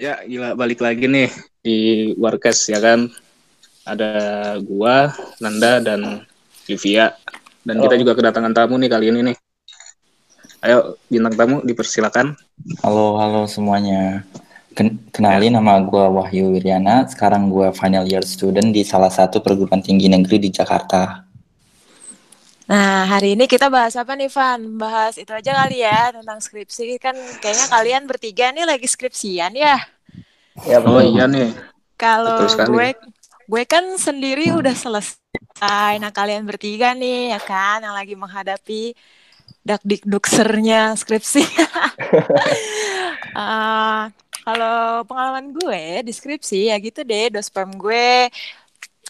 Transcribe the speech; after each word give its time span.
Ya, 0.00 0.16
gila 0.24 0.56
balik 0.56 0.80
lagi 0.80 1.04
nih 1.04 1.28
di 1.60 1.76
Warkes 2.16 2.72
ya 2.72 2.80
kan. 2.80 3.12
Ada 3.84 4.56
gua, 4.64 5.12
Nanda 5.44 5.76
dan 5.76 6.24
Livia. 6.64 7.12
Dan 7.60 7.84
kita 7.84 7.94
Oh. 7.96 8.00
juga 8.00 8.16
kedatangan 8.16 8.56
tamu 8.56 8.80
nih 8.80 8.88
kali 8.88 9.12
ini 9.12 9.20
nih. 9.28 9.36
Ayo 10.64 10.96
bintang 11.04 11.36
tamu 11.36 11.56
dipersilakan. 11.60 12.32
Halo, 12.80 13.20
halo 13.20 13.44
semuanya. 13.44 14.24
Ken- 14.72 15.04
kenalin 15.12 15.60
nama 15.60 15.76
gue 15.84 16.04
Wahyu 16.16 16.56
Wiryana. 16.56 17.04
Sekarang 17.04 17.52
gue 17.52 17.68
final 17.76 18.08
year 18.08 18.24
student 18.24 18.72
di 18.72 18.80
salah 18.80 19.12
satu 19.12 19.44
perguruan 19.44 19.84
tinggi 19.84 20.08
negeri 20.08 20.40
di 20.40 20.48
Jakarta. 20.48 21.28
Nah, 22.70 23.02
hari 23.02 23.34
ini 23.34 23.50
kita 23.50 23.66
bahas 23.66 23.98
apa 23.98 24.14
nih, 24.14 24.30
Van? 24.30 24.62
Bahas 24.78 25.18
itu 25.18 25.34
aja 25.34 25.50
kali 25.58 25.82
ya, 25.82 26.14
tentang 26.14 26.38
skripsi. 26.38 27.02
Kan 27.02 27.18
kayaknya 27.42 27.66
kalian 27.66 28.02
bertiga 28.06 28.54
nih 28.54 28.62
lagi 28.62 28.86
skripsian 28.86 29.58
ya. 29.58 29.74
Ya 30.62 30.78
Oh 30.78 31.02
iya 31.02 31.26
nih. 31.26 31.50
Kalau 31.98 32.46
gue, 32.46 32.94
gue 33.50 33.62
kan 33.66 33.82
sendiri 33.98 34.54
udah 34.54 34.70
selesai. 34.70 35.98
Nah, 35.98 36.14
kalian 36.14 36.46
bertiga 36.46 36.94
nih, 36.94 37.34
ya 37.34 37.42
kan, 37.42 37.82
yang 37.82 37.90
lagi 37.98 38.14
menghadapi 38.14 38.94
dakdikduksernya 39.66 40.94
skripsi. 40.94 41.42
Eh, 43.30 44.02
kalau 44.42 45.06
pengalaman 45.06 45.54
gue 45.54 46.02
di 46.02 46.10
skripsi, 46.10 46.74
ya 46.74 46.76
gitu 46.82 47.06
deh, 47.06 47.30
dospem 47.30 47.70
gue 47.78 48.26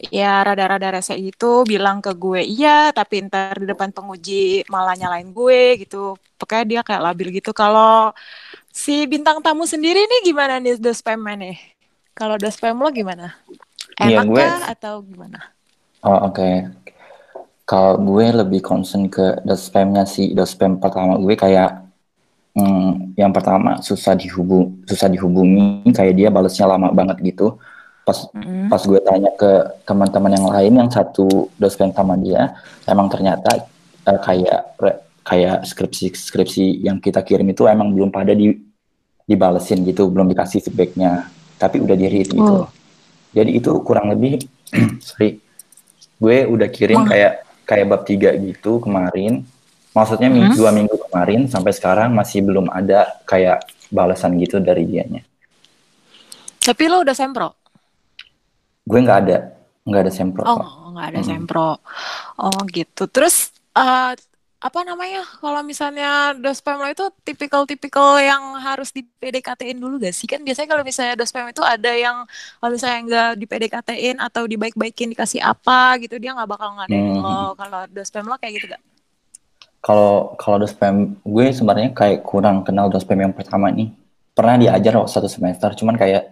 ya 0.08 0.40
rada-rada 0.46 0.96
rese 0.96 1.12
itu 1.20 1.68
bilang 1.68 2.00
ke 2.00 2.10
gue 2.16 2.40
iya 2.40 2.88
tapi 2.96 3.20
ntar 3.28 3.52
di 3.60 3.66
depan 3.68 3.92
penguji 3.92 4.64
malah 4.72 4.96
nyalain 4.96 5.28
gue 5.28 5.84
gitu 5.84 6.16
pokoknya 6.40 6.64
dia 6.70 6.80
kayak 6.86 7.02
labil 7.12 7.28
gitu 7.36 7.52
kalau 7.52 8.16
si 8.72 9.04
bintang 9.12 9.44
tamu 9.44 9.68
sendiri 9.68 10.00
nih 10.08 10.20
gimana 10.32 10.56
nih 10.56 10.80
dospemnya 10.80 11.34
nih 11.36 11.56
kalau 12.16 12.40
dospem 12.40 12.76
lo 12.80 12.88
gimana 12.88 13.36
enak 14.00 14.24
gue- 14.24 14.40
kah 14.40 14.72
atau 14.72 15.04
gimana 15.04 15.52
Oh 16.00 16.18
oke. 16.32 16.50
Kalau 17.68 17.94
gue 18.02 18.26
lebih 18.34 18.60
concern 18.66 19.06
ke 19.06 19.38
dospemnya 19.46 20.02
sih. 20.08 20.34
Dospem 20.34 20.82
pertama 20.82 21.14
gue 21.22 21.34
kayak 21.38 21.86
hmm, 22.58 23.14
yang 23.14 23.30
pertama 23.30 23.78
susah 23.84 24.18
dihubung, 24.18 24.82
susah 24.90 25.06
dihubungi. 25.06 25.86
Kayak 25.94 26.14
dia 26.18 26.28
balesnya 26.34 26.66
lama 26.66 26.90
banget 26.90 27.22
gitu. 27.22 27.60
Pas 28.10 28.18
Mm-mm. 28.34 28.66
pas 28.66 28.82
gue 28.82 28.98
tanya 29.00 29.30
ke 29.32 29.50
teman-teman 29.86 30.34
yang 30.34 30.46
lain 30.48 30.72
yang 30.76 30.90
satu 30.90 31.46
dospem 31.54 31.94
sama 31.94 32.18
dia 32.18 32.58
emang 32.84 33.06
ternyata 33.06 33.70
eh, 34.02 34.18
kayak 34.18 34.60
re- 34.76 34.98
kayak 35.22 35.62
skripsi-skripsi 35.62 36.82
yang 36.82 36.98
kita 36.98 37.22
kirim 37.22 37.46
itu 37.46 37.70
emang 37.70 37.94
belum 37.94 38.10
pada 38.10 38.34
di 38.34 38.50
dibalesin 39.22 39.86
gitu 39.86 40.10
belum 40.10 40.26
dikasih 40.28 40.58
feedbacknya 40.60 41.30
tapi 41.54 41.78
udah 41.78 41.94
di 41.94 42.06
read 42.08 42.26
gitu 42.28 42.54
Oh. 42.56 42.66
jadi 43.30 43.46
itu 43.52 43.70
kurang 43.80 44.10
lebih 44.10 44.42
sorry 45.06 45.38
gue 46.18 46.36
udah 46.44 46.66
kirim 46.66 46.98
Wah. 46.98 47.06
kayak 47.06 47.32
kayak 47.62 47.86
bab 47.86 48.02
tiga 48.02 48.34
gitu 48.34 48.82
kemarin 48.82 49.46
maksudnya 49.90 50.26
ming- 50.26 50.50
Hmm? 50.50 50.58
dua 50.58 50.74
minggu 50.74 50.98
kemarin 51.06 51.46
sampai 51.46 51.70
sekarang 51.70 52.10
masih 52.10 52.42
belum 52.42 52.66
ada 52.66 53.22
kayak 53.22 53.62
balasan 53.86 54.34
gitu 54.34 54.58
dari 54.58 54.82
dianya 54.82 55.22
tapi 56.58 56.90
lo 56.90 57.06
udah 57.06 57.14
sempro 57.14 57.59
gue 58.90 59.00
nggak 59.06 59.18
ada 59.26 59.36
nggak 59.88 60.02
ada 60.04 60.12
kok. 60.56 60.60
oh 60.60 60.92
nggak 60.94 61.06
ada 61.10 61.20
Mm-mm. 61.20 61.28
sempro 61.30 61.68
oh 62.44 62.60
gitu 62.76 63.02
terus 63.10 63.36
eh, 63.74 64.12
apa 64.60 64.80
namanya 64.84 65.24
kalau 65.40 65.64
misalnya 65.64 66.36
dospem 66.36 66.76
lo 66.76 66.88
itu 66.92 67.04
tipikal-tipikal 67.24 68.20
yang 68.20 68.60
harus 68.60 68.92
di 68.92 69.00
PDKT-in 69.20 69.80
dulu 69.80 69.96
gak 70.04 70.12
sih 70.12 70.28
kan 70.28 70.44
biasanya 70.44 70.68
kalau 70.68 70.84
misalnya 70.84 71.14
dospem 71.16 71.48
itu 71.48 71.64
ada 71.64 71.92
yang 71.96 72.28
kalau 72.60 72.70
misalnya 72.76 73.00
nggak 73.08 73.30
di 73.40 73.46
PDKT-in 73.48 74.16
atau 74.20 74.44
dibaik-baikin 74.44 75.08
dikasih 75.16 75.40
apa 75.40 75.96
gitu 76.04 76.20
dia 76.20 76.36
nggak 76.36 76.50
bakal 76.50 76.76
ngadain 76.76 77.08
Hmm. 77.08 77.24
lo 77.24 77.56
kalau 77.56 77.80
dospem 77.88 78.24
lo 78.28 78.36
kayak 78.36 78.52
gitu 78.60 78.66
gak? 78.68 78.82
Kalau 79.80 80.36
kalau 80.36 80.60
dospem 80.60 81.16
gue 81.24 81.46
sebenarnya 81.56 81.96
kayak 81.96 82.20
kurang 82.20 82.60
kenal 82.68 82.92
dospem 82.92 83.16
yang 83.24 83.32
pertama 83.32 83.72
nih. 83.72 83.88
Pernah 84.36 84.56
diajar 84.60 84.92
waktu 85.00 85.12
satu 85.12 85.28
semester, 85.28 85.72
cuman 85.76 85.96
kayak 85.96 86.22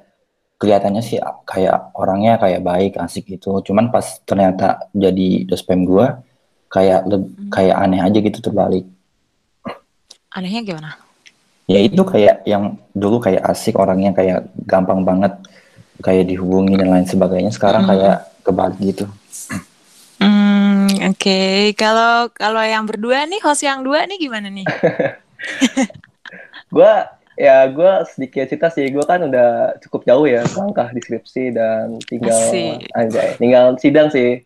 kelihatannya 0.58 1.00
sih 1.00 1.22
kayak 1.46 1.94
orangnya 1.94 2.36
kayak 2.36 2.60
baik, 2.66 2.92
asik 2.98 3.30
gitu. 3.30 3.62
Cuman 3.62 3.94
pas 3.94 4.18
ternyata 4.26 4.90
jadi 4.90 5.46
dospem 5.46 5.86
gue 5.86 6.06
kayak 6.68 7.08
Hmm. 7.08 7.48
kayak 7.48 7.76
aneh 7.78 8.02
aja 8.02 8.18
gitu 8.18 8.42
terbalik. 8.42 8.84
Anehnya 10.34 10.60
gimana? 10.60 10.98
Ya 11.68 11.80
itu 11.80 12.00
kayak 12.02 12.44
yang 12.44 12.76
dulu 12.92 13.22
kayak 13.22 13.44
asik 13.44 13.78
orangnya 13.78 14.12
kayak 14.12 14.50
gampang 14.66 15.04
banget 15.04 15.36
kayak 16.02 16.28
dihubungi 16.28 16.76
dan 16.76 16.90
lain 16.92 17.06
sebagainya. 17.06 17.54
Sekarang 17.54 17.86
Hmm. 17.86 17.90
kayak 17.94 18.16
kebalik 18.44 18.78
gitu. 18.82 19.04
Hmm, 20.18 20.90
oke. 21.14 21.40
Kalau 21.78 22.26
kalau 22.34 22.62
yang 22.66 22.82
berdua 22.82 23.22
nih, 23.30 23.38
host 23.44 23.62
yang 23.62 23.86
dua 23.86 24.02
nih 24.10 24.18
gimana 24.18 24.50
nih? 24.50 24.66
Gue 26.74 26.92
ya 27.38 27.70
gue 27.70 27.92
sedikit 28.10 28.50
cerita 28.50 28.68
sih. 28.74 28.90
Gue 28.90 29.06
kan 29.06 29.22
udah 29.22 29.78
cukup 29.86 30.02
jauh 30.02 30.26
ya 30.26 30.42
langkah 30.58 30.90
di 30.90 30.98
skripsi 30.98 31.54
dan 31.54 32.02
tinggal 32.04 32.34
Asik. 32.34 32.90
anjay, 32.92 33.28
tinggal 33.38 33.66
sidang 33.78 34.10
sih. 34.10 34.42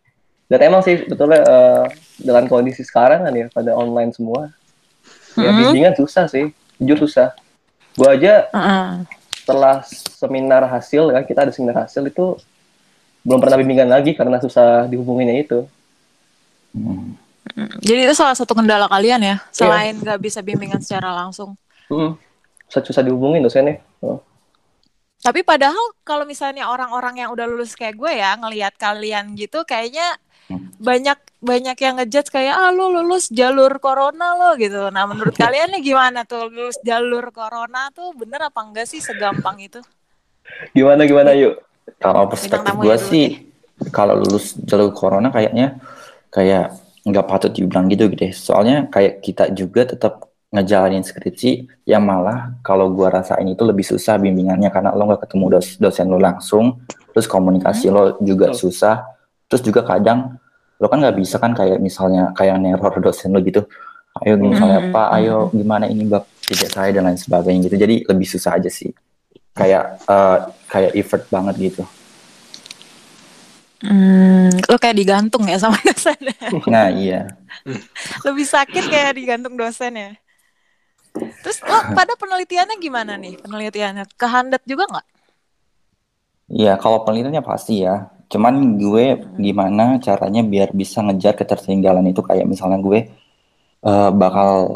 Dan 0.52 0.68
emang 0.68 0.84
sih 0.84 1.00
betulnya 1.08 1.40
eh, 1.40 1.84
dengan 2.20 2.44
kondisi 2.44 2.84
sekarang 2.84 3.24
kan 3.24 3.32
ya 3.32 3.48
pada 3.48 3.72
online 3.72 4.12
semua. 4.12 4.52
Ya 5.32 5.48
Mm-mm. 5.48 5.72
bimbingan 5.72 5.96
susah 5.96 6.28
sih, 6.28 6.52
jujur 6.76 7.08
susah. 7.08 7.32
Gue 7.96 8.08
aja 8.12 8.52
Heeh. 8.52 9.08
setelah 9.32 9.80
seminar 9.88 10.68
hasil 10.68 11.08
kan 11.08 11.24
kita 11.24 11.48
ada 11.48 11.52
seminar 11.56 11.88
hasil 11.88 12.04
itu 12.04 12.36
belum 13.24 13.40
pernah 13.40 13.56
bimbingan 13.56 13.88
lagi 13.88 14.12
karena 14.12 14.36
susah 14.36 14.84
dihubunginnya 14.92 15.40
itu. 15.40 15.64
Hmm. 16.76 17.16
Mm, 17.56 17.74
Jadi 17.80 18.00
itu 18.08 18.14
salah 18.16 18.36
satu 18.36 18.52
kendala 18.52 18.86
kalian 18.88 19.20
ya, 19.20 19.36
selain 19.52 19.98
nggak 19.98 20.20
bisa 20.20 20.40
bimbingan 20.40 20.80
secara 20.80 21.12
langsung. 21.12 21.56
Hmm. 21.88 22.16
Susah, 22.72 23.04
dihubungin 23.04 23.44
dosennya. 23.44 23.84
Oh. 24.00 24.24
Tapi 25.20 25.44
padahal 25.44 25.92
kalau 26.02 26.24
misalnya 26.24 26.72
orang-orang 26.72 27.20
yang 27.20 27.30
udah 27.30 27.44
lulus 27.44 27.76
kayak 27.76 28.00
gue 28.00 28.12
ya 28.16 28.34
ngelihat 28.40 28.74
kalian 28.80 29.36
gitu, 29.36 29.62
kayaknya 29.68 30.16
Hmm. 30.50 30.74
banyak 30.82 31.18
banyak 31.38 31.76
yang 31.78 31.94
ngejudge 32.02 32.28
kayak 32.34 32.52
ah 32.58 32.74
lu 32.74 32.90
lulus 32.90 33.30
jalur 33.30 33.78
corona 33.78 34.34
lo 34.34 34.58
gitu. 34.58 34.90
Nah 34.90 35.06
menurut 35.06 35.32
kalian 35.42 35.70
nih 35.78 35.94
gimana 35.94 36.26
tuh 36.26 36.50
lulus 36.50 36.76
jalur 36.82 37.30
corona 37.30 37.88
tuh 37.94 38.10
bener 38.12 38.50
apa 38.50 38.60
enggak 38.60 38.90
sih 38.90 38.98
segampang 38.98 39.56
itu? 39.62 39.78
Gimana 40.74 41.06
gimana 41.06 41.32
yuk? 41.38 41.62
Kalau 42.02 42.26
perspektif 42.26 42.74
gue 42.74 42.90
ya 42.90 42.98
sih, 42.98 43.26
kalau 43.94 44.18
lulus 44.18 44.58
jalur 44.66 44.90
corona 44.90 45.30
kayaknya 45.30 45.78
kayak 46.34 46.74
nggak 47.06 47.26
patut 47.26 47.50
dibilang 47.54 47.86
gitu 47.86 48.10
gitu 48.10 48.26
deh. 48.26 48.32
Soalnya 48.34 48.90
kayak 48.90 49.22
kita 49.22 49.54
juga 49.54 49.86
tetap 49.86 50.26
ngejalanin 50.52 51.00
skripsi 51.00 51.64
yang 51.88 52.04
malah 52.04 52.52
kalau 52.60 52.92
gua 52.92 53.08
rasain 53.08 53.48
itu 53.48 53.64
lebih 53.64 53.82
susah 53.88 54.20
bimbingannya 54.20 54.68
karena 54.68 54.92
lo 54.92 55.08
nggak 55.08 55.24
ketemu 55.28 55.44
dos- 55.58 55.78
dosen 55.80 56.06
lo 56.12 56.18
langsung, 56.20 56.76
terus 57.12 57.26
komunikasi 57.26 57.88
lo 57.88 58.20
juga 58.20 58.52
Betul. 58.52 58.60
susah, 58.68 58.96
terus 59.48 59.62
juga 59.64 59.80
kadang 59.82 60.36
lo 60.80 60.86
kan 60.92 60.98
nggak 61.00 61.16
bisa 61.16 61.36
kan 61.40 61.52
kayak 61.56 61.78
misalnya 61.80 62.30
kayak 62.36 62.60
neror 62.60 62.92
dosen 63.00 63.32
lo 63.32 63.40
gitu, 63.40 63.64
ayo 64.24 64.34
misalnya 64.36 64.80
Hmm, 64.80 64.92
pak, 64.92 65.08
hmm, 65.08 65.16
ayo 65.18 65.36
gimana 65.56 65.86
ini 65.88 66.04
bab 66.08 66.28
tidak 66.44 66.70
saya 66.74 66.90
dan 66.92 67.08
lain 67.08 67.18
sebagainya 67.20 67.60
gitu, 67.70 67.76
jadi 67.80 67.96
lebih 68.12 68.28
susah 68.28 68.58
aja 68.60 68.68
sih, 68.68 68.90
kayak 69.56 69.84
eh, 70.06 70.38
kayak 70.68 70.92
effort 71.00 71.24
banget 71.32 71.56
gitu. 71.72 71.84
Hmm, 73.82 74.62
lo 74.70 74.76
kayak 74.78 74.94
digantung 74.94 75.42
ya 75.50 75.58
sama 75.58 75.74
dosen. 75.86 76.14
Nah 76.66 76.88
iya, 76.92 77.26
Lebih 78.26 78.46
sakit 78.46 78.84
kayak 78.88 79.12
digantung 79.18 79.54
dosen 79.58 79.92
ya. 79.94 80.10
Terus 81.12 81.58
lo 81.64 81.78
pada 81.92 82.16
penelitiannya 82.16 82.76
gimana 82.80 83.20
nih? 83.20 83.36
Penelitiannya 83.40 84.04
kehandat 84.16 84.62
juga 84.64 84.88
nggak? 84.88 85.06
iya 86.52 86.76
kalau 86.76 87.04
penelitiannya 87.04 87.44
pasti 87.44 87.84
ya. 87.84 88.08
Cuman 88.32 88.80
gue 88.80 89.20
gimana 89.36 90.00
caranya 90.00 90.40
biar 90.40 90.72
bisa 90.72 91.04
ngejar 91.04 91.36
ketertinggalan 91.36 92.08
itu 92.08 92.24
kayak 92.24 92.48
misalnya 92.48 92.80
gue 92.80 93.12
eh, 93.84 94.10
bakal 94.16 94.72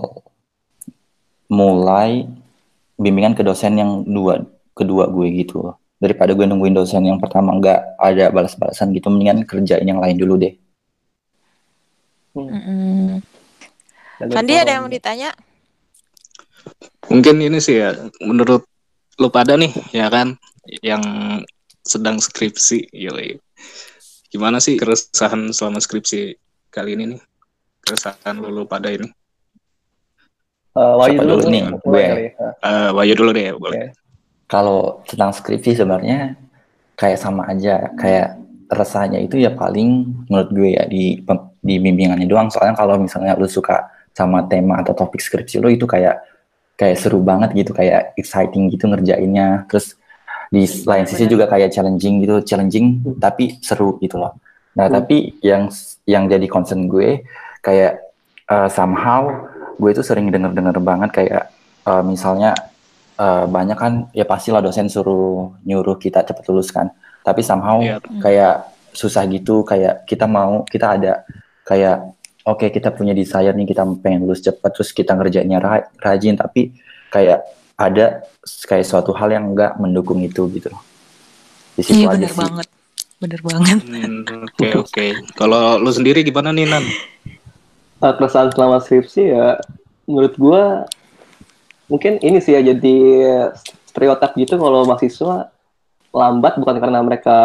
mulai 1.48 2.28
bimbingan 3.00 3.32
ke 3.32 3.40
dosen 3.44 3.80
yang 3.80 4.04
dua 4.04 4.44
kedua 4.76 5.08
gue 5.08 5.28
gitu. 5.40 5.72
Daripada 5.96 6.36
gue 6.36 6.44
nungguin 6.44 6.76
dosen 6.76 7.08
yang 7.08 7.16
pertama 7.16 7.56
nggak 7.56 7.96
ada 7.96 8.28
balas-balasan 8.28 8.92
gitu, 8.92 9.08
mendingan 9.08 9.48
kerjain 9.48 9.88
yang 9.88 9.96
lain 9.96 10.20
dulu 10.20 10.36
deh. 10.36 10.52
Dan 14.20 14.28
Fandi 14.32 14.52
dari 14.52 14.60
ada 14.60 14.70
yang 14.76 14.84
mau 14.84 14.92
ditanya? 14.92 15.30
Mungkin 17.06 17.38
ini 17.38 17.58
sih 17.62 17.80
ya 17.80 17.94
menurut 18.20 18.66
lu 19.16 19.28
pada 19.32 19.56
nih 19.56 19.72
ya 19.94 20.12
kan 20.12 20.36
yang 20.82 21.02
sedang 21.86 22.18
skripsi 22.18 22.90
yoi. 22.92 23.38
Gimana 24.28 24.58
sih 24.58 24.76
keresahan 24.76 25.54
selama 25.54 25.78
skripsi 25.78 26.34
kali 26.68 26.98
ini 26.98 27.04
nih? 27.16 27.20
Keresahan 27.86 28.42
lu, 28.42 28.50
lu 28.50 28.62
pada 28.66 28.90
ini. 28.90 29.06
Eh, 30.76 30.94
Wahyu 30.98 31.16
Siapa 31.16 31.24
dulu, 31.24 31.36
dulu 31.40 31.52
nih? 31.54 31.62
Gue. 31.80 32.02
kali 32.04 32.24
ya. 32.26 32.32
Nah, 32.36 32.52
Eh 32.60 32.90
Wahyu 32.92 33.14
dulu 33.16 33.30
deh 33.32 33.46
boleh. 33.56 33.84
Kalau 34.50 35.00
tentang 35.06 35.32
skripsi 35.32 35.78
sebenarnya 35.78 36.36
kayak 36.98 37.18
sama 37.18 37.48
aja 37.48 37.92
kayak 37.96 38.36
resahnya 38.66 39.22
itu 39.22 39.38
ya 39.38 39.54
paling 39.54 40.10
menurut 40.26 40.50
gue 40.50 40.70
ya 40.74 40.84
di 40.90 41.22
di 41.62 41.74
bimbingannya 41.78 42.26
doang 42.26 42.50
soalnya 42.50 42.74
kalau 42.74 42.98
misalnya 42.98 43.38
lu 43.38 43.46
suka 43.46 43.86
sama 44.10 44.42
tema 44.50 44.82
atau 44.82 44.96
topik 44.96 45.22
skripsi 45.22 45.62
lu 45.62 45.70
itu 45.70 45.86
kayak 45.86 46.18
kayak 46.76 47.00
seru 47.00 47.24
banget 47.24 47.56
gitu 47.56 47.72
kayak 47.72 48.12
exciting 48.20 48.68
gitu 48.68 48.86
ngerjainnya. 48.86 49.64
Terus 49.66 49.96
di 50.52 50.62
lain 50.64 51.04
sisi 51.10 51.26
juga 51.26 51.50
kayak 51.50 51.74
challenging 51.74 52.22
gitu 52.22 52.38
challenging 52.46 53.02
tapi 53.18 53.58
seru 53.64 53.98
gitu 53.98 54.20
loh. 54.20 54.38
Nah 54.78 54.86
tapi 54.86 55.34
yang 55.42 55.72
yang 56.06 56.30
jadi 56.30 56.46
concern 56.46 56.86
gue 56.86 57.26
kayak 57.64 57.98
uh, 58.46 58.68
somehow 58.70 59.26
gue 59.76 59.90
itu 59.90 60.04
sering 60.06 60.30
denger-denger 60.30 60.78
banget 60.80 61.10
kayak 61.12 61.44
uh, 61.88 62.04
misalnya 62.04 62.54
uh, 63.18 63.44
banyak 63.48 63.76
kan 63.76 63.92
ya 64.14 64.22
pastilah 64.22 64.62
dosen 64.62 64.86
suruh 64.86 65.56
nyuruh 65.66 65.98
kita 65.98 66.22
cepat 66.22 66.44
lulus 66.46 66.70
kan. 66.70 66.92
Tapi 67.26 67.42
somehow 67.42 67.82
Iya. 67.82 67.98
kayak 68.22 68.54
susah 68.94 69.26
gitu 69.28 69.66
kayak 69.66 70.06
kita 70.08 70.24
mau 70.24 70.62
kita 70.64 70.96
ada 70.96 71.12
kayak 71.66 72.15
oke 72.46 72.70
kita 72.70 72.94
punya 72.94 73.12
desire 73.12 73.52
nih 73.52 73.66
kita 73.66 73.82
pengen 73.98 74.24
lulus 74.24 74.40
cepat 74.40 74.70
terus 74.72 74.90
kita 74.90 75.12
ngerjainnya 75.12 75.58
ra- 75.58 75.88
rajin 75.98 76.38
tapi 76.38 76.72
kayak 77.10 77.42
ada 77.76 78.24
kayak 78.64 78.86
suatu 78.86 79.12
hal 79.12 79.28
yang 79.28 79.52
enggak 79.52 79.76
mendukung 79.76 80.22
itu 80.22 80.46
gitu 80.54 80.70
loh 80.70 80.82
di 81.76 81.82
situ 81.84 82.08
Iya 82.08 82.24
sih. 82.24 82.32
banget. 82.32 82.66
Bener 83.16 83.40
banget. 83.40 83.80
Hmm, 83.80 84.44
Oke 84.44 84.68
oke. 84.76 85.06
Kalau 85.36 85.76
lu 85.76 85.88
sendiri 85.88 86.20
gimana 86.20 86.52
nih 86.52 86.68
Nan? 86.68 86.84
Uh, 87.96 88.12
keresahan 88.12 88.52
selama 88.52 88.76
skripsi 88.76 89.32
ya 89.32 89.56
menurut 90.04 90.36
gua 90.36 90.84
mungkin 91.88 92.20
ini 92.20 92.40
sih 92.40 92.52
ya 92.52 92.60
jadi 92.60 92.96
stereotip 93.88 94.36
gitu 94.36 94.60
kalau 94.60 94.84
mahasiswa 94.84 95.48
lambat 96.16 96.56
bukan 96.56 96.80
karena 96.80 97.04
mereka 97.04 97.36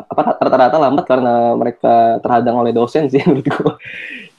apa 0.00 0.40
rata-rata 0.40 0.80
lambat 0.80 1.04
karena 1.04 1.52
mereka 1.52 2.16
terhadang 2.24 2.56
oleh 2.56 2.72
dosen 2.72 3.12
sih 3.12 3.20
menurut 3.28 3.44
gua. 3.46 3.76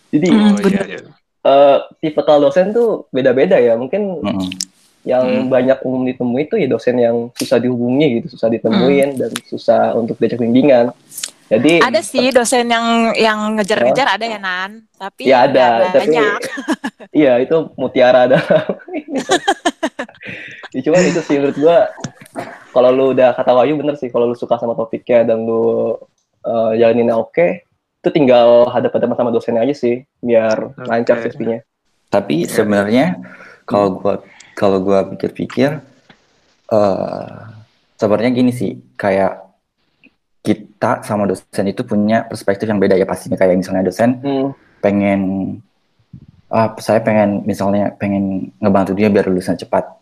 Jadi 0.09 0.27
Hmm, 0.27 0.57
Oh 0.57 0.61
iya 0.65 0.81
iya. 0.89 0.99
eh 1.41 1.77
tipikal 2.01 2.41
dosen 2.41 2.73
tuh 2.73 3.05
beda-beda 3.09 3.61
ya. 3.61 3.77
Mungkin 3.77 4.01
Mm-mm. 4.19 4.49
yang 5.01 5.23
Hmm. 5.25 5.49
banyak 5.49 5.77
umum 5.81 6.05
ditemui 6.05 6.45
itu 6.45 6.57
ya 6.57 6.65
dosen 6.65 6.97
yang 6.97 7.29
susah 7.33 7.57
dihubungi 7.57 8.21
gitu, 8.21 8.33
susah 8.33 8.49
ditemuin 8.49 9.09
dan 9.17 9.31
susah 9.45 9.93
untuk 9.93 10.17
diajak 10.17 10.41
bimbingan. 10.41 10.89
Jadi 11.51 11.83
Ada 11.83 11.99
sih 11.99 12.31
dosen 12.31 12.65
yang 12.65 13.11
yang 13.11 13.59
ngejar-ngejar 13.59 14.07
ada 14.07 14.23
ya 14.23 14.39
Nan, 14.39 14.87
tapi 14.95 15.27
ya 15.27 15.43
ada, 15.43 15.67
nggak 15.83 15.91
tapi 15.91 15.99
banyak. 16.07 16.39
iya 17.19 17.33
itu 17.37 17.55
mutiara 17.75 18.23
ini. 18.95 19.19
ya, 20.71 20.79
cuma 20.79 20.97
itu 21.03 21.19
sih 21.21 21.35
menurut 21.35 21.57
gua 21.59 21.91
kalau 22.71 22.89
lu 22.91 23.05
udah 23.13 23.35
kata 23.35 23.51
Wahyu 23.51 23.75
bener 23.77 23.95
sih 23.99 24.07
kalau 24.07 24.31
lu 24.31 24.35
suka 24.35 24.55
sama 24.57 24.73
topiknya 24.73 25.27
dan 25.27 25.43
lu 25.43 25.95
uh, 26.47 26.71
jalaninnya 26.75 27.15
oke 27.15 27.67
itu 28.01 28.09
tinggal 28.09 28.65
hadap-hadapan 28.73 29.13
sama 29.13 29.29
dosennya 29.29 29.61
aja 29.61 29.75
sih 29.77 30.01
biar 30.25 30.73
Oke. 30.73 30.89
lancar 30.89 31.21
skripsinya. 31.21 31.61
Tapi 32.09 32.49
sebenarnya 32.49 33.21
kalau 33.69 34.01
gua 34.01 34.25
kalau 34.57 34.81
gua 34.81 35.05
pikir-pikir 35.05 35.77
eh 36.73 37.37
sebenarnya 38.01 38.31
gini 38.33 38.49
sih, 38.49 38.81
kayak 38.97 39.45
kita 40.41 41.05
sama 41.05 41.29
dosen 41.29 41.69
itu 41.69 41.85
punya 41.85 42.25
perspektif 42.25 42.65
yang 42.65 42.81
beda 42.81 42.97
ya 42.97 43.05
pastinya 43.05 43.37
kayak 43.37 43.61
misalnya 43.61 43.85
dosen 43.85 44.17
Hmm. 44.25 44.49
pengen 44.81 45.21
ah 46.49 46.73
saya 46.81 47.05
pengen 47.05 47.45
misalnya 47.45 47.93
pengen 48.01 48.49
ngebantu 48.57 48.97
dia 48.97 49.13
biar 49.13 49.29
lulusnya 49.29 49.53
cepat. 49.61 50.00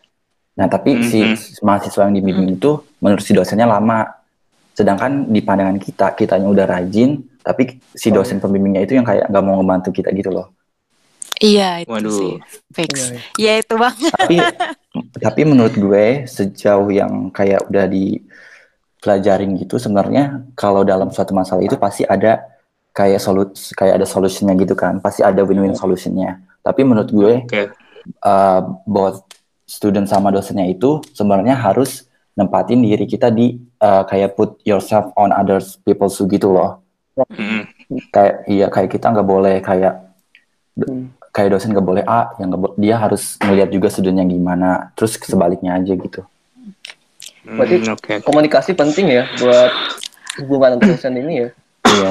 Nah, 0.59 0.67
tapi 0.67 0.99
si 1.01 1.23
Mhm. 1.23 1.63
mahasiswa 1.63 2.03
yang 2.03 2.13
dibimbing 2.13 2.59
itu 2.59 2.71
menurut 2.99 3.23
si 3.23 3.31
dosennya 3.31 3.63
lama. 3.63 4.03
Sedangkan 4.75 5.25
di 5.25 5.39
pandangan 5.39 5.75
kita, 5.75 6.11
kitanya 6.13 6.47
udah 6.47 6.65
rajin, 6.65 7.15
tapi 7.39 7.79
si 7.91 8.11
Oh. 8.11 8.19
dosen 8.19 8.37
pembimbingnya 8.37 8.83
itu 8.83 8.93
yang 8.93 9.03
kayak 9.03 9.27
nggak 9.27 9.39
mau 9.41 9.55
ngebantu 9.55 9.91
kita 9.93 10.11
gitu 10.11 10.29
loh. 10.29 10.51
Iya 11.39 11.79
itu 11.79 11.91
Waduh. 11.91 12.11
sih 12.11 12.33
fix. 12.69 12.91
Iya, 12.91 13.07
iya. 13.07 13.19
Iya 13.39 13.53
itu 13.63 13.73
banget. 13.75 14.11
tapi 14.13 14.35
tapi 15.15 15.41
menurut 15.43 15.71
gue 15.71 16.05
sejauh 16.27 16.91
yang 16.91 17.31
kayak 17.31 17.63
udah 17.65 17.87
dipelajarin 17.87 19.55
gitu 19.55 19.77
sebenarnya 19.77 20.43
kalau 20.53 20.83
dalam 20.83 21.07
suatu 21.09 21.31
masalah 21.31 21.63
itu 21.63 21.79
pasti 21.79 22.03
ada 22.03 22.43
kayak 22.91 23.21
solus 23.21 23.71
kayak 23.71 24.01
ada 24.01 24.07
solusinya 24.07 24.51
gitu 24.57 24.75
kan 24.75 24.99
pasti 24.99 25.23
ada 25.23 25.39
win-win 25.39 25.71
solutionnya 25.71 26.41
tapi 26.59 26.83
menurut 26.83 27.07
gue 27.07 27.33
Oke. 27.45 27.63
uh, 28.19 28.59
both 28.83 29.23
student 29.69 30.03
sama 30.03 30.33
dosennya 30.33 30.65
itu 30.65 30.97
sebenarnya 31.13 31.53
harus 31.53 32.09
nempatin 32.33 32.81
diri 32.81 33.05
kita 33.05 33.29
di 33.29 33.53
uh, 33.77 34.01
kayak 34.01 34.33
put 34.33 34.57
yourself 34.63 35.13
on 35.13 35.29
others 35.29 35.77
people's 35.77 36.17
shoe 36.17 36.25
gitu 36.25 36.49
loh 36.49 36.81
Hmm. 37.29 37.67
kayak 38.09 38.47
iya 38.47 38.67
kayak 38.67 38.89
kita 38.89 39.11
nggak 39.11 39.27
boleh 39.27 39.59
kayak 39.59 40.07
Hmm. 40.73 41.11
kayak 41.29 41.51
dosen 41.51 41.69
nggak 41.69 41.83
boleh 41.83 42.01
A 42.01 42.31
yang 42.37 42.47
nggak 42.47 42.61
bo- 42.61 42.75
dia 42.75 42.95
harus 42.95 43.35
melihat 43.39 43.67
juga 43.67 43.87
studentnya 43.87 44.23
gimana 44.23 44.69
terus 44.93 45.19
sebaliknya 45.19 45.75
aja 45.75 45.93
gitu 45.93 46.23
Berarti- 47.41 47.81
Hmm, 47.81 47.93
Oke. 47.93 48.13
Komunikasi 48.21 48.71
penting 48.71 49.11
ya 49.11 49.27
buat 49.35 49.71
hubungan 50.39 50.79
dosen 50.81 51.13
ini 51.13 51.33
ya. 51.37 51.49
iya 51.85 52.09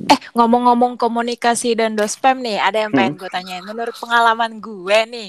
Eh 0.00 0.20
ngomong-ngomong 0.32 0.96
komunikasi 0.96 1.76
dan 1.76 1.92
dospem 1.92 2.40
nih, 2.40 2.56
ada 2.56 2.80
yang 2.80 2.90
pengen 2.90 3.12
Hmm. 3.12 3.20
gue 3.20 3.28
tanyain. 3.28 3.60
Menurut 3.60 3.92
pengalaman 3.94 4.56
gue 4.56 4.98
nih, 5.06 5.28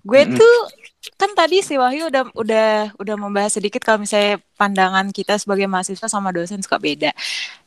gue 0.00 0.22
Hmm. 0.24 0.36
tuh 0.36 0.56
kan 1.16 1.32
tadi 1.32 1.60
si 1.60 1.76
Wahyu 1.76 2.08
udah 2.08 2.24
udah 2.32 2.70
udah 2.96 3.14
membahas 3.16 3.56
sedikit 3.56 3.80
kalau 3.80 4.00
misalnya 4.04 4.40
pandangan 4.56 5.08
kita 5.12 5.36
sebagai 5.36 5.68
mahasiswa 5.68 6.08
sama 6.08 6.32
dosen 6.32 6.60
suka 6.60 6.76
beda. 6.76 7.12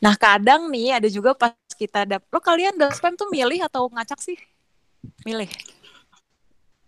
Nah 0.02 0.14
kadang 0.18 0.70
nih 0.70 0.98
ada 0.98 1.08
juga 1.10 1.34
pas 1.34 1.54
kita 1.74 2.06
dap, 2.06 2.22
lo 2.30 2.38
kalian 2.38 2.78
dospem 2.78 3.18
tuh 3.18 3.30
milih 3.30 3.62
atau 3.66 3.90
ngacak 3.90 4.20
sih? 4.22 4.38
Milih. 5.26 5.50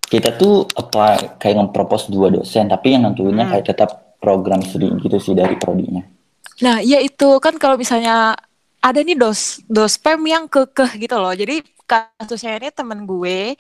kita 0.06 0.38
tuh 0.38 0.70
apa 0.78 1.34
kayak 1.42 1.66
nge-propose 1.66 2.14
dua 2.14 2.30
dosen 2.30 2.70
tapi 2.70 2.94
yang 2.94 3.10
nentuinnya 3.10 3.50
Hmm. 3.50 3.58
kayak 3.58 3.66
tetap 3.74 3.90
program 4.22 4.62
studi 4.62 4.88
gitu 5.02 5.18
sih 5.18 5.34
dari 5.34 5.58
prodinya 5.58 6.06
Nah, 6.56 6.80
iya 6.80 7.04
itu 7.04 7.36
kan 7.44 7.60
kalau 7.60 7.76
misalnya 7.76 8.32
ada 8.80 9.00
nih 9.02 9.18
dos 9.20 9.60
dospem 9.68 10.24
yang 10.24 10.48
kekeh 10.48 11.04
gitu 11.04 11.18
loh. 11.20 11.36
Jadi 11.36 11.60
kasusnya 11.90 12.58
ini 12.60 12.70
temen 12.74 13.06
gue 13.10 13.56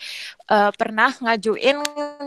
eh, 0.52 0.72
pernah 0.80 1.10
ngajuin 1.24 1.78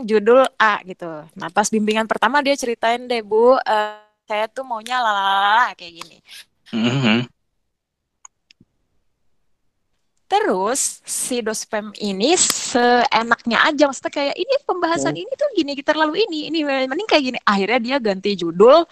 judul 0.09 0.41
A 0.59 0.81
gitu. 0.87 1.07
Nah, 1.39 1.49
pas 1.51 1.67
bimbingan 1.71 2.07
pertama 2.09 2.39
dia 2.45 2.55
ceritain 2.59 3.01
deh, 3.09 3.21
Bu, 3.23 3.55
eh, 3.61 3.99
saya 4.29 4.45
tuh 4.51 4.63
maunya 4.67 5.01
lalala 5.01 5.73
kayak 5.77 5.93
gini. 6.05 6.17
Mhm. 6.73 7.38
Terus 10.29 11.01
si 11.01 11.41
dospem 11.41 11.89
ini 11.97 12.37
seenaknya 12.37 13.65
aja 13.65 13.89
maksudnya 13.89 14.13
kayak 14.13 14.35
ini 14.37 14.53
pembahasan 14.61 15.17
ini 15.17 15.31
tuh 15.33 15.49
gini 15.57 15.73
terlalu 15.81 16.21
ini 16.29 16.53
ini 16.53 16.61
mending 16.61 17.09
kayak 17.09 17.23
gini. 17.33 17.39
Akhirnya 17.41 17.79
dia 17.81 17.97
ganti 17.97 18.37
judul 18.37 18.85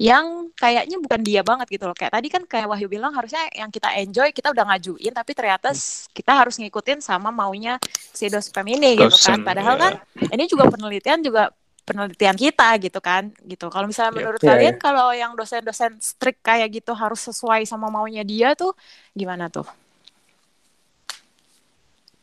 yang 0.00 0.48
kayaknya 0.56 0.96
bukan 0.96 1.20
dia 1.20 1.44
banget 1.44 1.68
gitu 1.76 1.84
loh. 1.84 1.92
Kayak 1.92 2.16
tadi 2.16 2.28
kan 2.32 2.42
kayak 2.48 2.72
Wahyu 2.72 2.88
bilang 2.88 3.12
harusnya 3.12 3.44
yang 3.52 3.68
kita 3.68 4.00
enjoy 4.00 4.32
kita 4.32 4.48
udah 4.48 4.64
ngajuin 4.64 5.12
tapi 5.12 5.36
ternyata 5.36 5.76
s- 5.76 6.08
kita 6.16 6.32
harus 6.32 6.56
ngikutin 6.56 7.04
sama 7.04 7.28
maunya 7.28 7.76
si 7.92 8.32
dospem 8.32 8.64
ini 8.80 8.96
gitu 8.96 9.12
kan. 9.28 9.44
Padahal 9.44 9.76
iya. 9.76 9.82
kan 9.84 9.92
ini 10.32 10.48
juga 10.48 10.72
penelitian 10.72 11.20
juga 11.20 11.52
penelitian 11.84 12.36
kita 12.36 12.68
gitu 12.80 13.00
kan 13.04 13.28
gitu. 13.44 13.68
Kalau 13.68 13.84
misalnya 13.84 14.16
Yep. 14.16 14.18
menurut 14.24 14.40
Iya, 14.40 14.48
kalian 14.56 14.76
kalau 14.80 15.08
yang 15.12 15.32
dosen-dosen 15.36 16.00
strict 16.00 16.40
kayak 16.40 16.80
gitu 16.80 16.96
harus 16.96 17.20
sesuai 17.28 17.68
sama 17.68 17.92
maunya 17.92 18.24
dia 18.24 18.56
tuh 18.56 18.72
gimana 19.12 19.52
tuh 19.52 19.68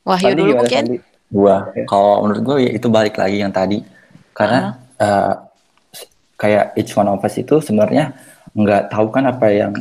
Wahyu 0.06 0.32
Sandi 0.32 0.40
dulu 0.40 0.52
mungkin 0.56 0.84
Sandi? 0.86 0.98
gua 1.28 1.56
Ya. 1.74 1.84
kalau 1.90 2.14
menurut 2.24 2.42
gue 2.46 2.58
ya 2.62 2.72
itu 2.72 2.88
balik 2.88 3.16
lagi 3.18 3.38
yang 3.42 3.50
tadi 3.52 3.82
karena 4.32 4.60
eh, 4.98 5.34
kayak 6.36 6.76
each 6.76 6.94
one 6.94 7.10
of 7.10 7.20
us 7.20 7.36
itu 7.36 7.58
sebenarnya 7.60 8.14
nggak 8.54 8.94
tahu 8.94 9.10
kan 9.10 9.26
apa 9.26 9.48
yang 9.52 9.74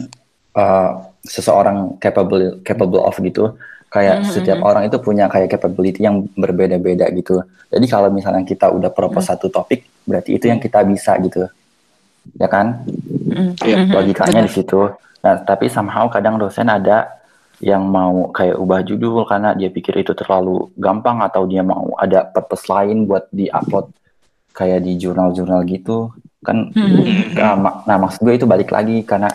eh, 0.55 0.91
seseorang 1.25 1.97
capable 2.01 2.59
capable 2.63 3.01
of 3.01 3.17
gitu 3.21 3.55
kayak 3.89 4.27
Mhm, 4.27 4.31
setiap 4.33 4.59
mhm. 4.59 4.67
orang 4.67 4.83
itu 4.89 4.97
punya 4.99 5.31
kayak 5.31 5.53
capability 5.53 6.03
yang 6.03 6.27
berbeda-beda 6.35 7.07
gitu 7.13 7.45
jadi 7.71 7.87
kalau 7.87 8.09
misalnya 8.11 8.43
kita 8.43 8.67
udah 8.69 8.91
propose 8.91 9.31
satu 9.31 9.47
topik 9.47 9.87
berarti 10.03 10.35
itu 10.35 10.51
yang 10.51 10.59
kita 10.59 10.83
bisa 10.83 11.15
gitu 11.21 11.47
ya 12.41 12.49
kan 12.49 12.83
Mm, 13.25 13.57
Iya, 13.59 13.77
mhm, 13.83 13.91
logikanya 13.91 14.41
benar. 14.41 14.47
di 14.47 14.53
situ. 14.53 14.81
Nah, 15.25 15.35
tapi 15.43 15.67
somehow 15.67 16.07
kadang 16.07 16.39
dosen 16.39 16.71
ada 16.71 17.09
yang 17.65 17.89
mau 17.89 18.29
kayak 18.29 18.61
ubah 18.61 18.85
judul 18.85 19.25
karena 19.25 19.57
dia 19.57 19.73
pikir 19.73 19.97
itu 19.97 20.13
terlalu 20.13 20.69
gampang 20.77 21.25
atau 21.25 21.49
dia 21.49 21.65
mau 21.65 21.97
ada 21.97 22.29
purpose 22.29 22.69
lain 22.69 23.09
buat 23.09 23.33
di-upload 23.33 23.89
kayak 24.53 24.85
di 24.85 25.01
jurnal-jurnal 25.01 25.65
gitu. 25.65 26.13
Kan 26.45 26.69
Mhm. 26.77 27.41
nah, 27.41 27.57
nah, 27.89 27.97
maksud 27.97 28.21
gue 28.21 28.37
itu 28.37 28.45
balik 28.45 28.69
lagi 28.69 29.01
karena 29.01 29.33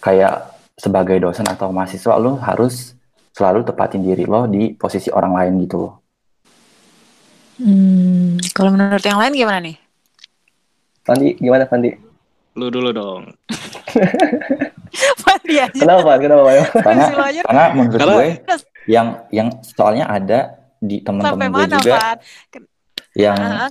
kayak 0.00 0.48
sebagai 0.80 1.20
dosen 1.20 1.44
atau 1.44 1.68
mahasiswa 1.68 2.16
lo 2.16 2.40
harus 2.40 2.96
selalu 3.36 3.68
tepatin 3.68 4.00
diri 4.00 4.24
lo 4.24 4.48
di 4.48 4.72
posisi 4.72 5.12
orang 5.12 5.36
lain 5.36 5.52
gitu. 5.68 5.92
Hmm, 7.60 8.40
kalau 8.56 8.72
menurut 8.72 9.04
yang 9.04 9.20
lain 9.20 9.36
gimana 9.36 9.60
nih? 9.60 9.76
Pandi, 11.04 11.36
gimana 11.36 11.68
Pandi? 11.68 11.92
Lu 12.56 12.72
dulu 12.72 12.96
dong. 12.96 13.28
Fandi 15.18 15.54
aja. 15.56 15.72
Kenapa? 15.72 16.12
Kenapa, 16.16 16.42
Pak? 16.42 16.54
karena 16.80 17.04
karena 17.42 17.64
menurut 17.72 18.00
Karena- 18.00 18.16
gue 18.16 18.28
yang 18.86 19.06
yang 19.30 19.48
soalnya 19.62 20.06
ada 20.06 20.38
di 20.78 21.00
teman-teman 21.00 21.48
gue 21.48 21.64
mana, 21.64 21.76
juga 21.76 21.98
yang 23.16 23.38
Ah, 23.40 23.70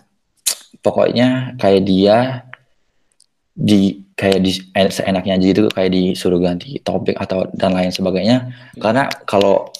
pokoknya 0.81 1.27
kayak 1.55 1.81
dia 1.83 2.17
di 3.55 4.03
kayak 4.13 4.39
di 4.41 4.51
eh, 4.73 4.91
seenaknya 4.91 5.39
aja 5.39 5.45
gitu 5.45 5.63
kayak 5.71 5.91
disuruh 5.91 6.39
ganti 6.39 6.75
topik 6.81 7.15
atau 7.15 7.47
dan 7.55 7.71
lain 7.71 7.87
sebagainya 7.87 8.51
karena 8.75 9.07
kalau 9.23 9.71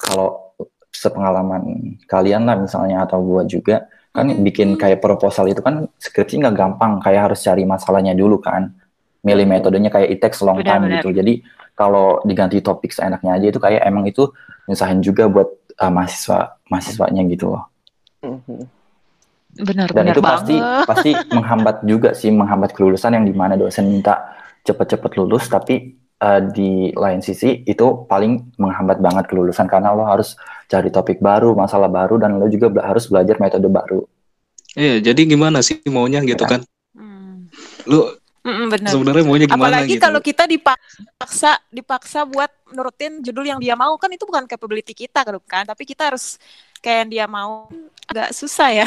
kalau 0.00 0.54
sepengalaman 0.88 1.62
kalian 2.06 2.48
lah 2.48 2.56
misalnya 2.56 3.04
atau 3.04 3.20
gua 3.20 3.44
juga 3.44 3.84
kan 4.08 4.32
Hmm. 4.32 4.40
bikin 4.40 4.74
kayak 4.74 4.98
proposal 4.98 5.46
itu 5.46 5.60
kan 5.60 5.86
skripsi 5.94 6.40
nggak 6.40 6.56
gampang 6.56 6.98
kayak 6.98 7.30
harus 7.30 7.44
cari 7.44 7.62
masalahnya 7.62 8.16
dulu 8.16 8.40
kan 8.40 8.72
milih 9.20 9.44
metodenya 9.44 9.88
kayak 9.88 10.08
it 10.08 10.18
takes 10.18 10.38
long 10.40 10.58
time 10.60 10.86
gitu 10.90 11.10
jadi 11.10 11.42
kalau 11.72 12.18
diganti 12.22 12.58
topik 12.58 12.90
seenaknya 12.90 13.34
aja 13.34 13.46
itu 13.48 13.58
kayak 13.58 13.82
emang 13.82 14.04
itu 14.04 14.30
nyusahin 14.64 14.98
juga 14.98 15.26
buat 15.26 15.48
uh, 15.76 15.88
mahasiswa 15.88 16.38
mahasiswanya 16.66 17.22
gitu 17.26 17.52
loh 17.52 17.64
Mhm. 18.18 18.66
Benar, 19.58 19.86
dan 19.88 20.04
benar 20.04 20.12
itu 20.12 20.20
pasti 20.20 20.54
banget. 20.54 20.86
pasti 20.86 21.10
menghambat 21.36 21.76
juga 21.82 22.10
sih 22.12 22.30
menghambat 22.30 22.70
kelulusan 22.72 23.10
yang 23.12 23.22
di 23.22 23.32
mana 23.32 23.54
dosen 23.54 23.86
minta 23.86 24.34
cepet-cepet 24.60 25.12
lulus 25.16 25.46
tapi 25.46 25.74
eh, 25.96 26.40
di 26.48 26.70
lain 26.92 27.18
sisi 27.18 27.62
itu 27.62 27.86
paling 28.04 28.54
menghambat 28.54 28.98
banget 28.98 29.24
kelulusan 29.26 29.66
karena 29.66 29.90
lo 29.90 30.02
harus 30.02 30.34
cari 30.66 30.90
topik 30.90 31.18
baru 31.18 31.54
masalah 31.54 31.86
baru 31.86 32.18
dan 32.18 32.36
lo 32.36 32.46
juga 32.46 32.68
bela- 32.68 32.86
harus 32.86 33.06
belajar 33.06 33.38
metode 33.38 33.66
baru 33.66 34.02
Iya, 34.74 35.00
jadi 35.00 35.20
gimana 35.26 35.58
sih 35.58 35.80
maunya 35.88 36.22
gitu 36.22 36.42
Ya. 36.42 36.50
kan? 36.54 36.60
Hmm. 36.92 37.48
Lu 37.86 38.17
Mm-mm, 38.46 38.66
benar. 38.70 38.90
sebenarnya 38.94 39.24
maunya 39.26 39.46
gimana 39.50 39.82
Apalagi 39.82 39.92
gitu? 39.98 40.02
kalau 40.06 40.20
kita 40.22 40.44
dipaksa 40.46 41.58
dipaksa 41.68 42.22
buat 42.24 42.48
nurutin 42.70 43.20
judul 43.20 43.44
yang 43.44 43.60
dia 43.60 43.74
mau 43.74 43.92
kan 43.98 44.08
itu 44.14 44.24
bukan 44.24 44.46
capability 44.46 44.94
kita 44.94 45.20
kan, 45.44 45.64
tapi 45.66 45.82
kita 45.84 46.14
harus 46.14 46.38
kayak 46.80 46.96
yang 47.06 47.10
dia 47.10 47.24
mau. 47.26 47.66
Agak 48.08 48.32
susah 48.32 48.72
ya. 48.72 48.86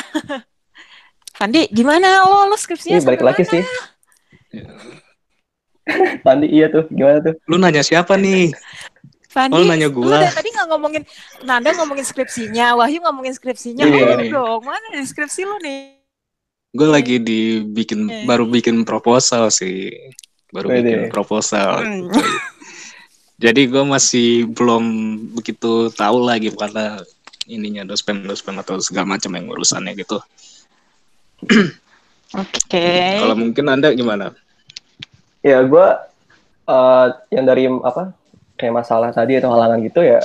Fandi, 1.38 1.68
gimana 1.72 2.26
lo 2.28 2.48
lo 2.52 2.56
skripsinya 2.58 3.00
Ini 3.00 3.06
balik 3.08 3.24
lagi 3.24 3.44
mana? 3.44 3.52
sih. 3.54 3.64
Pandi 6.22 6.48
iya 6.58 6.68
tuh, 6.72 6.86
gimana 6.92 7.20
tuh? 7.24 7.34
Lu 7.48 7.56
nanya 7.60 7.82
siapa 7.84 8.18
nih? 8.20 8.52
Fandi, 9.32 9.56
Oh, 9.56 9.64
nanya 9.64 9.88
lu 9.88 9.96
gua. 9.96 10.20
dari 10.20 10.36
tadi 10.36 10.50
nggak 10.52 10.68
ngomongin 10.76 11.04
Nanda 11.48 11.72
ngomongin 11.80 12.04
skripsinya, 12.04 12.76
Wahyu 12.76 13.00
ngomongin 13.00 13.32
skripsinya. 13.32 13.88
Iya, 13.88 14.04
Lu 14.12 14.16
nih. 14.20 14.30
dong, 14.32 14.62
mana 14.68 15.00
skripsi 15.08 15.48
lu 15.48 15.56
nih? 15.64 16.01
Gue 16.72 16.88
lagi 16.88 17.20
dibikin 17.20 18.08
Oke. 18.08 18.24
baru 18.24 18.46
bikin 18.48 18.88
proposal 18.88 19.52
sih. 19.52 19.92
Baru 20.52 20.72
Wede. 20.72 20.84
bikin 20.84 21.04
proposal. 21.12 21.84
Hmm. 21.84 22.08
Jadi 23.44 23.68
gue 23.68 23.84
masih 23.84 24.48
belum 24.54 24.84
begitu 25.36 25.90
tahu 25.92 26.24
lagi 26.24 26.54
karena 26.54 27.02
ininya 27.50 27.84
dospem 27.84 28.24
dospem 28.24 28.56
atau 28.62 28.80
segala 28.80 29.18
macam 29.18 29.34
yang 29.36 29.50
urusannya 29.50 29.98
gitu. 30.00 30.22
Oke. 32.42 32.88
Kalau 33.20 33.36
mungkin 33.36 33.66
anda 33.68 33.92
gimana? 33.92 34.32
Ya 35.44 35.60
gue 35.66 35.88
eh, 36.70 37.08
yang 37.34 37.46
dari 37.50 37.68
apa 37.68 38.14
kayak 38.56 38.78
masalah 38.78 39.10
tadi 39.10 39.42
atau 39.42 39.50
halangan 39.50 39.82
gitu 39.82 40.06
ya 40.06 40.22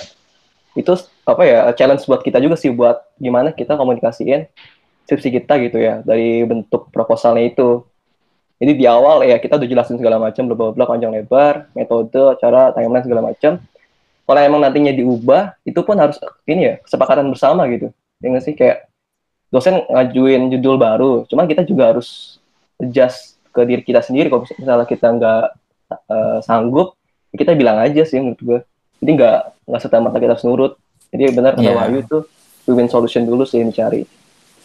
itu 0.77 0.93
apa 1.25 1.43
ya 1.49 1.73
challenge 1.73 2.05
buat 2.05 2.21
kita 2.21 2.37
juga 2.37 2.55
sih 2.61 2.69
buat 2.69 3.01
gimana 3.17 3.49
kita 3.57 3.81
komunikasiin 3.81 4.45
skripsi 5.07 5.29
kita 5.41 5.55
gitu 5.63 5.79
ya 5.79 6.03
dari 6.03 6.43
bentuk 6.43 6.91
proposalnya 6.91 7.47
itu. 7.47 7.87
Jadi 8.57 8.73
di 8.73 8.85
awal 8.89 9.23
ya 9.29 9.37
kita 9.37 9.61
udah 9.61 9.69
jelasin 9.69 10.01
segala 10.01 10.17
macam 10.19 10.49
bla 10.49 10.57
bla 10.57 10.73
bla 10.73 10.85
panjang 10.89 11.13
lebar, 11.13 11.69
metode, 11.77 12.41
cara, 12.41 12.73
timeline 12.75 13.05
segala 13.05 13.23
macam. 13.23 13.61
Kalau 14.27 14.41
emang 14.43 14.59
nantinya 14.59 14.91
diubah, 14.91 15.55
itu 15.63 15.81
pun 15.87 15.95
harus 16.03 16.19
ini 16.51 16.73
ya 16.73 16.75
kesepakatan 16.83 17.31
bersama 17.31 17.69
gitu. 17.71 17.95
Ya 18.19 18.27
nggak 18.33 18.45
sih 18.45 18.55
kayak 18.59 18.91
dosen 19.55 19.87
ngajuin 19.87 20.51
judul 20.51 20.77
baru, 20.81 21.23
cuman 21.31 21.47
kita 21.47 21.63
juga 21.63 21.95
harus 21.95 22.41
adjust 22.83 23.37
ke 23.57 23.61
diri 23.65 23.83
kita 23.85 24.05
sendiri 24.05 24.29
kalau 24.29 24.45
misalnya 24.45 24.85
kita 24.85 25.07
nggak 25.17 25.45
eh, 26.13 26.39
sanggup 26.45 26.93
ya 27.33 27.37
kita 27.41 27.53
bilang 27.57 27.81
aja 27.81 28.05
sih 28.05 28.21
menurut 28.21 28.41
gue 28.45 28.59
jadi 29.01 29.11
nggak 29.17 29.39
nggak 29.65 29.81
serta 29.81 29.97
merta 30.05 30.19
kita 30.21 30.33
harus 30.37 30.45
nurut 30.45 30.73
jadi 31.09 31.33
benar 31.33 31.57
kata 31.57 31.65
Iya. 31.65 31.73
Wahyu 31.73 32.01
tuh 32.05 32.23
win 32.69 32.89
solution 32.93 33.25
dulu 33.25 33.49
sih 33.49 33.65
yang 33.65 33.73
dicari 33.73 34.05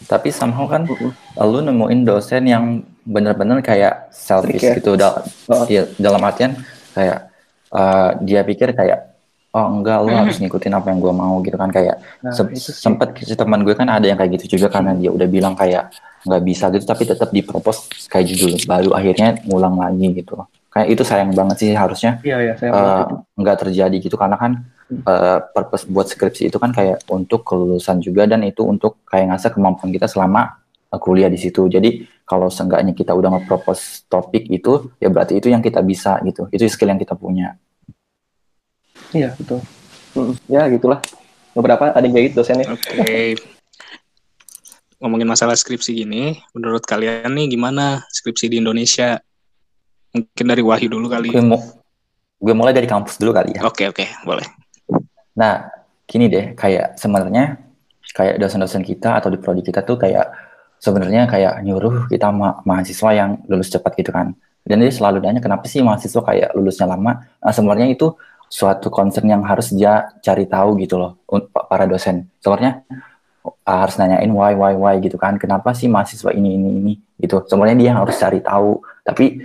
tapi 0.05 0.29
somehow 0.29 0.65
kan 0.65 0.83
Mhm. 0.83 1.09
lu 1.41 1.59
nemuin 1.61 1.99
dosen 2.01 2.43
yang 2.45 2.63
bener-bener 3.01 3.59
kayak 3.59 4.09
selfish 4.09 4.61
Strict 4.61 4.63
ya? 4.63 4.77
gitu. 4.77 4.91
Dal 4.93 5.25
Oh. 5.47 5.65
iya, 5.65 5.89
dalam 5.97 6.21
artian 6.21 6.53
kayak 6.91 7.27
eh, 7.71 8.09
dia 8.21 8.41
pikir 8.41 8.71
kayak 8.71 9.15
oh 9.51 9.67
enggak 9.69 9.99
lu 9.99 10.11
harus 10.11 10.37
ngikutin 10.41 10.71
apa 10.71 10.91
yang 10.91 10.99
gue 10.99 11.13
mau 11.13 11.35
gitu 11.39 11.55
kan. 11.55 11.69
Kayak 11.69 11.99
nah 12.19 12.31
Sem- 12.31 12.51
itu 12.51 12.69
sih. 12.69 12.75
sempat 12.75 13.15
si 13.17 13.33
teman 13.33 13.61
gue 13.61 13.73
kan 13.73 13.87
ada 13.87 14.05
yang 14.05 14.15
kayak 14.15 14.37
gitu 14.37 14.55
juga 14.55 14.67
karena 14.69 14.93
dia 14.93 15.09
udah 15.09 15.27
bilang 15.27 15.55
kayak 15.55 15.91
nggak 16.21 16.43
bisa 16.45 16.69
gitu 16.69 16.85
tapi 16.85 17.03
tetap 17.03 17.29
dipropos 17.29 17.89
kayak 18.05 18.29
judul 18.29 18.53
baru 18.63 18.93
akhirnya 18.93 19.41
ngulang 19.43 19.75
lagi 19.75 20.13
gitu. 20.13 20.37
Kayak 20.69 20.87
itu 20.89 21.03
sayang 21.03 21.31
banget 21.33 21.55
sih 21.57 21.69
harusnya. 21.73 22.21
Iya 22.21 22.37
iya 22.39 22.53
eh, 22.55 23.03
nggak 23.35 23.57
terjadi 23.59 23.95
gitu. 23.97 24.15
Karena 24.15 24.37
kan 24.37 24.61
eh, 24.91 25.39
purpose 25.55 25.87
buat 25.87 26.07
skripsi 26.11 26.51
itu 26.51 26.57
kan 26.59 26.75
kayak 26.75 27.07
untuk 27.07 27.47
kelulusan 27.47 28.03
juga 28.03 28.27
dan 28.27 28.43
itu 28.43 28.67
untuk 28.67 28.99
kayak 29.07 29.31
ngasah 29.31 29.51
kemampuan 29.55 29.89
kita 29.95 30.11
selama 30.11 30.59
eh, 30.91 30.99
kuliah 30.99 31.31
di 31.31 31.39
situ. 31.39 31.65
Jadi 31.71 32.03
kalau 32.27 32.51
seenggaknya 32.51 32.91
kita 32.91 33.15
udah 33.15 33.39
nge-propose 33.39 34.07
topik 34.11 34.47
itu 34.51 34.91
ya 34.99 35.07
berarti 35.07 35.39
itu 35.39 35.47
yang 35.47 35.63
kita 35.63 35.79
bisa 35.79 36.19
gitu. 36.27 36.51
Itu 36.51 36.67
skill 36.67 36.91
yang 36.91 37.01
kita 37.01 37.15
punya. 37.15 37.55
Iya 39.15 39.35
betul. 39.35 39.59
Mm, 40.15 40.33
ya 40.47 40.61
gitulah. 40.71 40.99
Beberapa 41.51 41.91
ada 41.91 42.03
yang 42.03 42.15
kayak 42.15 42.25
gitu 42.31 42.35
dosennya. 42.43 42.67
Oke. 42.71 43.35
Ngomongin 45.01 45.27
masalah 45.27 45.57
skripsi 45.57 45.97
gini, 45.97 46.37
menurut 46.53 46.85
kalian 46.85 47.33
nih 47.33 47.57
gimana 47.57 48.05
skripsi 48.13 48.53
di 48.53 48.61
Indonesia? 48.61 49.17
Mungkin 50.13 50.45
dari 50.45 50.61
Wahyu 50.61 50.91
dulu 50.91 51.07
kali. 51.07 51.31
gue 51.31 51.41
mau 51.41 51.59
gue 52.41 52.53
mulai 52.55 52.75
dari 52.75 52.87
kampus 52.87 53.17
dulu 53.17 53.31
kali 53.33 53.57
ya. 53.57 53.65
Oke 53.65 53.89
oke. 53.89 54.05
Boleh. 54.23 54.60
Nah, 55.41 55.73
gini 56.05 56.29
deh, 56.29 56.53
kayak 56.53 57.01
sebenarnya 57.01 57.57
kayak 58.13 58.37
dosen-dosen 58.37 58.85
kita 58.85 59.17
atau 59.17 59.33
di 59.33 59.41
prodi 59.41 59.65
kita 59.65 59.81
tuh 59.81 59.97
kayak 59.97 60.29
sebenarnya 60.77 61.25
kayak 61.25 61.65
nyuruh 61.65 62.05
kita 62.11 62.29
ma- 62.29 62.61
mahasiswa 62.61 63.09
yang 63.09 63.41
lulus 63.49 63.73
cepat 63.73 63.97
gitu 63.97 64.13
kan. 64.13 64.37
Dan 64.61 64.85
dia 64.85 64.93
selalu 64.93 65.25
nanya 65.25 65.41
kenapa 65.41 65.65
sih 65.65 65.81
mahasiswa 65.81 66.21
kayak 66.21 66.53
lulusnya 66.53 66.85
lama? 66.85 67.25
Nah, 67.41 67.49
sebenarnya 67.49 67.89
itu 67.89 68.13
suatu 68.51 68.93
concern 68.93 69.25
yang 69.25 69.41
harus 69.41 69.73
dia 69.73 70.13
cari 70.21 70.45
tahu 70.45 70.77
gitu 70.77 71.01
loh 71.01 71.17
un- 71.33 71.49
pa- 71.49 71.65
para 71.65 71.89
dosen. 71.89 72.29
Sebenarnya 72.37 72.85
uh, 73.41 73.77
harus 73.81 73.97
nanyain 73.97 74.29
why 74.29 74.53
why 74.53 74.77
why 74.77 74.95
gitu 75.01 75.17
kan. 75.17 75.41
Kenapa 75.41 75.73
sih 75.73 75.89
mahasiswa 75.89 76.29
ini 76.37 76.53
ini 76.53 76.69
ini 76.77 76.93
gitu. 77.17 77.41
Sebenarnya 77.49 77.77
dia 77.81 77.91
harus 77.97 78.13
cari 78.21 78.37
tahu. 78.45 78.77
Tapi. 79.01 79.41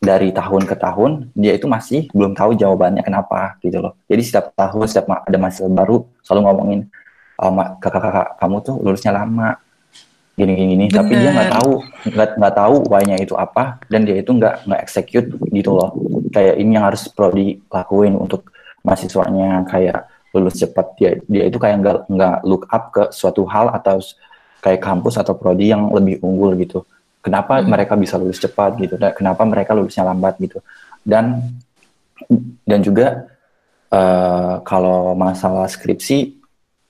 Dari 0.00 0.30
tahun 0.32 0.68
ke 0.68 0.76
tahun 0.76 1.32
dia 1.32 1.56
itu 1.56 1.64
masih 1.64 2.12
belum 2.12 2.36
tahu 2.36 2.52
jawabannya 2.56 3.00
kenapa 3.00 3.56
gitu 3.64 3.80
loh. 3.80 3.96
Jadi 4.04 4.22
setiap 4.22 4.52
tahun 4.52 4.84
setiap 4.84 5.06
ada 5.24 5.36
mahasiswa 5.40 5.70
baru 5.72 6.04
selalu 6.20 6.40
ngomongin 6.44 6.80
"Oh, 7.40 7.52
kakak-kakak 7.80 8.36
kamu 8.40 8.56
tuh 8.64 8.76
lulusnya 8.80 9.12
lama 9.16 9.56
gini 10.36 10.52
gini 10.52 10.66
gini. 10.76 10.86
Tapi 10.92 11.12
dia 11.16 11.30
nggak 11.32 11.50
tahu 11.56 11.72
nggak 12.12 12.28
nggak 12.36 12.54
tahu 12.54 12.74
why-nya 12.92 13.16
itu 13.16 13.34
apa 13.36 13.80
dan 13.88 14.04
dia 14.04 14.20
itu 14.20 14.30
nggak 14.36 14.68
nggak 14.68 14.80
execute 14.84 15.28
gitu 15.52 15.70
loh. 15.72 15.96
Kayak 16.32 16.54
ini 16.60 16.70
yang 16.76 16.84
harus 16.88 17.08
prodi 17.08 17.60
lakuin 17.72 18.12
untuk 18.16 18.52
mahasiswanya 18.84 19.64
kayak 19.72 20.04
lulus 20.36 20.60
cepat. 20.60 20.86
Dia 21.00 21.10
dia 21.24 21.42
itu 21.48 21.56
kayak 21.56 21.76
nggak 21.80 21.98
nggak 22.12 22.36
look 22.44 22.68
up 22.68 22.92
ke 22.92 23.02
suatu 23.08 23.48
hal 23.48 23.72
atau 23.72 24.00
kayak 24.60 24.84
kampus 24.84 25.16
atau 25.16 25.32
prodi 25.32 25.72
yang 25.72 25.88
lebih 25.92 26.20
unggul 26.20 26.52
gitu 26.60 26.84
kenapa 27.26 27.58
Hmm. 27.58 27.66
mereka 27.66 27.98
bisa 27.98 28.14
lulus 28.14 28.38
cepat 28.38 28.78
gitu 28.78 28.94
dan 28.94 29.10
kenapa 29.10 29.42
mereka 29.42 29.74
lulusnya 29.74 30.06
lambat 30.06 30.38
gitu. 30.38 30.62
Dan 31.02 31.42
dan 32.62 32.80
juga 32.80 33.26
eh, 33.90 34.54
kalau 34.62 35.14
masalah 35.14 35.66
skripsi 35.66 36.18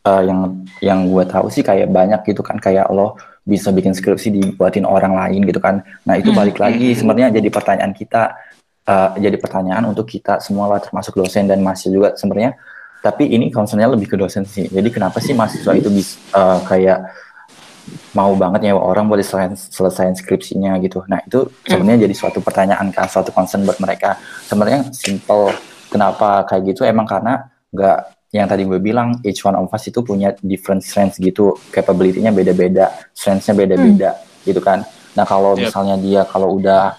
eh, 0.04 0.22
yang 0.28 0.64
yang 0.80 0.98
gue 1.08 1.24
tahu 1.24 1.48
sih 1.48 1.64
kayak 1.64 1.88
banyak 1.88 2.20
gitu 2.28 2.44
kan 2.44 2.60
kayak 2.60 2.88
lo 2.92 3.16
bisa 3.46 3.70
bikin 3.70 3.94
skripsi 3.94 4.28
dibuatin 4.32 4.84
orang 4.84 5.16
lain 5.16 5.46
gitu 5.46 5.60
kan. 5.60 5.80
Nah 6.04 6.14
itu 6.20 6.30
Hmm. 6.32 6.38
balik 6.40 6.60
lagi 6.60 6.92
sebenarnya 6.92 7.32
jadi 7.40 7.48
pertanyaan 7.48 7.92
kita 7.92 8.22
eh, 8.86 9.10
jadi 9.18 9.36
pertanyaan 9.40 9.82
untuk 9.90 10.06
kita 10.06 10.38
semua 10.38 10.70
lah 10.70 10.78
termasuk 10.78 11.16
dosen 11.16 11.50
dan 11.50 11.58
mahasiswa 11.64 11.90
juga 11.90 12.08
sebenarnya. 12.14 12.54
Tapi 13.02 13.28
ini 13.28 13.50
concernnya 13.54 13.86
lebih 13.86 14.10
ke 14.10 14.16
dosen 14.18 14.42
sih. 14.46 14.66
Jadi 14.66 14.88
kenapa 14.90 15.18
sih 15.22 15.34
mahasiswa 15.34 15.72
itu 15.74 15.90
bisa 15.90 16.16
eh, 16.32 16.58
kayak 16.64 16.98
mau 18.14 18.32
banget 18.34 18.66
nyewa 18.66 18.82
orang 18.82 19.06
buat 19.06 19.20
diselesain 19.20 19.54
selesaiin 19.54 20.16
skripsinya 20.16 20.76
gitu. 20.82 21.04
Nah 21.06 21.22
itu 21.22 21.46
sebenarnya 21.66 22.08
jadi 22.08 22.14
suatu 22.16 22.38
pertanyaan 22.42 22.90
kan 22.90 23.06
suatu 23.06 23.30
concern 23.30 23.62
buat 23.62 23.78
mereka. 23.78 24.18
Sebenarnya 24.48 24.90
simple 24.90 25.52
kenapa 25.92 26.44
kayak 26.48 26.74
gitu 26.74 26.82
emang 26.82 27.06
karena 27.06 27.46
nggak 27.70 27.98
yang 28.34 28.50
tadi 28.50 28.66
gue 28.66 28.82
bilang 28.82 29.22
each 29.22 29.46
one 29.46 29.54
of 29.54 29.70
us 29.70 29.86
itu 29.86 30.02
punya 30.02 30.34
different 30.42 30.82
strengths 30.82 31.16
gitu. 31.22 31.54
Capability-nya 31.70 32.34
beda-beda 32.34 32.90
strengths-nya 33.14 33.54
beda-beda 33.54 34.18
gitu 34.42 34.58
kan. 34.58 34.82
Nah 35.14 35.24
kalau 35.24 35.54
Yap. 35.56 35.70
misalnya 35.70 35.96
dia 35.96 36.20
kalau 36.26 36.58
udah 36.58 36.96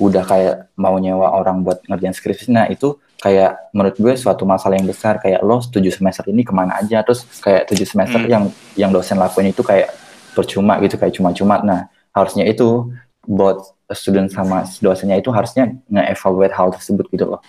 udah 0.00 0.24
kayak 0.24 0.54
mau 0.80 0.96
nyewa 0.96 1.30
orang 1.36 1.62
buat 1.62 1.84
ngerjain 1.84 2.16
skripsi, 2.16 2.48
nah 2.50 2.64
itu 2.66 2.96
kayak 3.22 3.70
menurut 3.70 3.94
gue 4.00 4.14
suatu 4.18 4.42
masalah 4.42 4.74
yang 4.80 4.88
besar. 4.88 5.20
Kayak 5.22 5.44
lo 5.46 5.60
tujuh 5.62 5.92
semester 5.94 6.26
ini 6.26 6.42
ke 6.42 6.50
mana 6.50 6.80
aja? 6.80 7.04
Terus 7.06 7.22
kayak 7.38 7.70
tujuh 7.70 7.86
semester 7.86 8.18
Hmm. 8.18 8.30
yang 8.32 8.44
yang 8.74 8.90
dosen 8.90 9.20
lakuin 9.20 9.52
itu 9.52 9.62
kayak 9.62 9.92
percuma 10.32 10.80
gitu 10.80 10.96
kayak 10.96 11.14
cuma-cuma 11.14 11.60
nah 11.62 11.80
harusnya 12.12 12.44
itu 12.44 12.88
buat 13.24 13.60
student 13.92 14.28
sama 14.32 14.64
dosennya 14.80 15.20
itu 15.20 15.28
harusnya 15.30 15.72
nge-evaluate 15.88 16.54
hal 16.56 16.72
tersebut 16.72 17.06
gitu 17.12 17.24
loh 17.36 17.40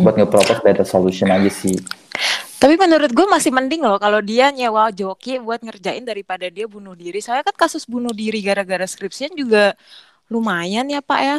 buat 0.00 0.14
nge-propose 0.14 0.60
better 0.62 0.86
solution 0.86 1.28
aja 1.28 1.50
sih 1.50 1.74
Tapi 2.54 2.80
menurut 2.80 3.12
gue 3.12 3.26
masih 3.28 3.52
mending 3.52 3.84
loh 3.84 4.00
kalau 4.00 4.24
dia 4.24 4.48
nyewa 4.48 4.88
joki 4.88 5.36
buat 5.36 5.60
ngerjain 5.60 6.00
daripada 6.00 6.48
dia 6.48 6.64
bunuh 6.64 6.96
diri. 6.96 7.20
Soalnya 7.20 7.44
kan 7.44 7.68
kasus 7.68 7.84
bunuh 7.84 8.08
diri 8.08 8.40
gara-gara 8.40 8.88
skripsian 8.88 9.36
juga 9.36 9.76
lumayan 10.32 10.88
ya 10.88 11.04
Pak 11.04 11.20
ya. 11.20 11.38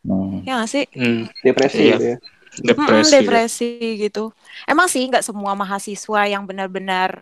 Hmm. 0.00 0.40
Ya 0.48 0.56
nggak 0.56 0.70
sih? 0.72 0.84
Hmm, 0.96 1.28
Depresi 1.44 1.76
Iya. 1.76 1.92
gitu 1.92 2.04
ya. 2.08 2.16
Depresi. 2.52 3.12
depresi 3.12 3.70
gitu. 4.00 4.32
Emang 4.64 4.88
sih 4.88 5.04
nggak 5.04 5.20
semua 5.24 5.52
mahasiswa 5.52 6.20
yang 6.24 6.48
benar-benar 6.48 7.20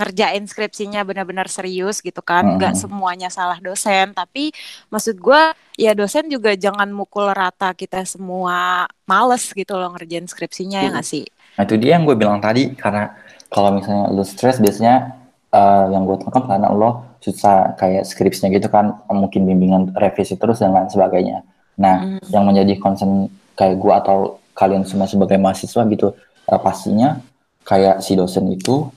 ngerjain 0.00 0.48
skripsinya 0.48 1.04
benar-benar 1.04 1.52
serius 1.52 2.00
gitu 2.00 2.24
kan. 2.24 2.56
Nggak 2.56 2.72
Hmm. 2.72 2.80
semuanya 2.88 3.28
salah 3.28 3.60
dosen. 3.60 4.16
Tapi 4.16 4.50
maksud 4.88 5.20
gue 5.20 5.42
ya 5.76 5.92
dosen 5.92 6.32
juga 6.32 6.56
jangan 6.56 6.88
mukul 6.88 7.28
rata 7.28 7.76
kita 7.76 8.00
semua 8.08 8.88
males 9.04 9.44
gitu 9.52 9.76
loh 9.76 9.92
ngerjain 9.92 10.24
skripsinya 10.24 10.80
ya 10.80 10.88
nggak 10.96 11.04
sih? 11.06 11.28
Nah 11.60 11.68
itu 11.68 11.76
dia 11.76 12.00
yang 12.00 12.08
gue 12.08 12.16
bilang 12.16 12.40
tadi 12.40 12.72
karena 12.72 13.12
kalau 13.52 13.76
misalnya 13.76 14.08
lu 14.08 14.24
stres 14.24 14.56
biasanya 14.56 15.20
eh, 15.50 15.84
yang 15.92 16.08
gue 16.08 16.16
tangkap 16.22 16.48
karena 16.48 16.70
lo 16.72 17.18
susah 17.20 17.76
kayak 17.76 18.08
skripsinya 18.08 18.48
gitu 18.48 18.72
kan 18.72 18.96
mungkin 19.12 19.44
bimbingan 19.44 19.92
revisi 19.92 20.40
terus 20.40 20.64
dan 20.64 20.72
lain 20.72 20.88
sebagainya. 20.88 21.44
Nah 21.76 22.16
Hmm. 22.16 22.22
yang 22.32 22.48
menjadi 22.48 22.80
concern 22.80 23.28
kayak 23.58 23.76
gue 23.76 23.92
atau 23.92 24.18
kalian 24.56 24.88
semua 24.88 25.04
sebagai 25.04 25.36
mahasiswa 25.36 25.84
gitu 25.84 26.16
eh, 26.48 26.60
pastinya 26.60 27.20
kayak 27.66 28.00
si 28.00 28.16
dosen 28.16 28.48
itu 28.48 28.88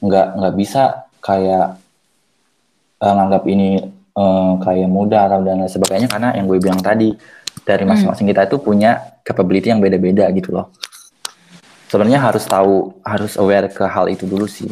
nggak 0.00 0.26
nggak 0.38 0.54
bisa 0.60 0.82
kayak 1.20 1.66
eh, 3.00 3.12
nganggap 3.16 3.42
ini 3.48 3.68
eh, 4.16 4.52
kayak 4.64 4.88
mudah 4.90 5.20
atau 5.28 5.40
dan 5.46 5.62
lain 5.64 5.70
sebagainya 5.70 6.08
karena 6.10 6.28
yang 6.36 6.46
gue 6.50 6.58
bilang 6.60 6.80
tadi 6.80 7.14
dari 7.66 7.84
Hmm. 7.84 7.90
masing-masing 7.92 8.26
kita 8.30 8.48
itu 8.48 8.56
punya 8.60 8.90
capability 9.26 9.68
yang 9.72 9.80
beda-beda 9.84 10.26
gitu 10.32 10.50
loh 10.56 10.66
sebenarnya 11.90 12.20
harus 12.22 12.44
tahu 12.46 12.94
harus 13.04 13.32
aware 13.36 13.68
ke 13.70 13.84
hal 13.84 14.06
itu 14.08 14.24
dulu 14.26 14.46
sih 14.48 14.70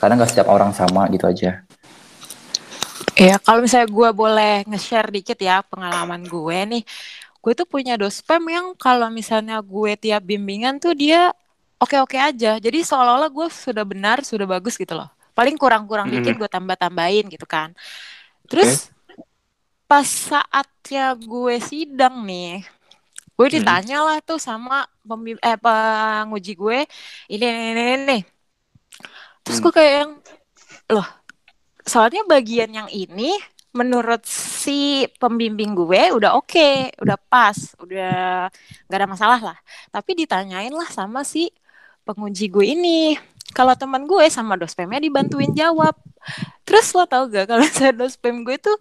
karena 0.00 0.18
nggak 0.20 0.30
setiap 0.32 0.48
orang 0.52 0.72
sama 0.76 1.08
gitu 1.12 1.26
aja 1.28 1.62
Ya, 3.16 3.40
kalau 3.40 3.64
misalnya 3.64 3.88
gue 3.88 4.10
boleh 4.12 4.52
nge-share 4.68 5.08
dikit 5.08 5.38
ya 5.40 5.64
pengalaman 5.64 6.20
gue 6.28 6.58
nih. 6.72 6.82
Gue 7.40 7.52
tuh 7.56 7.64
punya 7.68 7.96
dospem 7.96 8.42
yang 8.52 8.66
kalau 8.76 9.08
misalnya 9.08 9.56
gue 9.64 9.92
tiap 9.96 10.22
bimbingan 10.26 10.76
tuh 10.84 10.92
dia 10.92 11.32
oke-oke 11.80 12.16
aja. 12.16 12.56
Jadi 12.56 12.78
seolah-olah 12.82 13.30
gue 13.30 13.48
sudah 13.52 13.84
benar, 13.84 14.24
sudah 14.24 14.48
bagus 14.48 14.76
gitu 14.76 14.96
loh. 14.96 15.08
Paling 15.36 15.60
kurang-kurang 15.60 16.08
dikit 16.08 16.36
gue 16.36 16.48
tambah-tambahin 16.48 17.28
gitu 17.28 17.44
kan. 17.44 17.76
Terus 18.48 18.88
pas 19.86 20.06
saatnya 20.06 21.14
gue 21.14 21.56
sidang 21.62 22.26
nih, 22.26 22.64
gue 23.36 23.48
ditanya 23.60 24.02
lah 24.02 24.18
tuh 24.18 24.40
sama 24.40 24.88
pembim 25.06 25.38
eh 25.38 25.54
penguji 25.54 26.58
gue 26.58 26.88
ini 27.30 27.44
ini 27.46 27.70
ini, 27.70 27.82
ini. 28.02 28.18
Terus 29.46 29.62
gue 29.62 29.70
kayak 29.70 29.92
yang 30.02 30.12
loh 30.90 31.06
soalnya 31.86 32.26
bagian 32.26 32.70
yang 32.74 32.90
ini 32.90 33.38
menurut 33.76 34.24
si 34.26 35.04
pembimbing 35.20 35.76
gue 35.76 36.16
udah 36.16 36.34
oke, 36.34 36.96
udah 36.98 37.18
pas, 37.28 37.76
udah 37.78 38.48
nggak 38.88 38.98
ada 38.98 39.06
masalah 39.06 39.40
lah. 39.52 39.58
Tapi 39.92 40.16
ditanyain 40.16 40.72
lah 40.72 40.88
sama 40.88 41.22
si 41.22 41.52
penguji 42.06 42.46
gue 42.46 42.62
ini. 42.64 43.18
Kalau 43.50 43.72
teman 43.74 44.04
gue 44.04 44.26
sama 44.28 44.54
dospemnya 44.54 45.02
dibantuin 45.02 45.50
jawab. 45.50 45.96
Terus 46.66 46.90
lo 46.92 47.06
tau 47.06 47.26
gak 47.26 47.46
kalau 47.46 47.66
saya 47.76 47.90
dospem 47.90 48.42
gue 48.42 48.58
tuh 48.58 48.74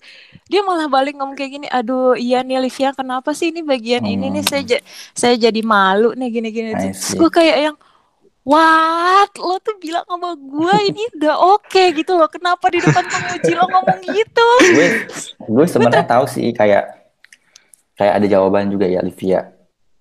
dia 0.46 0.62
malah 0.62 0.86
balik 0.86 1.18
ngomong 1.18 1.34
kayak 1.34 1.52
gini, 1.58 1.68
aduh 1.70 2.14
iya 2.14 2.46
nih 2.46 2.62
Livia 2.62 2.94
kenapa 2.94 3.34
sih 3.34 3.50
ini 3.50 3.66
bagian 3.66 4.06
ini 4.06 4.30
nih 4.30 4.44
saya 4.46 4.62
ja- 4.62 4.86
saya 5.14 5.34
jadi 5.38 5.62
malu 5.62 6.14
nih 6.14 6.30
gini-gini. 6.30 6.72
Terus 6.78 7.18
gue 7.18 7.30
kayak 7.30 7.58
yang 7.72 7.78
What? 8.46 9.42
Lo 9.42 9.58
tuh 9.58 9.74
bilang 9.82 10.06
sama 10.06 10.38
gue 10.38 10.76
ini 10.86 11.02
udah 11.18 11.34
oke 11.58 11.84
gitu 11.98 12.14
loh. 12.14 12.30
Kenapa 12.30 12.70
di 12.70 12.78
depan 12.78 13.02
penguji 13.02 13.58
lo 13.58 13.66
ngomong 13.66 14.06
gitu? 14.06 14.48
gue 14.70 14.88
gue 15.50 15.66
sebenarnya 15.66 16.06
tahu 16.06 16.30
sih 16.30 16.54
kayak 16.54 17.10
kayak 17.98 18.14
ada 18.22 18.26
jawaban 18.30 18.70
juga 18.70 18.86
ya 18.86 19.02
Livia 19.02 19.50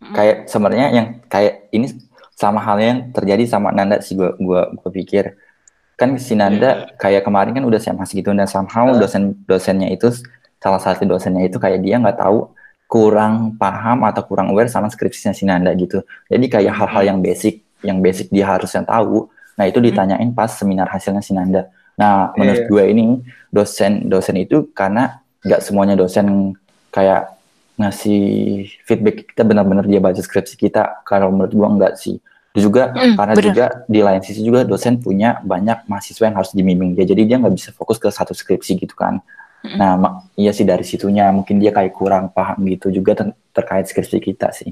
kayak 0.04 0.44
sebenarnya 0.44 0.92
yang 0.92 1.06
kayak 1.24 1.72
ini 1.72 1.88
sama 2.35 2.59
halnya 2.61 2.87
yang 2.90 3.01
terjadi 3.14 3.47
sama 3.47 3.70
Nanda 3.70 4.03
sih 4.03 4.18
gue 4.18 4.35
gua 4.42 4.70
gua 4.75 4.90
pikir. 4.90 5.38
Kan 5.94 6.18
si 6.18 6.35
Nanda 6.35 6.90
kayak 6.99 7.23
kemarin 7.23 7.55
kan 7.55 7.62
udah 7.62 7.79
SMA 7.79 8.03
gitu 8.11 8.35
dan 8.35 8.51
somehow 8.51 8.90
dosen 8.99 9.38
dosennya 9.47 9.94
itu 9.94 10.11
salah 10.59 10.83
satu 10.83 11.07
dosennya 11.07 11.47
itu 11.47 11.62
kayak 11.62 11.79
dia 11.87 12.03
nggak 12.03 12.18
tahu 12.18 12.51
kurang 12.90 13.55
paham 13.57 14.03
atau 14.03 14.23
kurang 14.27 14.51
aware 14.51 14.66
sama 14.66 14.90
skripsinya 14.90 15.31
si 15.31 15.47
Nanda 15.47 15.70
gitu. 15.79 16.03
Jadi 16.27 16.47
kayak 16.51 16.75
hal-hal 16.75 17.03
yang 17.14 17.18
basic 17.23 17.62
yang 17.87 18.03
basic 18.03 18.31
dia 18.35 18.51
harusnya 18.51 18.83
tahu. 18.83 19.31
Nah 19.55 19.64
itu 19.70 19.79
ditanyain 19.79 20.35
pas 20.35 20.51
seminar 20.51 20.90
hasilnya 20.90 21.23
si 21.23 21.31
Nanda. 21.31 21.70
Nah 21.94 22.35
menurut 22.35 22.66
Iya. 22.66 22.70
gue 22.70 22.85
ini 22.90 23.05
dosen 23.55 24.11
dosen 24.11 24.35
itu 24.42 24.66
karena 24.75 25.23
nggak 25.47 25.62
semuanya 25.62 25.94
dosen 25.94 26.59
kayak 26.90 27.34
ngasih 27.80 28.22
feedback 28.87 29.16
kita 29.34 29.42
benar-benar 29.42 29.84
dia 29.90 29.98
baca 29.98 30.20
skripsi 30.20 30.54
kita 30.54 31.02
kalau 31.02 31.28
menurut 31.34 31.52
gua 31.54 31.68
enggak 31.70 31.94
sih 31.98 32.16
Itu 32.54 32.70
juga 32.70 32.94
Hmm, 32.94 33.18
karena 33.18 33.34
bener. 33.34 33.44
juga 33.50 33.64
di 33.90 33.98
lain 33.98 34.22
sisi 34.22 34.40
juga 34.46 34.62
dosen 34.62 35.02
punya 35.02 35.42
banyak 35.42 35.90
mahasiswa 35.90 36.24
yang 36.30 36.38
harus 36.38 36.54
dibimbing 36.54 36.94
dia 36.94 37.02
jadi 37.02 37.22
dia 37.26 37.37
nggak 37.42 37.54
bisa 37.58 37.70
fokus 37.74 37.98
ke 37.98 38.06
satu 38.14 38.30
skripsi 38.30 38.78
gitu 38.78 38.94
kan 38.94 39.18
Hmm. 39.64 39.78
nah 39.80 39.96
iya 40.37 40.52
sih 40.54 40.62
dari 40.68 40.84
situnya 40.84 41.32
mungkin 41.34 41.56
dia 41.58 41.72
kayak 41.74 41.96
kurang 41.96 42.30
paham 42.37 42.62
gitu 42.68 42.92
juga 42.94 43.12
ter- 43.18 43.34
terkait 43.56 43.87
skripsi 43.90 44.18
kita 44.22 44.52
sih 44.54 44.70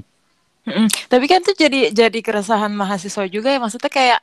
Mm-mm. 0.63 0.87
Tapi 1.11 1.25
kan 1.27 1.43
tuh 1.43 1.55
jadi 1.59 1.91
jadi 1.91 2.19
keresahan 2.23 2.71
mahasiswa 2.71 3.27
juga 3.27 3.51
ya. 3.51 3.59
Maksudnya 3.59 3.91
kayak 3.91 4.19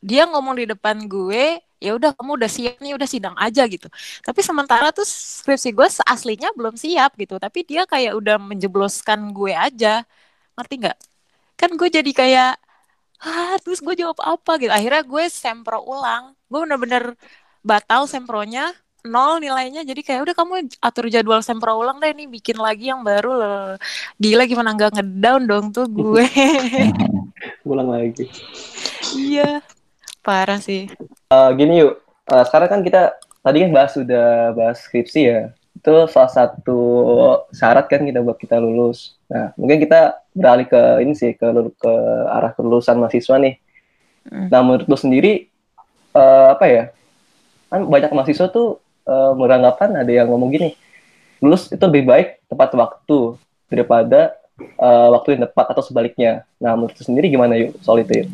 dia 0.00 0.24
ngomong 0.24 0.56
di 0.60 0.64
depan 0.72 0.96
gue, 1.04 1.60
ya 1.82 1.92
udah 1.98 2.14
kamu 2.14 2.38
udah 2.38 2.50
siap 2.50 2.78
nih, 2.78 2.94
udah 2.94 3.08
sidang 3.10 3.34
aja 3.34 3.66
gitu. 3.66 3.90
Tapi 4.22 4.40
sementara 4.40 4.94
tuh 4.94 5.02
skripsi 5.02 5.74
gue 5.74 5.88
aslinya 6.06 6.54
belum 6.54 6.78
siap 6.78 7.18
gitu. 7.18 7.36
Tapi 7.42 7.66
dia 7.66 7.82
kayak 7.84 8.14
udah 8.14 8.38
menjebloskan 8.38 9.34
gue 9.34 9.52
aja. 9.52 10.06
Ngerti 10.54 10.74
nggak? 10.86 10.98
Kan 11.58 11.70
gue 11.74 11.88
jadi 11.90 12.10
kayak 12.14 12.52
ah 13.22 13.54
terus 13.62 13.82
gue 13.82 13.94
jawab 13.98 14.18
apa 14.22 14.62
gitu. 14.62 14.70
Akhirnya 14.70 15.02
gue 15.02 15.24
sempro 15.26 15.82
ulang. 15.82 16.38
Gue 16.46 16.62
bener-bener 16.62 17.18
batal 17.66 18.06
sempronya 18.06 18.70
nol 19.02 19.42
nilainya 19.42 19.82
jadi 19.82 19.98
kayak 19.98 20.20
udah 20.30 20.34
kamu 20.38 20.54
atur 20.78 21.10
jadwal 21.10 21.42
sempro 21.42 21.74
ulang 21.74 21.98
deh 21.98 22.14
nih 22.14 22.30
bikin 22.30 22.54
lagi 22.54 22.86
yang 22.94 23.02
baru 23.02 23.34
loh 23.34 23.62
gila 24.14 24.46
gimana 24.46 24.78
nggak 24.78 24.94
ngedown 24.94 25.42
dong 25.42 25.66
tuh 25.74 25.86
gue 25.90 26.22
Ulang 27.66 27.90
lagi. 27.90 28.30
iya 29.18 29.58
parah 30.22 30.62
sih 30.62 30.88
Eh, 31.32 31.50
gini 31.56 31.80
yuk, 31.80 32.02
Eh, 32.22 32.44
sekarang 32.46 32.68
kan 32.70 32.80
kita 32.86 33.02
tadi 33.42 33.66
kan 33.66 33.70
bahas 33.74 33.92
sudah 33.98 34.54
bahas 34.54 34.78
skripsi 34.86 35.20
ya. 35.26 35.40
Itu 35.74 36.06
salah 36.06 36.30
satu 36.30 36.80
syarat 37.50 37.90
kan 37.90 38.06
kita 38.06 38.22
buat 38.22 38.38
kita 38.38 38.62
lulus. 38.62 39.18
Nah, 39.26 39.50
mungkin 39.58 39.82
kita 39.82 40.22
beralih 40.30 40.70
ke 40.70 40.80
ini 41.02 41.12
sih 41.18 41.34
ke 41.34 41.46
ke 41.76 41.92
arah 42.30 42.54
kelulusan 42.54 42.96
mahasiswa 43.02 43.36
nih. 43.42 43.54
Hmm. 44.30 44.46
Nah, 44.54 44.60
menurut 44.62 44.86
lo 44.86 44.94
sendiri 44.94 45.50
eh, 46.14 46.48
apa 46.54 46.64
ya? 46.70 46.84
Kan 47.68 47.90
banyak 47.90 48.14
mahasiswa 48.14 48.46
tuh 48.54 48.78
eh, 49.02 49.32
beranggapan 49.34 50.06
ada 50.06 50.12
yang 50.12 50.30
ngomong 50.30 50.54
gini, 50.54 50.78
lulus 51.42 51.74
itu 51.74 51.82
lebih 51.82 52.06
baik 52.06 52.28
tepat 52.46 52.70
waktu 52.78 53.18
daripada 53.66 54.38
eh, 54.62 55.08
waktu 55.10 55.34
yang 55.34 55.50
tepat 55.50 55.74
atau 55.74 55.82
sebaliknya. 55.82 56.46
Nah, 56.62 56.78
menurut 56.78 56.94
lo 56.94 57.02
sendiri 57.02 57.26
gimana 57.34 57.58
yuk 57.58 57.74
soal 57.82 58.06
itu 58.06 58.22
yuk? 58.22 58.28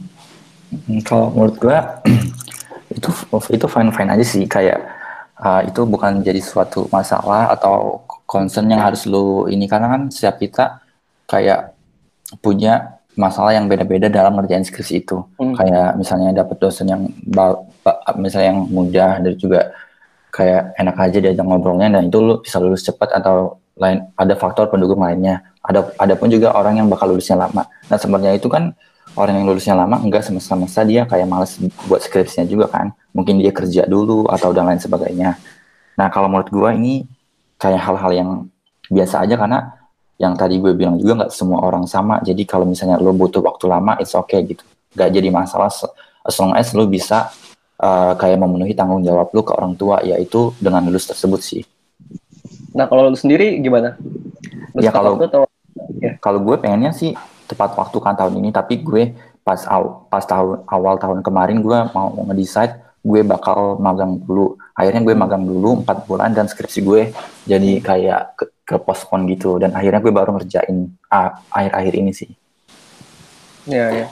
Hmm, 0.68 1.00
Kalau 1.04 1.32
menurut 1.32 1.56
gua 1.56 2.02
itu 2.96 3.10
itu 3.52 3.66
fine 3.68 3.90
fine 3.92 4.10
aja 4.12 4.24
sih. 4.24 4.44
Kayak 4.44 4.84
uh, 5.40 5.62
itu 5.64 5.80
bukan 5.88 6.20
jadi 6.20 6.40
suatu 6.40 6.88
masalah 6.92 7.52
atau 7.52 8.04
concern 8.28 8.68
yang 8.68 8.82
harus 8.84 9.08
lu 9.08 9.48
ini. 9.48 9.64
Karena 9.64 9.88
kan 9.92 10.02
setiap 10.12 10.36
kita 10.40 10.64
kayak 11.28 11.72
punya 12.44 12.98
masalah 13.18 13.50
yang 13.50 13.66
beda-beda 13.66 14.06
dalam 14.06 14.38
ngerjain 14.38 14.62
skripsi 14.62 14.94
itu. 15.02 15.18
Hmm. 15.40 15.56
kayak 15.58 15.98
misalnya 15.98 16.30
dapat 16.44 16.56
dosen 16.62 16.86
yang 16.86 17.02
misalnya 18.20 18.48
yang 18.54 18.60
mudah 18.70 19.18
dan 19.18 19.34
juga 19.34 19.60
kayak 20.30 20.76
enak 20.78 20.96
aja 21.02 21.18
diajak 21.18 21.42
ngobrolnya 21.42 21.88
dan 21.98 22.12
itu 22.12 22.18
lu 22.22 22.38
bisa 22.38 22.62
lulus 22.62 22.86
cepat 22.86 23.10
atau 23.18 23.58
lain 23.74 24.06
ada 24.14 24.34
faktor 24.38 24.70
pendukung 24.70 25.02
lainnya. 25.02 25.42
Ada 25.66 25.84
ada 25.98 26.14
pun 26.14 26.30
juga 26.30 26.54
orang 26.54 26.78
yang 26.78 26.86
bakal 26.86 27.10
lulusnya 27.10 27.36
lama. 27.36 27.66
Nah 27.90 27.98
sebenarnya 27.98 28.38
itu 28.38 28.46
kan 28.46 28.72
orang 29.18 29.42
yang 29.42 29.46
lulusnya 29.50 29.74
lama 29.74 29.98
enggak 29.98 30.22
semesta-mesta 30.22 30.86
dia 30.86 31.02
kayak 31.04 31.26
males 31.26 31.58
buat 31.90 31.98
skripsinya 31.98 32.46
juga 32.46 32.70
kan. 32.70 32.94
Mungkin 33.10 33.42
dia 33.42 33.50
kerja 33.50 33.82
dulu 33.84 34.30
atau 34.30 34.54
dan 34.54 34.70
lain 34.70 34.78
sebagainya. 34.78 35.34
Nah 35.98 36.06
kalau 36.14 36.30
menurut 36.30 36.48
gua 36.54 36.70
ini 36.72 37.02
kayak 37.58 37.82
hal-hal 37.82 38.10
yang 38.14 38.30
biasa 38.86 39.26
aja 39.26 39.34
karena 39.34 39.74
yang 40.18 40.34
tadi 40.34 40.58
gue 40.58 40.74
bilang 40.74 40.98
juga 40.98 41.26
nggak 41.26 41.32
semua 41.34 41.62
orang 41.62 41.86
sama. 41.86 42.18
Jadi 42.22 42.42
kalau 42.42 42.66
misalnya 42.66 42.98
lo 42.98 43.14
butuh 43.14 43.38
waktu 43.42 43.70
lama 43.70 43.98
it's 44.02 44.14
okay 44.14 44.42
gitu. 44.46 44.62
Nggak 44.94 45.08
jadi 45.14 45.28
masalah 45.30 45.70
as 46.26 46.36
long 46.38 46.54
as 46.58 46.74
lo 46.74 46.86
bisa 46.90 47.30
uh, 47.78 48.18
kayak 48.18 48.38
memenuhi 48.38 48.74
tanggung 48.74 49.02
jawab 49.06 49.30
lo 49.30 49.42
ke 49.46 49.52
orang 49.54 49.78
tua 49.78 50.02
yaitu 50.02 50.50
dengan 50.58 50.82
lulus 50.86 51.06
tersebut 51.06 51.38
sih. 51.38 51.62
Nah, 52.74 52.86
kalau 52.86 53.10
lu 53.10 53.18
sendiri 53.18 53.58
gimana? 53.62 53.94
Lu 54.74 54.82
Ya, 54.82 54.90
kalau- 54.90 55.18
atau 55.18 55.46
kalau 56.18 56.38
gue 56.42 56.56
pengennya 56.58 56.90
sih 56.90 57.14
tepat 57.48 57.72
waktu 57.74 57.96
kan 57.96 58.12
tahun 58.12 58.36
ini 58.36 58.52
tapi 58.52 58.84
gue 58.84 59.16
pas 59.40 59.56
aw- 59.64 60.04
pas 60.06 60.20
tahun 60.20 60.68
awal 60.68 61.00
tahun 61.00 61.24
kemarin 61.24 61.64
gue 61.64 61.78
mau 61.90 62.12
ngedecide 62.28 62.76
gue 63.00 63.24
bakal 63.24 63.80
magang 63.80 64.20
dulu 64.20 64.60
akhirnya 64.76 65.00
gue 65.00 65.14
magang 65.16 65.42
dulu 65.42 65.80
empat 65.80 66.04
bulan 66.04 66.36
dan 66.36 66.44
skripsi 66.44 66.84
gue 66.84 67.02
jadi 67.48 67.80
kayak 67.80 68.20
ke, 68.36 68.44
ke 68.68 68.76
postpone 68.76 69.24
gitu 69.32 69.56
dan 69.56 69.72
akhirnya 69.72 70.04
gue 70.04 70.12
baru 70.12 70.36
ngerjain 70.36 70.92
akhir-akhir 71.48 71.94
ini 71.96 72.12
sih 72.12 72.28
ya 73.64 73.88
ya. 73.90 74.06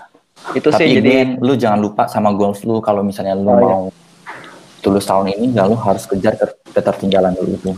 Itu 0.55 0.69
tapi 0.71 0.87
sih 0.89 1.01
jadi 1.03 1.11
Ben, 1.11 1.29
lu 1.43 1.59
jangan 1.59 1.81
lupa 1.81 2.03
sama 2.07 2.31
goals 2.33 2.63
lu 2.63 2.79
kalau 2.81 3.03
misalnya 3.03 3.35
lu 3.35 3.51
Oh, 3.51 3.59
iya. 3.59 3.67
mau 3.67 3.85
tulus 4.81 5.05
tahun 5.05 5.35
ini 5.35 5.53
ya 5.53 5.67
lu 5.67 5.75
harus 5.75 6.07
kejar 6.07 6.39
ke- 6.39 6.57
ketertinggalan 6.73 7.35
dulu 7.35 7.57
tuh 7.61 7.77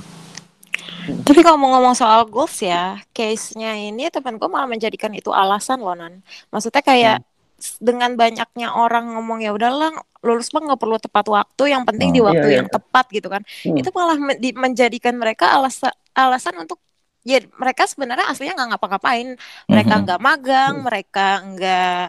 Tapi 1.25 1.41
kalau 1.41 1.57
mau 1.57 1.73
ngomong 1.73 1.95
soal 1.95 2.29
goals 2.29 2.61
ya, 2.61 3.01
case-nya 3.11 3.73
ini 3.75 4.09
teman 4.09 4.37
gue 4.37 4.49
malah 4.49 4.69
menjadikan 4.69 5.11
itu 5.13 5.33
alasan 5.33 5.81
loh 5.81 5.93
Nan. 5.93 6.21
Maksudnya 6.49 6.81
kayak 6.81 7.17
s- 7.57 7.81
dengan 7.81 8.15
banyaknya 8.15 8.71
orang 8.71 9.17
ngomong 9.17 9.41
ya 9.41 9.51
udahlah 9.51 9.91
lulus 10.21 10.51
mah 10.51 10.63
nggak 10.67 10.81
perlu 10.81 10.99
tepat 10.99 11.27
waktu, 11.27 11.63
yang 11.71 11.83
penting 11.83 12.11
di 12.11 12.21
Hmm. 12.21 12.29
waktu 12.31 12.45
Iya, 12.45 12.53
iya. 12.53 12.59
yang 12.61 12.69
tepat 12.69 13.07
gitu 13.09 13.29
kan. 13.29 13.43
Hmm. 13.65 13.77
Itu 13.77 13.89
malah 13.91 14.19
men- 14.19 14.39
di- 14.39 14.55
menjadikan 14.55 15.15
mereka 15.15 15.55
alasan 15.55 15.95
alasan 16.13 16.55
untuk 16.59 16.79
ya 17.23 17.39
mereka 17.61 17.85
sebenarnya 17.85 18.27
aslinya 18.27 18.55
nggak 18.59 18.69
ngapa-ngapain. 18.75 19.37
Mereka 19.67 19.95
Mhm. 19.95 20.03
nggak 20.05 20.21
magang, 20.21 20.75
mereka 20.83 21.29
nggak 21.45 22.05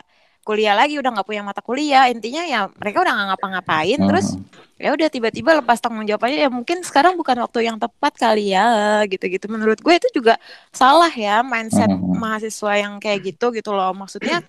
kuliah 0.50 0.74
lagi 0.74 0.98
udah 0.98 1.14
nggak 1.14 1.28
punya 1.30 1.46
mata 1.46 1.62
kuliah. 1.62 2.10
Intinya 2.10 2.42
ya 2.42 2.66
mereka 2.74 3.06
udah 3.06 3.14
nggak 3.14 3.28
ngapa-ngapain 3.38 4.00
terus 4.02 4.34
Mhm. 4.34 4.82
ya 4.82 4.90
udah 4.98 5.08
tiba-tiba 5.14 5.52
lepas 5.62 5.78
tanggung 5.78 6.10
jawab 6.10 6.26
aja. 6.26 6.42
Ya 6.42 6.50
mungkin 6.50 6.82
sekarang 6.82 7.14
bukan 7.14 7.38
waktu 7.38 7.70
yang 7.70 7.78
tepat 7.78 8.18
kali 8.18 8.58
ya 8.58 8.66
gitu-gitu. 9.06 9.46
Menurut 9.46 9.78
gue 9.78 9.94
itu 9.94 10.10
juga 10.10 10.42
salah 10.74 11.14
ya 11.14 11.46
mindset 11.46 11.94
Mhm. 11.94 12.18
mahasiswa 12.18 12.74
yang 12.82 12.98
kayak 12.98 13.30
gitu 13.30 13.54
gitu 13.54 13.70
loh. 13.70 13.94
Maksudnya 13.94 14.42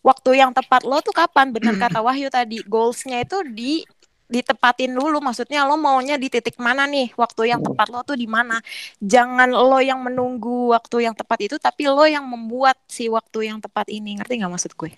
waktu 0.00 0.40
yang 0.40 0.56
tepat 0.56 0.80
lo 0.88 1.04
tuh 1.04 1.12
kapan? 1.12 1.52
Benar 1.52 1.76
kata 1.76 2.00
Wahyu 2.00 2.32
tadi 2.32 2.64
goalsnya 2.64 3.20
itu 3.20 3.44
di 3.44 3.84
ditepatin 4.24 4.88
dulu. 4.96 5.20
Maksudnya 5.20 5.68
lo 5.68 5.76
maunya 5.76 6.16
di 6.16 6.32
titik 6.32 6.56
mana 6.56 6.88
nih? 6.88 7.12
Waktu 7.12 7.52
yang 7.52 7.60
tepat 7.60 7.92
lo 7.92 8.00
tuh 8.00 8.16
di 8.16 8.24
mana? 8.24 8.56
Jangan 8.96 9.52
lo 9.52 9.76
yang 9.84 10.00
menunggu 10.00 10.72
waktu 10.72 11.04
yang 11.04 11.12
tepat 11.12 11.52
itu 11.52 11.56
tapi 11.60 11.84
lo 11.84 12.08
yang 12.08 12.24
membuat 12.24 12.80
si 12.88 13.12
waktu 13.12 13.52
yang 13.52 13.60
tepat 13.60 13.92
ini. 13.92 14.16
Ngerti 14.16 14.40
nggak 14.40 14.48
maksud 14.48 14.72
gue 14.74 14.90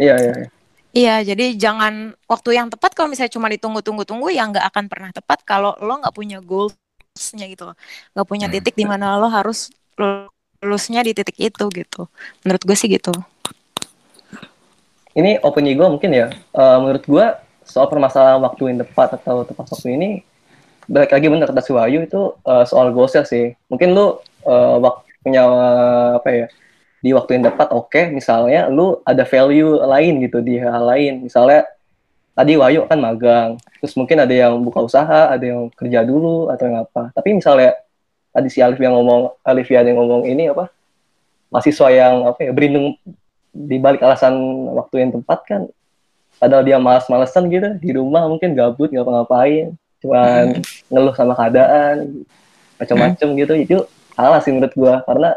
iya 0.00 0.14
iya. 0.16 0.32
iya. 0.40 0.48
Iya, 0.90 1.14
jadi 1.22 1.54
jangan 1.54 2.18
waktu 2.26 2.58
yang 2.58 2.66
tepat 2.66 2.98
kalau 2.98 3.06
misalnya 3.06 3.30
cuma 3.30 3.46
ditunggu-tunggu-tunggu 3.46 4.26
ya 4.34 4.42
nggak 4.50 4.66
akan 4.74 4.84
pernah 4.90 5.10
tepat 5.14 5.46
kalau 5.46 5.78
lo 5.78 6.02
nggak 6.02 6.10
punya 6.10 6.42
goalsnya 6.42 7.46
gitu 7.46 7.70
loh. 7.70 7.76
Nggak 8.18 8.26
punya 8.26 8.46
titik 8.50 8.74
di 8.74 8.82
mana 8.82 9.14
lo 9.14 9.30
harus 9.30 9.70
lulusnya 9.94 11.06
di 11.06 11.14
titik 11.14 11.38
itu 11.38 11.64
gitu. 11.70 12.10
Menurut 12.42 12.62
gue 12.66 12.74
sih 12.74 12.90
gitu. 12.90 13.14
Ini 15.14 15.38
opini 15.46 15.78
gue 15.78 15.86
mungkin 15.86 16.10
ya. 16.10 16.26
eh, 16.34 16.76
menurut 16.82 17.06
gue 17.06 17.26
soal 17.62 17.86
permasalahan 17.86 18.42
waktu 18.42 18.74
yang 18.74 18.82
tepat 18.82 19.14
atau 19.22 19.46
tepat 19.46 19.70
waktu 19.70 19.94
ini 19.94 20.08
balik 20.90 21.14
lagi 21.14 21.30
bener 21.30 21.46
kata 21.46 21.62
si 21.62 21.70
Wahyu 21.70 22.02
itu 22.02 22.34
eh, 22.50 22.66
soal 22.66 22.90
goalsnya 22.90 23.22
sih. 23.22 23.54
Mungkin 23.70 23.94
lu 23.94 24.18
eh, 24.42 24.74
wak- 24.82 25.06
punya 25.22 25.46
eh, 25.46 26.10
apa 26.18 26.28
ya 26.34 26.46
di 27.00 27.16
waktu 27.16 27.40
yang 27.40 27.44
tepat 27.48 27.72
oke 27.72 28.12
misalnya 28.12 28.68
lu 28.68 29.00
ada 29.08 29.24
value 29.24 29.80
lain 29.80 30.20
gitu 30.24 30.44
di 30.44 30.60
hal 30.60 30.84
lain. 30.84 31.24
Misalnya 31.24 31.64
tadi 32.36 32.56
Wahyu 32.60 32.84
kan 32.88 33.00
magang 33.00 33.56
terus 33.80 33.96
mungkin 33.96 34.20
ada 34.20 34.32
yang 34.32 34.60
buka 34.60 34.84
usaha 34.84 35.32
ada 35.32 35.40
yang 35.40 35.72
kerja 35.72 36.04
dulu 36.04 36.52
atau 36.52 36.64
yang 36.68 36.84
apa. 36.84 37.08
Tapi 37.16 37.36
misalnya 37.36 37.76
tadi 38.30 38.48
si 38.52 38.60
Alif 38.60 38.78
yang 38.78 38.94
ngomong 38.94 39.32
Alifia 39.42 39.80
yang 39.80 39.96
ngomong 39.96 40.28
ini 40.28 40.52
apa 40.52 40.68
mahasiswa 41.50 41.88
yang 41.90 42.30
apa 42.30 42.46
ya 42.46 42.52
berlindung 42.54 42.94
di 43.50 43.76
balik 43.82 44.06
alasan 44.06 44.38
waktu 44.78 45.02
yang 45.02 45.10
tepat 45.18 45.40
kan 45.42 45.62
padahal 46.38 46.62
dia 46.62 46.78
malas-malesan 46.78 47.50
gitu 47.50 47.68
di 47.82 47.90
rumah 47.90 48.30
mungkin 48.30 48.54
gabut 48.54 48.94
nggak 48.94 49.02
ngapain 49.02 49.74
cuman 50.00 50.62
ngeluh 50.92 51.14
sama 51.16 51.34
keadaan 51.34 52.24
macam-macam 52.80 53.28
gitu. 53.36 53.52
Itu 53.56 53.76
salah 54.16 54.40
sih 54.40 54.52
menurut 54.52 54.72
gua 54.72 54.94
karena 55.04 55.36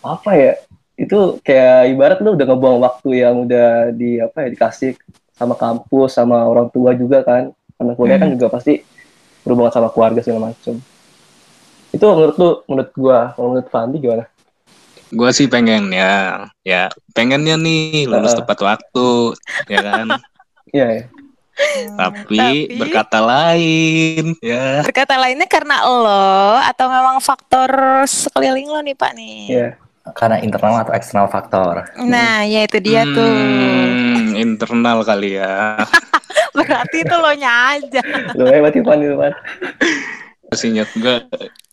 apa 0.00 0.30
ya 0.38 0.52
itu 0.96 1.36
kayak 1.44 1.92
ibarat 1.92 2.18
lu 2.24 2.32
udah 2.32 2.46
ngebuang 2.48 2.78
waktu 2.80 3.08
yang 3.20 3.44
udah 3.44 3.92
di 3.92 4.16
apa 4.16 4.48
ya 4.48 4.48
dikasih 4.56 4.96
sama 5.36 5.52
kampus 5.52 6.16
sama 6.16 6.40
orang 6.48 6.72
tua 6.72 6.96
juga 6.96 7.20
kan 7.20 7.52
karena 7.76 7.92
kuliah 7.92 8.16
kan 8.16 8.32
juga 8.32 8.48
pasti 8.48 8.80
berhubungan 9.44 9.68
sama 9.68 9.92
keluarga 9.92 10.24
segala 10.24 10.50
macam 10.50 10.80
itu 11.92 12.04
menurut 12.04 12.36
lu 12.40 12.50
menurut 12.64 12.90
gua 12.96 13.18
kalau 13.36 13.48
menurut 13.52 13.68
Fandi 13.68 14.00
gimana 14.00 14.24
Gue 15.06 15.30
sih 15.30 15.46
pengen 15.46 15.94
ya, 15.94 16.50
ya 16.66 16.90
pengennya 17.14 17.54
nih 17.54 18.10
lulus 18.10 18.34
Heeh. 18.34 18.42
tepat 18.42 18.58
waktu, 18.58 19.38
ya 19.70 19.78
kan. 19.78 20.06
iya 20.74 20.86
ya 20.98 21.06
Tapi, 21.94 22.74
berkata 22.74 23.22
lain, 23.22 24.34
ya. 24.42 24.82
berkata 24.82 25.14
lainnya 25.14 25.46
karena 25.46 25.78
lo 25.86 26.58
atau 26.58 26.90
memang 26.90 27.22
faktor 27.22 27.70
sekeliling 28.10 28.66
lo 28.66 28.82
nih 28.82 28.96
Pak 28.98 29.12
nih. 29.14 29.38
iya 29.46 29.68
karena 30.14 30.38
internal 30.38 30.78
atau 30.78 30.94
eksternal 30.94 31.26
faktor 31.26 31.82
Nah, 31.98 32.44
ya 32.44 32.62
itu 32.62 32.78
dia 32.78 33.02
tuh. 33.02 33.26
Hmm, 33.26 34.36
internal 34.36 35.02
kali 35.02 35.40
ya. 35.40 35.80
Berarti 36.56 37.02
itu 37.02 37.14
lo 37.14 37.32
nya 37.34 37.74
aja. 37.74 38.00
lu 38.32 38.46
hebat 38.46 38.72
ya 38.72 38.82
Fandi 38.82 39.06
lu, 39.08 39.16
Fan. 39.18 39.34
Masih 40.46 40.66
ingat 40.72 40.88
gue, 40.94 41.14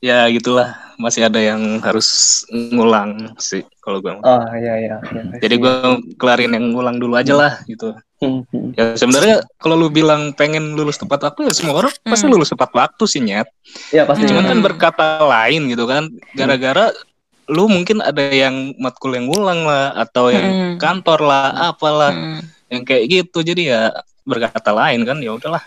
ya 0.01 0.25
gitulah. 0.27 0.73
Masih 0.97 1.25
ada 1.25 1.37
yang 1.37 1.77
harus 1.79 2.41
ngulang 2.51 3.33
sih 3.37 3.61
kalau 3.79 3.97
gue. 3.97 4.13
oh 4.13 4.43
iya 4.57 4.73
iya 4.81 4.95
iya. 4.97 5.21
Jadi 5.39 5.55
gue 5.57 5.73
kelarin 6.17 6.53
yang 6.53 6.73
ngulang 6.73 6.97
dulu 6.97 7.13
aja 7.13 7.33
lah 7.33 7.53
gitu. 7.65 7.93
Hmm. 8.17 8.41
Ya 8.73 8.95
sebenarnya 8.95 9.43
kalau 9.57 9.75
lu 9.75 9.87
bilang 9.87 10.31
pengen 10.33 10.73
lulus 10.73 10.95
tepat 10.97 11.21
waktu 11.21 11.49
ya 11.49 11.53
semua 11.53 11.75
orang 11.79 11.93
pasti 12.03 12.25
Hmm. 12.25 12.33
lulus 12.33 12.49
tepat 12.49 12.71
waktu 12.71 13.03
sih 13.05 13.21
nyet. 13.21 13.45
Iya 13.91 14.03
pasti. 14.03 14.25
Cuman 14.25 14.45
kan 14.47 14.57
Hmm. 14.57 14.65
berkata 14.65 15.05
lain 15.21 15.69
gitu 15.69 15.85
kan. 15.85 16.09
Gara-gara 16.33 16.89
lu 17.51 17.67
mungkin 17.67 17.99
ada 17.99 18.23
yang 18.31 18.71
matkul 18.79 19.11
yang 19.13 19.27
ngulang 19.27 19.67
lah 19.67 19.91
atau 19.97 20.31
yang 20.31 20.47
Hmm. 20.47 20.75
kantor 20.79 21.19
lah 21.23 21.73
apalah 21.73 22.11
Hmm. 22.13 22.39
yang 22.71 22.83
kayak 22.87 23.03
gitu. 23.09 23.43
Jadi 23.43 23.69
ya 23.71 23.91
berkata 24.23 24.71
lain 24.71 25.03
kan 25.03 25.19
ya 25.19 25.35
udahlah. 25.35 25.63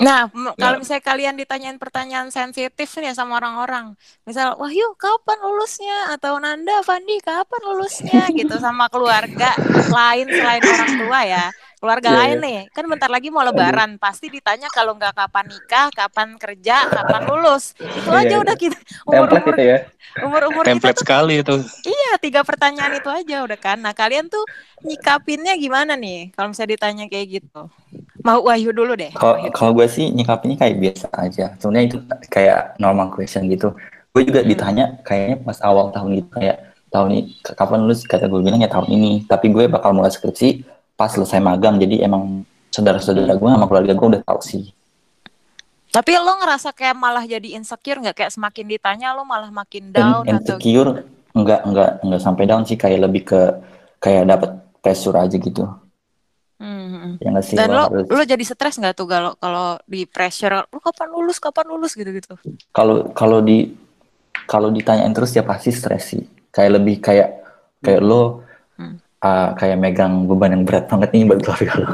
Nah, 0.00 0.32
Ya. 0.32 0.56
kalau 0.56 0.80
misalnya 0.80 1.04
kalian 1.04 1.36
ditanyain 1.36 1.76
pertanyaan 1.76 2.32
sensitif 2.32 2.88
nih 2.96 3.12
sama 3.12 3.36
orang-orang, 3.36 3.92
misal 4.24 4.56
Wahyu 4.56 4.96
kapan 4.96 5.36
lulusnya 5.44 6.16
atau 6.16 6.40
Nanda, 6.40 6.80
Fandi 6.80 7.20
kapan 7.20 7.60
lulusnya 7.68 8.24
gitu 8.32 8.56
sama 8.56 8.88
keluarga 8.88 9.52
lain 9.92 10.24
selain 10.24 10.64
orang 10.64 10.92
tua 11.04 11.20
ya, 11.28 11.44
keluarga 11.80 12.08
Iya, 12.08 12.18
lain 12.20 12.36
iya. 12.36 12.44
nih, 12.44 12.58
kan 12.70 12.84
bentar 12.84 13.08
lagi 13.08 13.28
mau 13.28 13.40
Lebaran, 13.40 13.96
pasti 13.96 14.28
ditanya 14.28 14.68
kalau 14.68 14.92
nggak 14.92 15.16
kapan 15.16 15.48
nikah, 15.48 15.88
kapan 15.90 16.28
kerja, 16.36 16.76
kapan 16.86 17.22
lulus, 17.24 17.72
itu 17.74 18.04
Iya, 18.06 18.20
aja 18.20 18.28
iya. 18.30 18.38
udah 18.38 18.54
kita 18.54 18.76
Template 19.02 19.08
umur-umur 19.08 19.48
itu 19.50 19.64
ya. 19.64 19.78
umur-umur 20.20 20.62
kita 20.62 20.70
Template 20.70 20.92
tuh 20.92 21.02
sekali 21.02 21.34
itu. 21.40 21.56
iya 21.82 22.12
tiga 22.16 22.40
pertanyaan 22.42 22.92
itu 22.94 23.08
aja 23.08 23.36
udah 23.40 23.56
kan. 23.56 23.78
Nah 23.78 23.90
kalian 23.90 24.28
tuh 24.28 24.44
nyikapinnya 24.80 25.56
gimana 25.56 25.96
nih 25.96 26.30
kalau 26.30 26.52
misalnya 26.52 26.76
ditanya 26.76 27.04
kayak 27.06 27.40
gitu? 27.40 27.60
Mau 28.20 28.44
Wahyu 28.44 28.70
dulu 28.70 28.92
deh. 28.92 29.08
Kalau 29.50 29.72
gue 29.72 29.86
sih 29.86 30.12
nyikapinnya 30.12 30.60
kayak 30.60 30.76
biasa 30.76 31.06
aja. 31.14 31.46
Sebenarnya 31.56 31.86
itu 31.88 31.98
kayak 32.28 32.76
normal 32.76 33.08
question 33.08 33.48
gitu. 33.48 33.72
Gue 34.10 34.22
juga 34.22 34.42
Hmm. 34.42 34.50
ditanya 34.50 34.84
kayaknya 35.00 35.36
pas 35.40 35.56
awal 35.62 35.88
tahun 35.88 36.20
gitu 36.20 36.28
kayak 36.34 36.56
tahun 36.90 37.08
ini 37.14 37.22
kapan 37.46 37.78
lulus 37.80 38.02
kata 38.02 38.26
gue 38.26 38.40
bilang 38.42 38.60
ya 38.60 38.68
tahun 38.68 38.90
ini. 38.90 39.24
Tapi 39.24 39.46
gue 39.48 39.64
bakal 39.66 39.94
mulai 39.94 40.10
skripsi 40.10 40.66
pas 41.00 41.08
selesai 41.08 41.40
magang. 41.40 41.80
Jadi 41.80 42.04
emang 42.04 42.44
saudara-saudara 42.68 43.32
gue 43.32 43.48
sama 43.48 43.64
keluarga 43.64 43.96
gue 43.96 44.06
udah 44.12 44.22
tahu 44.22 44.40
sih. 44.44 44.64
Tapi 45.88 46.12
lo 46.14 46.36
ngerasa 46.36 46.70
kayak 46.70 46.94
malah 46.94 47.24
jadi 47.24 47.56
insecure 47.56 47.98
nggak? 47.98 48.14
Kayak 48.14 48.32
semakin 48.36 48.66
ditanya 48.68 49.10
lo 49.10 49.24
malah 49.24 49.48
makin 49.48 49.88
down 49.90 50.22
atau 50.22 50.60
insecure 50.60 51.02
enggak 51.32 51.64
enggak 51.64 51.90
enggak 52.04 52.20
sampai 52.20 52.44
down 52.44 52.62
sih 52.62 52.76
kayak 52.76 53.00
lebih 53.00 53.22
ke 53.24 53.40
kayak 53.98 54.28
dapat 54.28 54.50
pressure 54.78 55.16
aja 55.16 55.34
gitu. 55.34 55.64
Hmm. 56.60 57.16
Ya 57.18 57.32
nggak 57.32 57.42
sih 57.42 57.56
Dan 57.56 57.72
lo 57.72 57.88
harus- 57.88 58.06
lo 58.06 58.22
jadi 58.22 58.44
stres 58.44 58.76
nggak 58.76 58.92
tuh 58.92 59.08
kalau 59.08 59.32
kalau 59.34 59.80
di 59.82 60.04
pressure 60.04 60.62
lo 60.62 60.78
kapan 60.78 61.08
lulus 61.08 61.40
kapan 61.40 61.66
lulus 61.66 61.96
gitu 61.96 62.12
gitu? 62.12 62.36
kalau 62.70 63.08
kalau 63.10 63.40
di 63.40 63.72
kalau 64.44 64.68
ditanyain 64.68 65.10
terus 65.10 65.32
ya 65.32 65.40
pasti 65.40 65.72
stres 65.72 66.04
sih 66.06 66.22
kayak 66.50 66.70
lebih 66.76 67.00
kayak 67.00 67.28
kayak 67.80 68.00
lo 68.00 68.44
Hmm. 68.76 68.96
Ah, 69.20 69.52
kayak 69.52 69.76
megang 69.76 70.24
beban 70.24 70.52
yang 70.52 70.64
berat 70.64 70.84
banget 70.86 71.08
nih 71.10 71.22
buat 71.24 71.40
keluarga 71.40 71.72
lo 71.76 71.88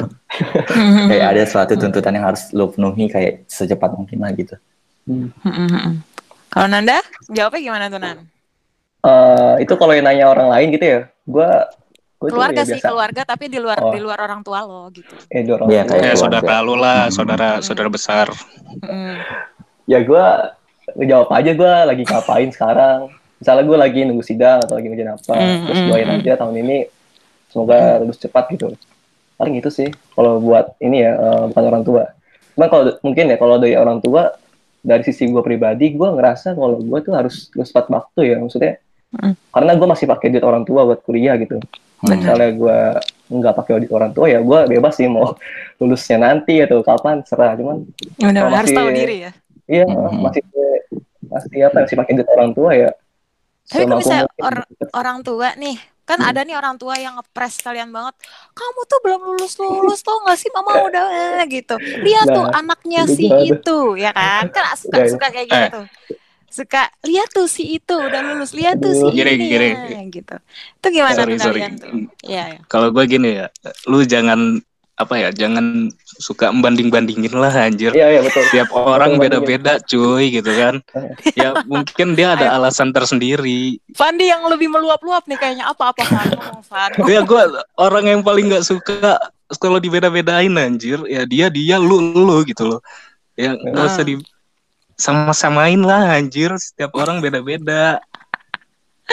Hmm. 0.69 1.07
kayak 1.11 1.27
ada 1.29 1.43
suatu 1.45 1.75
tuntutan 1.75 2.13
yang 2.13 2.27
harus 2.27 2.51
lo 2.51 2.69
penuhi 2.69 3.07
kayak 3.07 3.47
secepat 3.47 3.93
mungkin 3.93 4.19
lah 4.19 4.31
gitu 4.33 4.55
Mm-mm. 5.07 6.03
Kalau 6.47 6.67
Nanda, 6.67 6.99
jawabnya 7.29 7.61
gimana 7.63 7.85
tuh 7.87 7.99
Nan? 7.99 8.19
Eh, 9.01 9.55
itu 9.61 9.75
kalau 9.75 9.93
yang 9.93 10.03
nanya 10.05 10.27
orang 10.27 10.49
lain 10.49 10.67
gitu 10.71 10.85
ya, 10.85 11.01
gue 11.23 11.51
Keluarga 12.19 12.59
ya 12.59 12.67
sih, 12.67 12.75
biasa. 12.75 12.89
keluarga 12.89 13.23
tapi 13.23 13.45
di 13.47 13.57
luar 13.57 13.79
Oh. 13.79 13.93
di 13.93 14.01
luar 14.01 14.19
orang 14.19 14.41
tua 14.41 14.65
lo 14.65 14.89
gitu. 14.89 15.15
Eh, 15.29 15.41
di 15.41 15.51
orang 15.53 15.69
Iya, 15.69 15.83
tua. 15.85 15.91
kayak 15.95 16.05
Ya, 16.07 16.15
saudara 16.17 16.55
lu 16.59 16.75
lah, 16.75 17.07
Hmm. 17.07 17.13
saudara 17.13 17.49
saudara 17.61 17.89
besar. 17.89 18.27
Mm. 18.79 19.15
ya 19.85 19.99
gue 20.01 20.25
ngejawab 20.97 21.29
aja 21.31 21.51
gue 21.53 21.73
lagi 21.87 22.03
ngapain 22.03 22.51
sekarang 22.51 22.99
misalnya 23.37 23.63
gue 23.63 23.79
lagi 23.79 24.01
nunggu 24.03 24.21
sidang 24.21 24.59
atau 24.59 24.75
lagi 24.75 24.89
ngerjain 24.89 25.13
apa 25.13 25.33
Mm, 25.33 25.61
terus 25.63 25.81
doain 25.87 26.09
aja 26.11 26.33
tahun 26.37 26.55
ini 26.59 26.77
semoga 27.49 27.99
lulus 27.99 28.17
cepat 28.17 28.51
gitu 28.51 28.73
paling 29.37 29.55
itu 29.57 29.69
sih 29.69 29.89
kalau 30.13 30.39
buat 30.39 30.75
ini 30.79 31.01
ya 31.01 31.13
eh, 31.13 31.43
bukan 31.51 31.65
orang 31.67 31.83
tua 31.83 32.03
cuman 32.55 32.69
kalau 32.69 32.85
mungkin 33.01 33.25
ya 33.29 33.37
kalau 33.37 33.57
dari 33.57 33.75
orang 33.75 33.99
tua 33.99 34.33
dari 34.81 35.03
sisi 35.03 35.27
gue 35.27 35.41
pribadi 35.41 35.93
gue 35.93 36.09
ngerasa 36.09 36.53
kalau 36.53 36.79
gue 36.79 36.99
tuh 37.01 37.13
harus 37.13 37.51
harus 37.51 37.71
tepat 37.71 37.87
waktu 37.89 38.21
ya 38.27 38.39
maksudnya 38.39 38.75
Mm. 39.07 39.39
karena 39.55 39.73
gue 39.73 39.87
masih 39.87 40.07
pakai 40.07 40.29
duit 40.29 40.43
orang 40.43 40.67
tua 40.67 40.83
buat 40.83 40.99
kuliah 41.01 41.39
gitu 41.39 41.63
Hmm. 41.97 42.13
misalnya 42.13 42.51
gue 42.53 42.79
nggak 43.33 43.55
pakai 43.55 43.73
duit 43.81 43.93
orang 43.95 44.11
tua 44.11 44.27
ya 44.27 44.43
gue 44.43 44.59
bebas 44.69 44.93
sih 44.93 45.07
mau 45.07 45.39
lulusnya 45.81 46.19
nanti 46.21 46.59
atau 46.59 46.83
kapan 46.83 47.23
serah 47.23 47.55
cuman 47.55 47.87
Bener, 48.19 48.45
harus 48.45 48.67
masih- 48.67 48.77
tahu 48.77 48.89
diri 48.93 49.17
ya. 49.25 49.31
Iya, 49.65 49.87
Mhm. 49.87 50.21
masih 50.21 50.43
masih 51.25 51.59
apa 51.65 51.77
masih 51.83 51.97
pakai 51.97 52.13
duit 52.15 52.29
orang 52.29 52.51
tua 52.53 52.71
ya. 52.73 52.91
Tapi 53.65 53.83
kalau 53.85 53.97
misalnya 53.97 54.25
or- 54.39 54.69
orang 54.93 55.19
tua 55.23 55.49
nih, 55.55 55.77
kan 56.09 56.19
ada 56.23 56.41
nih 56.47 56.55
orang 56.61 56.77
tua 56.81 56.95
yang 57.05 57.15
ngepres 57.19 57.55
kalian 57.67 57.91
banget. 57.97 58.15
Kamu 58.57 58.81
tuh 58.91 58.99
belum 59.05 59.21
lulus 59.29 59.55
lulus 59.63 60.01
tuh 60.07 60.17
nggak 60.25 60.39
sih, 60.41 60.51
mama 60.57 60.73
udah 60.87 61.05
eh," 61.43 61.45
gitu. 61.55 61.75
Lihat 62.07 62.29
tuh 62.37 62.45
Nah, 62.45 62.55
anaknya 62.59 63.01
itu 63.03 63.13
si 63.17 63.23
gimana? 63.23 63.55
itu, 63.55 63.99
ya 63.99 64.11
kan? 64.15 64.45
Kan 64.55 64.65
suka 64.79 64.99
Ya, 64.99 65.05
ya. 65.07 65.19
suka 65.19 65.27
kayak 65.35 65.49
gitu. 65.61 65.77
Suka 66.51 66.79
lihat 67.05 67.29
tuh 67.37 67.47
si 67.51 67.63
itu 67.77 67.95
udah 68.09 68.21
lulus, 68.25 68.51
lihat 68.59 68.79
tuh 68.85 68.95
si 68.97 69.11
Gini, 69.17 69.31
ini 69.31 69.45
gini. 69.51 69.69
ya, 69.95 70.01
gitu. 70.15 70.35
Itu 70.79 70.87
gimana 70.97 71.15
Sorry, 71.17 71.33
tuh 71.33 71.39
sorry. 71.39 71.61
kalian 71.61 71.73
tuh? 71.83 71.97
Iya, 72.27 72.43
ya. 72.57 72.63
Kalau 72.67 72.89
gue 72.91 73.05
gini 73.07 73.39
ya, 73.39 73.47
lu 73.87 74.03
jangan 74.03 74.59
apa 74.97 75.15
ya, 75.21 75.29
jangan 75.29 75.93
suka 76.17 76.49
membanding-bandingin 76.49 77.37
lah 77.37 77.53
anjir. 77.53 77.93
Iya 77.93 78.17
iya 78.17 78.21
betul. 78.25 78.49
Tiap 78.49 78.73
orang 78.73 79.21
Betul, 79.21 79.45
beda-beda 79.45 79.73
cuy 79.85 80.33
gitu 80.33 80.49
kan. 80.57 80.81
Ya 81.37 81.53
mungkin 81.69 82.17
dia 82.17 82.33
ada 82.33 82.57
alasan 82.57 82.97
tersendiri. 82.97 83.77
Fandi 83.93 84.33
yang 84.33 84.41
lebih 84.49 84.73
meluap-luap 84.73 85.29
nih 85.29 85.37
kayaknya 85.37 85.69
apa-apa 85.69 86.01
Fan 86.01 86.29
ngomong 86.33 86.65
Fan. 86.65 86.91
Ya 87.05 87.21
gue 87.21 87.43
orang 87.77 88.05
yang 88.09 88.21
paling 88.25 88.49
nggak 88.49 88.65
suka 88.65 89.21
kalau 89.61 89.77
dibeda-bedain 89.77 90.57
anjir. 90.57 90.97
Ya 91.05 91.29
dia 91.29 91.53
dia 91.53 91.77
lu 91.77 92.01
lu 92.17 92.41
gitu 92.49 92.65
loh. 92.65 92.81
Ya 93.37 93.53
nggak 93.53 93.85
usah 93.85 94.01
Ah. 94.01 94.09
di 94.09 94.15
sama-samain 94.97 95.81
lah 95.85 96.17
anjir. 96.17 96.57
Setiap 96.57 96.97
orang 96.97 97.21
beda-beda. 97.21 98.01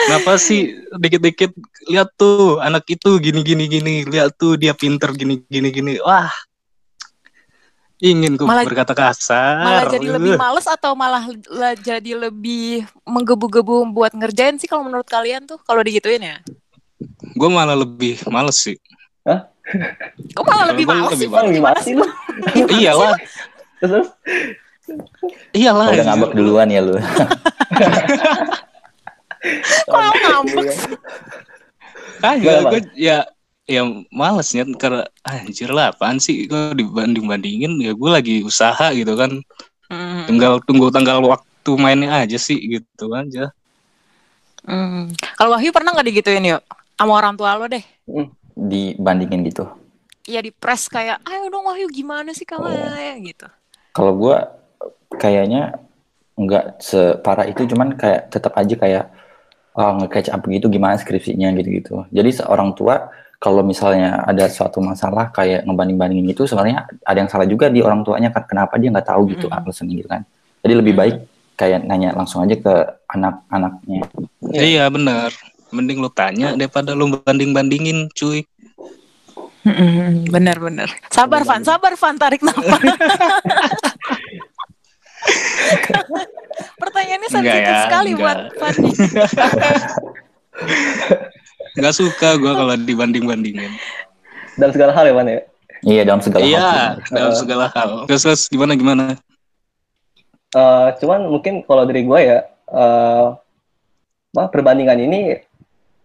Kenapa 0.04 0.36
sih 0.36 0.60
dikit-dikit 0.92 1.50
lihat 1.88 2.12
tuh 2.14 2.60
anak 2.60 2.84
itu 2.86 3.16
gini 3.16 3.40
gini 3.40 3.64
gini 3.66 3.94
lihat 4.04 4.36
tuh 4.36 4.54
dia 4.54 4.72
pinter 4.72 5.10
gini 5.12 5.40
gini 5.48 5.68
gini 5.68 5.92
wah 6.00 6.28
ingin 7.98 8.36
ku 8.36 8.44
Malah- 8.44 8.68
berkata 8.68 8.92
kasar 8.92 9.64
Malah 9.64 9.84
jadi 9.88 10.06
lebih 10.12 10.36
Uh. 10.36 10.40
males 10.40 10.66
atau 10.68 10.92
malah 10.92 11.24
la- 11.48 11.78
jadi 11.78 12.28
lebih 12.28 12.84
menggebu-gebu 13.02 13.88
buat 13.90 14.12
ngerjain 14.12 14.60
sih 14.60 14.68
kalau 14.68 14.84
menurut 14.84 15.08
kalian 15.08 15.48
tuh 15.48 15.56
kalau 15.64 15.80
digituin 15.80 16.20
ya? 16.20 16.36
gue 17.34 17.48
malah 17.48 17.72
lebih 17.74 18.20
males 18.28 18.60
sih 18.60 18.76
Kok 20.36 20.44
malah 20.44 20.68
lebih 20.68 20.84
Gua 20.84 20.94
males 21.00 21.16
lebih 21.16 21.28
sih? 21.28 21.32
Bang 21.32 21.46
gimana 21.48 21.78
sih 21.80 21.94
lu? 21.96 22.04
iyalah 22.76 23.16
Terus, 23.16 23.32
terus 23.80 24.06
iyalah 25.56 25.88
Udah 25.88 26.04
ngambek 26.04 26.30
duluan 26.36 26.68
ya 26.68 26.80
lu. 26.84 27.00
Kok 29.84 30.12
ngambek? 30.24 30.66
Kagak, 32.20 32.40
Gimana, 32.40 32.70
gue 32.72 32.80
ya 32.96 33.18
ya 33.64 33.82
malesnya 34.08 34.64
karena 34.76 35.04
anjir 35.24 35.68
lah 35.68 35.92
apaan 35.92 36.20
sih 36.20 36.44
gue 36.44 36.72
dibanding 36.76 37.24
bandingin 37.24 37.80
ya 37.80 37.92
gue 37.92 38.10
lagi 38.10 38.44
usaha 38.44 38.92
gitu 38.92 39.14
kan 39.16 39.40
Hmm. 39.84 40.24
tinggal 40.24 40.64
tunggu 40.64 40.88
tanggal 40.88 41.20
waktu 41.20 41.70
mainnya 41.76 42.24
aja 42.24 42.40
sih 42.40 42.56
gitu 42.56 43.12
aja 43.12 43.52
Hmm. 44.64 45.12
Kalau 45.36 45.52
Wahyu 45.52 45.76
pernah 45.76 45.92
nggak 45.92 46.08
digituin 46.08 46.40
yuk? 46.40 46.64
Sama 46.96 47.20
orang 47.20 47.36
tua 47.36 47.52
lo 47.52 47.68
deh. 47.68 47.84
Dibandingin 48.56 49.44
gitu. 49.44 49.68
Iya 50.24 50.40
di 50.40 50.48
press 50.48 50.88
kayak, 50.88 51.20
ayo 51.20 51.52
dong 51.52 51.68
Wahyu 51.68 51.84
gimana 51.92 52.32
sih 52.32 52.48
kamu 52.48 52.64
Oh. 52.64 52.72
ya 52.96 53.12
gitu. 53.20 53.44
Kalau 53.92 54.16
gua 54.16 54.56
kayaknya 55.20 55.76
nggak 56.40 56.80
separah 56.80 57.44
itu, 57.44 57.68
cuman 57.68 57.92
kayak 57.92 58.32
tetap 58.32 58.56
aja 58.56 58.72
kayak 58.72 59.04
ah, 59.74 59.92
nge-catch 60.00 60.30
up 60.30 60.42
gitu 60.46 60.66
gimana 60.70 60.94
skripsinya 60.98 61.50
gitu-gitu. 61.58 62.06
Jadi 62.10 62.30
seorang 62.30 62.74
tua 62.78 63.10
kalau 63.42 63.60
misalnya 63.60 64.24
ada 64.24 64.48
suatu 64.48 64.80
masalah 64.80 65.28
kayak 65.28 65.68
ngebanding-bandingin 65.68 66.32
itu 66.32 66.48
sebenarnya 66.48 66.88
ada 67.04 67.18
yang 67.20 67.28
salah 67.28 67.44
juga 67.44 67.68
di 67.68 67.84
orang 67.84 68.00
tuanya 68.00 68.32
kan 68.32 68.48
kenapa 68.48 68.80
dia 68.80 68.88
nggak 68.88 69.04
tahu 69.04 69.36
gitu 69.36 69.46
Mm-mm. 69.50 69.60
alasannya 69.60 69.94
gitu 70.00 70.08
kan. 70.08 70.22
Jadi 70.64 70.74
lebih 70.80 70.94
baik 70.96 71.16
kayak 71.54 71.84
nanya 71.84 72.16
langsung 72.16 72.40
aja 72.40 72.56
ke 72.56 72.72
anak-anaknya. 73.12 74.08
Iya. 74.50 74.62
iya 74.64 74.84
benar 74.90 75.30
mending 75.74 75.98
lu 75.98 76.06
tanya 76.14 76.54
daripada 76.54 76.94
lu 76.94 77.10
banding 77.10 77.50
bandingin 77.50 78.06
cuy 78.14 78.46
bener 80.28 80.60
bener. 80.60 80.92
Sabar 81.08 81.40
Van, 81.40 81.64
sabar 81.64 81.96
Van 81.96 82.20
tarik 82.20 82.44
nafas. 82.44 82.68
Pertanyaannya 86.76 87.30
sensitif 87.30 87.64
ya, 87.66 87.84
sekali 87.86 88.10
enggak. 88.14 88.22
buat 88.22 88.38
Fandi. 88.58 88.90
nggak 91.74 91.94
suka 91.94 92.38
gue 92.38 92.52
kalau 92.54 92.74
dibanding 92.78 93.26
bandingin 93.26 93.74
dalam 94.54 94.70
segala 94.70 94.94
hal 94.94 95.10
ya 95.10 95.14
Wan 95.18 95.26
ya. 95.26 95.42
Iya 95.82 96.02
dalam 96.06 96.22
segala 96.22 96.40
hal. 96.40 96.48
iya 96.48 96.70
dalam 97.10 97.32
Uh. 97.34 97.38
segala 97.42 97.66
hal 97.74 97.90
terus 98.06 98.22
terus 98.22 98.42
gimana 98.46 98.78
gimana 98.78 99.18
Eh, 100.54 100.88
cuman 101.02 101.26
mungkin 101.26 101.66
kalau 101.66 101.82
dari 101.82 102.06
gue 102.06 102.20
ya, 102.22 102.46
eh 102.70 103.26
apa, 104.30 104.42
perbandingan 104.54 105.02
ini 105.02 105.34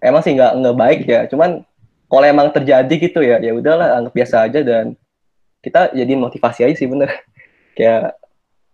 emang 0.01 0.25
sih 0.25 0.33
nggak 0.33 0.57
nggak 0.57 0.73
baik 0.73 0.99
ya. 1.05 1.29
Cuman 1.29 1.61
kalau 2.09 2.25
emang 2.25 2.49
terjadi 2.49 2.89
gitu 2.97 3.21
ya, 3.21 3.37
ya 3.37 3.53
udahlah 3.53 4.01
anggap 4.01 4.13
biasa 4.17 4.49
aja 4.49 4.65
dan 4.65 4.97
kita 5.61 5.93
jadi 5.93 6.17
motivasi 6.17 6.65
aja 6.65 6.73
sih 6.73 6.89
bener. 6.89 7.13
Kayak 7.77 8.17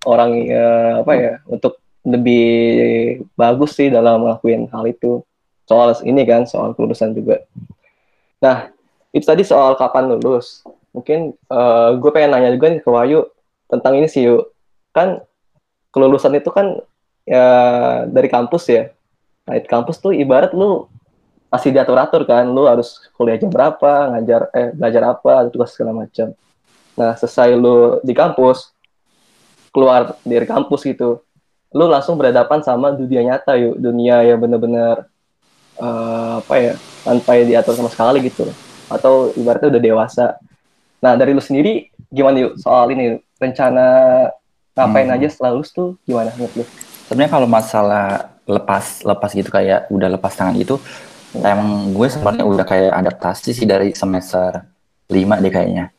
orang 0.06 0.32
eh, 0.48 0.94
apa 1.02 1.14
ya 1.18 1.34
untuk 1.50 1.82
lebih 2.06 2.46
bagus 3.34 3.74
sih 3.74 3.90
dalam 3.90 4.22
ngelakuin 4.22 4.70
hal 4.70 4.86
itu. 4.86 5.26
Soal 5.66 5.98
ini 6.06 6.22
kan, 6.30 6.46
soal 6.46 6.78
kelulusan 6.78 7.18
juga. 7.18 7.42
Nah, 8.38 8.70
itu 9.10 9.26
tadi 9.26 9.42
soal 9.42 9.74
kapan 9.74 10.14
lulus. 10.14 10.62
Mungkin 10.94 11.34
eh, 11.34 11.90
gue 11.98 12.12
pengen 12.14 12.38
nanya 12.38 12.54
juga 12.54 12.70
nih 12.70 12.82
ke 12.86 12.90
Wahyu 12.90 13.26
tentang 13.66 13.98
ini 13.98 14.06
sih 14.06 14.30
yuk. 14.30 14.54
Kan 14.94 15.26
kelulusan 15.90 16.38
itu 16.38 16.54
kan 16.54 16.78
ya 17.26 17.48
dari 18.06 18.30
kampus 18.30 18.70
ya. 18.70 18.94
Nah, 19.50 19.58
kampus 19.66 19.98
tuh 19.98 20.14
ibarat 20.14 20.54
lu 20.54 20.86
masih 21.50 21.72
diatur-atur 21.72 22.28
kan, 22.28 22.44
lu 22.52 22.68
harus 22.68 23.00
kuliah 23.16 23.40
jam 23.40 23.48
berapa, 23.48 24.12
ngajar 24.12 24.52
eh 24.52 24.70
belajar 24.76 25.04
apa, 25.16 25.48
tugas 25.48 25.72
segala 25.72 26.06
macam. 26.06 26.36
Nah, 27.00 27.16
selesai 27.16 27.56
lu 27.56 28.04
di 28.04 28.12
kampus, 28.12 28.75
keluar 29.76 30.16
dari 30.24 30.48
kampus 30.48 30.88
gitu, 30.88 31.20
lu 31.76 31.86
langsung 31.92 32.16
berhadapan 32.16 32.64
sama 32.64 32.96
dunia 32.96 33.20
nyata 33.28 33.60
yuk, 33.60 33.76
dunia 33.76 34.24
yang 34.24 34.40
bener-bener 34.40 35.04
eh, 35.76 36.34
apa 36.40 36.56
ya, 36.56 36.74
tanpa 37.04 37.36
diatur 37.44 37.76
sama 37.76 37.92
sekali 37.92 38.24
gitu. 38.24 38.48
Atau 38.88 39.36
ibaratnya 39.36 39.76
udah 39.76 39.82
dewasa. 39.84 40.26
Nah, 41.04 41.20
dari 41.20 41.36
lu 41.36 41.44
sendiri 41.44 41.92
gimana 42.08 42.48
yuk 42.48 42.56
soal 42.64 42.88
ini 42.96 43.20
rencana 43.36 43.86
ngapain 44.72 45.08
Hmm. 45.12 45.16
aja 45.20 45.28
setelah 45.28 45.52
lulus 45.56 45.72
tuh 45.76 46.00
gimana 46.08 46.32
menurut 46.40 46.64
lu? 46.64 46.66
Sebenarnya 47.08 47.32
kalau 47.32 47.48
masalah 47.48 48.32
lepas 48.46 49.04
lepas 49.04 49.32
gitu 49.34 49.50
kayak 49.52 49.90
udah 49.92 50.10
lepas 50.16 50.32
tangan 50.36 50.56
gitu, 50.60 50.80
emang 51.36 51.92
gue 51.92 52.08
sebenarnya 52.08 52.46
udah 52.46 52.66
kayak 52.68 52.94
adaptasi 52.94 53.52
sih 53.52 53.68
dari 53.68 53.92
semester 53.96 54.64
5 55.12 55.40
deh 55.44 55.52
kayaknya. 55.52 55.95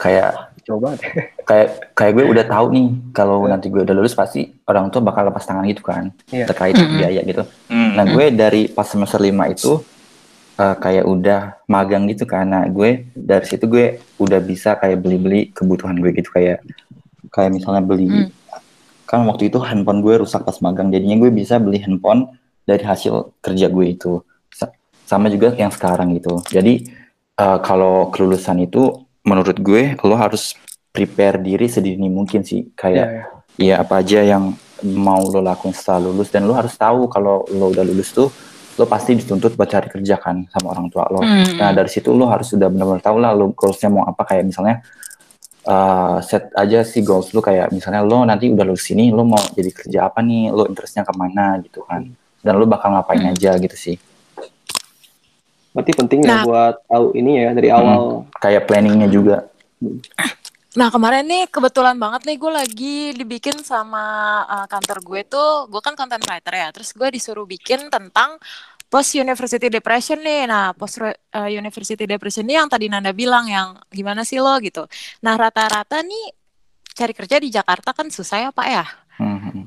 Kayak 0.00 0.48
Coba 0.60 0.92
kayak 1.48 1.68
kayak 1.92 2.12
gue 2.14 2.24
udah 2.26 2.44
tahu 2.46 2.66
nih 2.70 2.86
kalau 3.10 3.42
Iya. 3.42 3.50
nanti 3.52 3.66
gue 3.68 3.80
udah 3.80 3.92
lulus 3.92 4.12
pasti 4.12 4.40
orang 4.64 4.88
tua 4.88 5.00
bakal 5.02 5.24
lepas 5.24 5.42
tangan 5.42 5.64
gitu 5.64 5.82
kan 5.82 6.08
Iya. 6.28 6.44
terkait 6.46 6.76
biaya 6.76 7.20
gitu. 7.22 7.42
Hmm. 7.66 7.96
Nah 7.96 8.04
gue 8.06 8.24
dari 8.30 8.68
pas 8.68 8.84
semester 8.84 9.18
5 9.18 9.28
itu 9.48 9.80
eh, 10.56 10.76
kayak 10.76 11.04
udah 11.04 11.40
magang 11.66 12.04
gitu 12.06 12.24
kan. 12.24 12.44
Nah 12.44 12.64
gue 12.66 13.08
dari 13.10 13.44
situ 13.44 13.64
gue 13.66 13.86
udah 14.16 14.36
bisa 14.38 14.74
kayak 14.74 15.00
beli-beli 15.00 15.48
kebutuhan 15.50 15.96
gue 15.96 16.12
gitu 16.12 16.28
kayak 16.30 16.60
kayak 17.28 17.50
misalnya 17.50 17.80
beli 17.80 18.06
Hmm. 18.06 18.28
kan 19.04 19.24
waktu 19.24 19.48
itu 19.48 19.58
handphone 19.58 20.00
gue 20.00 20.18
rusak 20.18 20.40
pas 20.40 20.54
magang 20.60 20.86
jadinya 20.88 21.18
gue 21.18 21.30
bisa 21.30 21.56
beli 21.56 21.80
handphone 21.80 22.30
dari 22.62 22.80
hasil 22.80 23.34
kerja 23.40 23.66
gue 23.66 23.86
itu 23.90 24.22
Sa- 24.48 24.70
sama 25.04 25.26
juga 25.26 25.50
yang 25.52 25.68
sekarang 25.68 26.14
gitu. 26.14 26.38
Jadi 26.46 26.84
eh, 27.34 27.58
kalau 27.60 28.12
kelulusan 28.12 28.60
itu 28.60 28.92
menurut 29.22 29.56
gue 29.56 29.94
lo 30.00 30.16
harus 30.16 30.56
prepare 30.90 31.38
diri 31.38 31.66
sedini 31.66 32.08
mungkin 32.08 32.42
sih 32.42 32.72
kayak 32.74 33.06
Iya, 33.06 33.12
iya. 33.12 33.26
Iya 33.60 33.74
apa 33.84 34.00
aja 34.00 34.24
yang 34.24 34.56
mau 34.96 35.20
lo 35.20 35.44
lakuin 35.44 35.76
setelah 35.76 36.08
lulus 36.08 36.32
dan 36.32 36.48
lo 36.48 36.56
harus 36.56 36.72
tahu 36.72 37.04
kalau 37.06 37.44
lo 37.52 37.68
udah 37.68 37.84
lulus 37.84 38.08
tuh 38.10 38.32
lo 38.74 38.88
pasti 38.88 39.12
dituntut 39.12 39.52
buat 39.52 39.68
cari 39.68 39.92
kerja 39.92 40.16
kan 40.16 40.48
sama 40.48 40.72
orang 40.72 40.88
tua 40.88 41.04
lo. 41.12 41.20
Hmm. 41.20 41.60
Nah 41.60 41.68
dari 41.70 41.90
situ 41.92 42.08
lo 42.10 42.24
harus 42.24 42.48
sudah 42.48 42.72
benar-benar 42.72 43.04
tahu 43.04 43.20
lah 43.20 43.36
lo 43.36 43.52
goalsnya 43.52 43.92
mau 43.92 44.08
apa 44.08 44.24
kayak 44.24 44.48
misalnya 44.48 44.80
uh, 45.68 46.18
set 46.24 46.48
aja 46.56 46.80
sih 46.80 47.04
goals 47.04 47.36
lo 47.36 47.44
kayak 47.44 47.68
misalnya 47.70 48.00
lo 48.00 48.24
nanti 48.24 48.48
udah 48.48 48.64
lulus 48.64 48.88
sini 48.88 49.12
lo 49.12 49.28
mau 49.28 49.42
jadi 49.52 49.70
kerja 49.70 49.98
apa 50.08 50.24
nih 50.24 50.48
lo 50.48 50.64
interestnya 50.64 51.04
ke 51.04 51.12
mana 51.12 51.60
gitu 51.60 51.84
kan 51.84 52.08
dan 52.40 52.52
lo 52.56 52.64
bakal 52.64 52.96
ngapain 52.96 53.20
Hmm. 53.20 53.32
aja 53.36 53.60
gitu 53.60 53.76
sih 53.76 53.96
Berarti 55.70 55.92
penting 55.94 56.20
Nah. 56.26 56.42
ya 56.42 56.48
buat 56.48 56.74
tahu 56.90 57.14
ini 57.14 57.46
ya 57.46 57.50
dari 57.54 57.70
awal. 57.70 58.26
kayak 58.42 58.66
planningnya 58.66 59.06
juga 59.06 59.46
Nah 60.70 60.86
kemarin 60.86 61.26
nih 61.26 61.50
kebetulan 61.50 61.98
banget 61.98 62.30
nih 62.30 62.36
gue 62.38 62.52
lagi 62.52 62.96
dibikin 63.18 63.58
sama 63.66 64.04
uh, 64.46 64.66
kantor 64.70 65.02
gue 65.02 65.20
tuh, 65.26 65.66
gue 65.66 65.82
kan 65.82 65.98
content 65.98 66.22
writer 66.30 66.54
ya, 66.54 66.68
terus 66.70 66.94
gue 66.94 67.08
disuruh 67.10 67.42
bikin 67.42 67.90
tentang 67.90 68.38
post 68.86 69.18
university 69.18 69.66
depression 69.66 70.22
nih. 70.22 70.46
Nah 70.46 70.70
post 70.70 71.02
uh, 71.02 71.50
university 71.50 72.06
depression 72.06 72.46
ini 72.46 72.54
yang 72.54 72.70
tadi 72.70 72.86
Nanda 72.86 73.10
bilang 73.10 73.50
yang 73.50 73.82
gimana 73.90 74.22
sih 74.22 74.38
lo 74.38 74.54
gitu. 74.62 74.86
Nah 75.26 75.34
rata-rata 75.34 76.06
nih 76.06 76.38
cari 76.94 77.12
kerja 77.18 77.42
di 77.42 77.50
Jakarta 77.50 77.90
kan 77.90 78.06
susah 78.06 78.38
ya 78.46 78.50
pak 78.54 78.66
ya. 78.70 78.84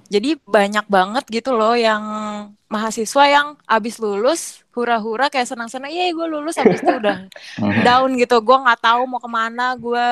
Jadi 0.09 0.37
banyak 0.45 0.85
banget 0.87 1.23
gitu 1.29 1.51
loh 1.57 1.73
yang 1.73 2.03
mahasiswa 2.69 3.23
yang 3.29 3.47
abis 3.65 3.97
lulus 4.01 4.61
hura-hura 4.73 5.29
kayak 5.29 5.45
senang-senang, 5.49 5.93
iya 5.93 6.09
gue 6.09 6.27
lulus 6.29 6.57
abis 6.57 6.81
itu 6.81 6.91
udah 7.01 7.17
down 7.85 8.09
gitu. 8.17 8.35
Gue 8.41 8.57
nggak 8.61 8.81
tahu 8.81 9.01
mau 9.09 9.21
ke 9.21 9.29
mana 9.29 9.73
gue 9.77 10.05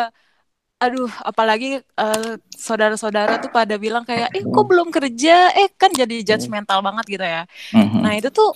aduh 0.81 1.13
apalagi 1.21 1.77
eh, 1.77 2.31
saudara-saudara 2.57 3.37
tuh 3.37 3.53
pada 3.53 3.77
bilang 3.77 4.01
kayak 4.01 4.33
eh 4.33 4.41
kok 4.41 4.65
belum 4.65 4.89
kerja? 4.89 5.53
Eh 5.53 5.69
kan 5.77 5.93
jadi 5.93 6.25
judgmental 6.25 6.81
banget 6.81 7.05
gitu 7.17 7.25
ya. 7.25 7.45
Mhm. 7.73 8.01
nah 8.01 8.13
itu 8.17 8.29
tuh 8.33 8.49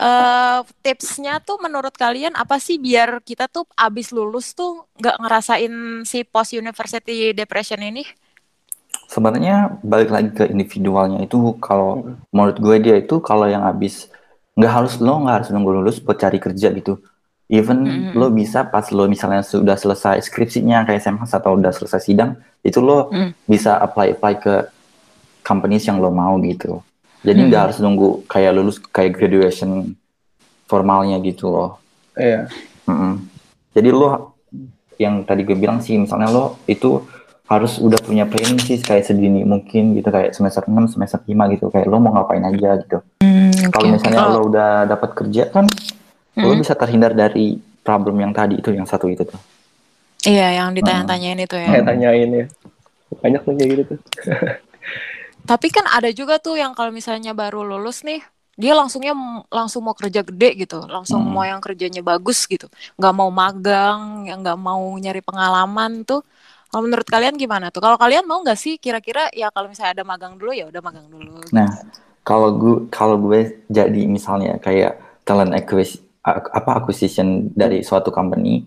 eh 0.00 0.60
tipsnya 0.84 1.40
tuh 1.44 1.60
menurut 1.60 1.92
kalian 1.92 2.32
apa 2.36 2.56
sih 2.56 2.76
biar 2.80 3.20
kita 3.24 3.48
tuh 3.52 3.64
abis 3.76 4.12
lulus 4.16 4.52
tuh 4.56 4.84
nggak 5.00 5.16
ngerasain 5.20 5.72
si 6.08 6.24
post 6.24 6.56
university 6.56 7.32
depression 7.36 7.80
ini 7.84 8.04
Sebenarnya 9.10 9.82
balik 9.82 10.10
lagi 10.14 10.30
ke 10.30 10.46
individualnya 10.46 11.18
itu 11.26 11.58
kalau 11.58 12.14
menurut 12.30 12.62
gue 12.62 12.76
dia 12.78 12.94
itu 13.02 13.18
kalau 13.18 13.50
yang 13.50 13.66
habis 13.66 14.06
nggak 14.54 14.70
harus 14.70 14.94
lo 15.02 15.26
nggak 15.26 15.34
harus 15.42 15.48
nunggu 15.50 15.70
lulus 15.82 15.98
buat 15.98 16.14
cari 16.14 16.38
kerja 16.38 16.70
gitu. 16.70 17.02
Even 17.50 17.82
Mm-mm. 17.82 18.14
lo 18.14 18.30
bisa 18.30 18.62
pas 18.62 18.86
lo 18.94 19.10
misalnya 19.10 19.42
sudah 19.42 19.74
selesai 19.74 20.22
skripsinya 20.22 20.86
kayak 20.86 21.02
SMA 21.02 21.26
atau 21.26 21.58
udah 21.58 21.74
selesai 21.74 22.06
sidang 22.06 22.38
itu 22.62 22.78
lo 22.78 23.10
Mm. 23.10 23.34
bisa 23.50 23.74
apply 23.82 24.14
apply 24.14 24.34
ke 24.38 24.54
companies 25.42 25.82
yang 25.90 25.98
lo 25.98 26.14
mau 26.14 26.38
gitu. 26.46 26.78
Jadi 27.26 27.50
nggak 27.50 27.58
Mm. 27.58 27.66
harus 27.66 27.78
nunggu 27.82 28.08
kayak 28.30 28.54
lulus 28.54 28.78
kayak 28.78 29.18
graduation 29.18 29.98
formalnya 30.70 31.18
gitu 31.18 31.50
loh. 31.50 31.82
Iya. 32.14 32.46
Mm-mm. 32.86 33.26
Jadi 33.74 33.88
lo 33.90 34.38
yang 35.02 35.26
tadi 35.26 35.42
gue 35.42 35.58
bilang 35.58 35.82
sih 35.82 35.98
misalnya 35.98 36.30
lo 36.30 36.62
itu 36.70 37.02
harus 37.50 37.82
udah 37.82 37.98
punya 37.98 38.24
planning 38.24 38.62
sih 38.62 38.78
kayak 38.78 39.02
sedini 39.02 39.42
mungkin 39.42 39.98
gitu 39.98 40.06
kayak 40.06 40.30
semester 40.32 40.62
6, 40.64 40.86
semester 40.86 41.18
5 41.20 41.50
gitu 41.50 41.66
kayak 41.66 41.90
lo 41.90 41.98
mau 41.98 42.14
ngapain 42.14 42.46
aja 42.46 42.78
gitu. 42.78 43.02
Kalau 43.68 43.86
misalnya 43.90 44.30
lo 44.30 44.46
udah 44.46 44.86
dapat 44.86 45.10
kerja 45.12 45.50
kan 45.50 45.66
lo 46.38 46.46
Hmm. 46.48 46.62
bisa 46.62 46.72
terhindar 46.72 47.10
dari 47.10 47.58
problem 47.82 48.14
yang 48.16 48.30
tadi 48.30 48.54
itu 48.56 48.70
yang 48.70 48.86
satu 48.86 49.10
itu 49.10 49.26
tuh. 49.26 49.40
iya 50.22 50.52
yang 50.54 50.70
ditanya-tanyain 50.72 51.42
itu 51.42 51.56
ya 51.56 51.68
Kayak 51.74 51.86
tanyain 51.86 52.30
ya. 52.30 52.46
Banyak 53.18 53.40
tuh 53.42 53.52
kayak 53.58 53.68
gitu 53.74 53.82
tuh. 53.90 53.98
Tapi 55.50 55.66
kan 55.68 55.88
ada 55.88 56.06
juga 56.12 56.38
tuh 56.38 56.54
yang 56.54 56.70
kalau 56.70 56.94
misalnya 56.94 57.32
baru 57.32 57.66
lulus 57.66 58.04
nih, 58.04 58.22
dia 58.54 58.76
langsungnya 58.76 59.16
langsung 59.48 59.82
mau 59.82 59.96
kerja 59.96 60.20
gede 60.20 60.54
gitu, 60.60 60.84
langsung 60.86 61.24
Hmm. 61.24 61.32
mau 61.32 61.42
yang 61.42 61.58
kerjanya 61.58 61.98
bagus 62.00 62.44
gitu, 62.44 62.68
nggak 62.94 63.14
mau 63.16 63.32
magang, 63.32 64.28
yang 64.28 64.38
nggak 64.38 64.54
mau 64.54 64.78
nyari 64.94 65.18
pengalaman 65.18 66.04
tuh. 66.04 66.22
Kalau 66.70 66.82
menurut 66.86 67.06
kalian 67.10 67.34
gimana 67.34 67.74
tuh? 67.74 67.82
Kalau 67.82 67.98
kalian 67.98 68.30
mau 68.30 68.38
nggak 68.46 68.54
sih 68.54 68.78
kira-kira 68.78 69.26
ya 69.34 69.50
kalau 69.50 69.66
misalnya 69.66 69.98
ada 69.98 70.04
magang 70.06 70.38
dulu 70.38 70.54
ya 70.54 70.70
udah 70.70 70.78
magang 70.78 71.10
dulu. 71.10 71.42
Nah, 71.50 71.66
kalau 72.22 72.54
gue 72.54 72.76
kalau 72.94 73.18
gue 73.18 73.66
jadi 73.66 74.06
misalnya 74.06 74.54
kayak 74.62 75.02
talent 75.26 75.50
acquisition 75.50 76.06
apa 76.30 76.70
acquisition 76.78 77.50
dari 77.58 77.82
suatu 77.82 78.14
company, 78.14 78.62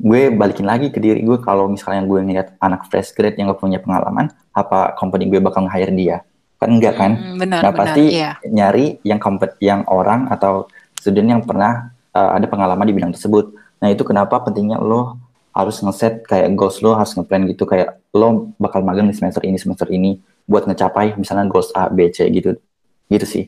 gue 0.00 0.32
balikin 0.32 0.64
lagi 0.64 0.88
ke 0.88 0.96
diri 0.96 1.20
gue 1.20 1.36
kalau 1.44 1.68
misalnya 1.68 2.08
gue 2.08 2.20
ngeliat 2.24 2.56
anak 2.56 2.88
fresh 2.88 3.12
grade 3.12 3.36
yang 3.36 3.52
gak 3.52 3.60
punya 3.60 3.84
pengalaman, 3.84 4.32
apa 4.56 4.96
company 4.96 5.28
gue 5.28 5.36
bakal 5.42 5.68
nge-hire 5.68 5.92
dia? 5.92 6.16
Kan 6.56 6.80
enggak 6.80 6.96
kan? 6.96 7.12
Hmm, 7.20 7.36
benar, 7.36 7.60
Nah, 7.68 7.72
benar, 7.74 7.80
pasti 7.84 8.04
iya. 8.16 8.40
nyari 8.48 8.96
yang 9.04 9.20
kompet 9.20 9.60
yang 9.60 9.84
orang 9.92 10.32
atau 10.32 10.72
student 10.96 11.36
yang 11.36 11.42
pernah 11.44 11.92
uh, 12.16 12.32
ada 12.32 12.48
pengalaman 12.48 12.88
di 12.88 12.96
bidang 12.96 13.12
tersebut. 13.12 13.52
Nah, 13.84 13.92
itu 13.92 14.00
kenapa 14.08 14.40
pentingnya 14.40 14.80
lo 14.80 15.25
harus 15.56 15.80
ngeset 15.80 16.28
kayak 16.28 16.52
goals 16.52 16.84
lo 16.84 16.92
harus 16.92 17.16
ngeplan 17.16 17.48
gitu 17.48 17.64
kayak 17.64 17.96
lo 18.12 18.52
bakal 18.60 18.84
magang 18.84 19.08
di 19.08 19.16
semester 19.16 19.40
ini 19.40 19.56
semester 19.56 19.88
ini 19.88 20.20
buat 20.44 20.68
ngecapai 20.68 21.16
misalnya 21.16 21.48
goals 21.48 21.72
A, 21.72 21.88
B, 21.88 22.12
C 22.12 22.28
gitu. 22.28 22.60
Gitu 23.08 23.24
sih. 23.24 23.44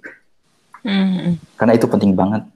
Hmm. 0.81 1.37
Karena 1.61 1.77
itu 1.77 1.85
penting 1.85 2.17
banget. 2.17 2.49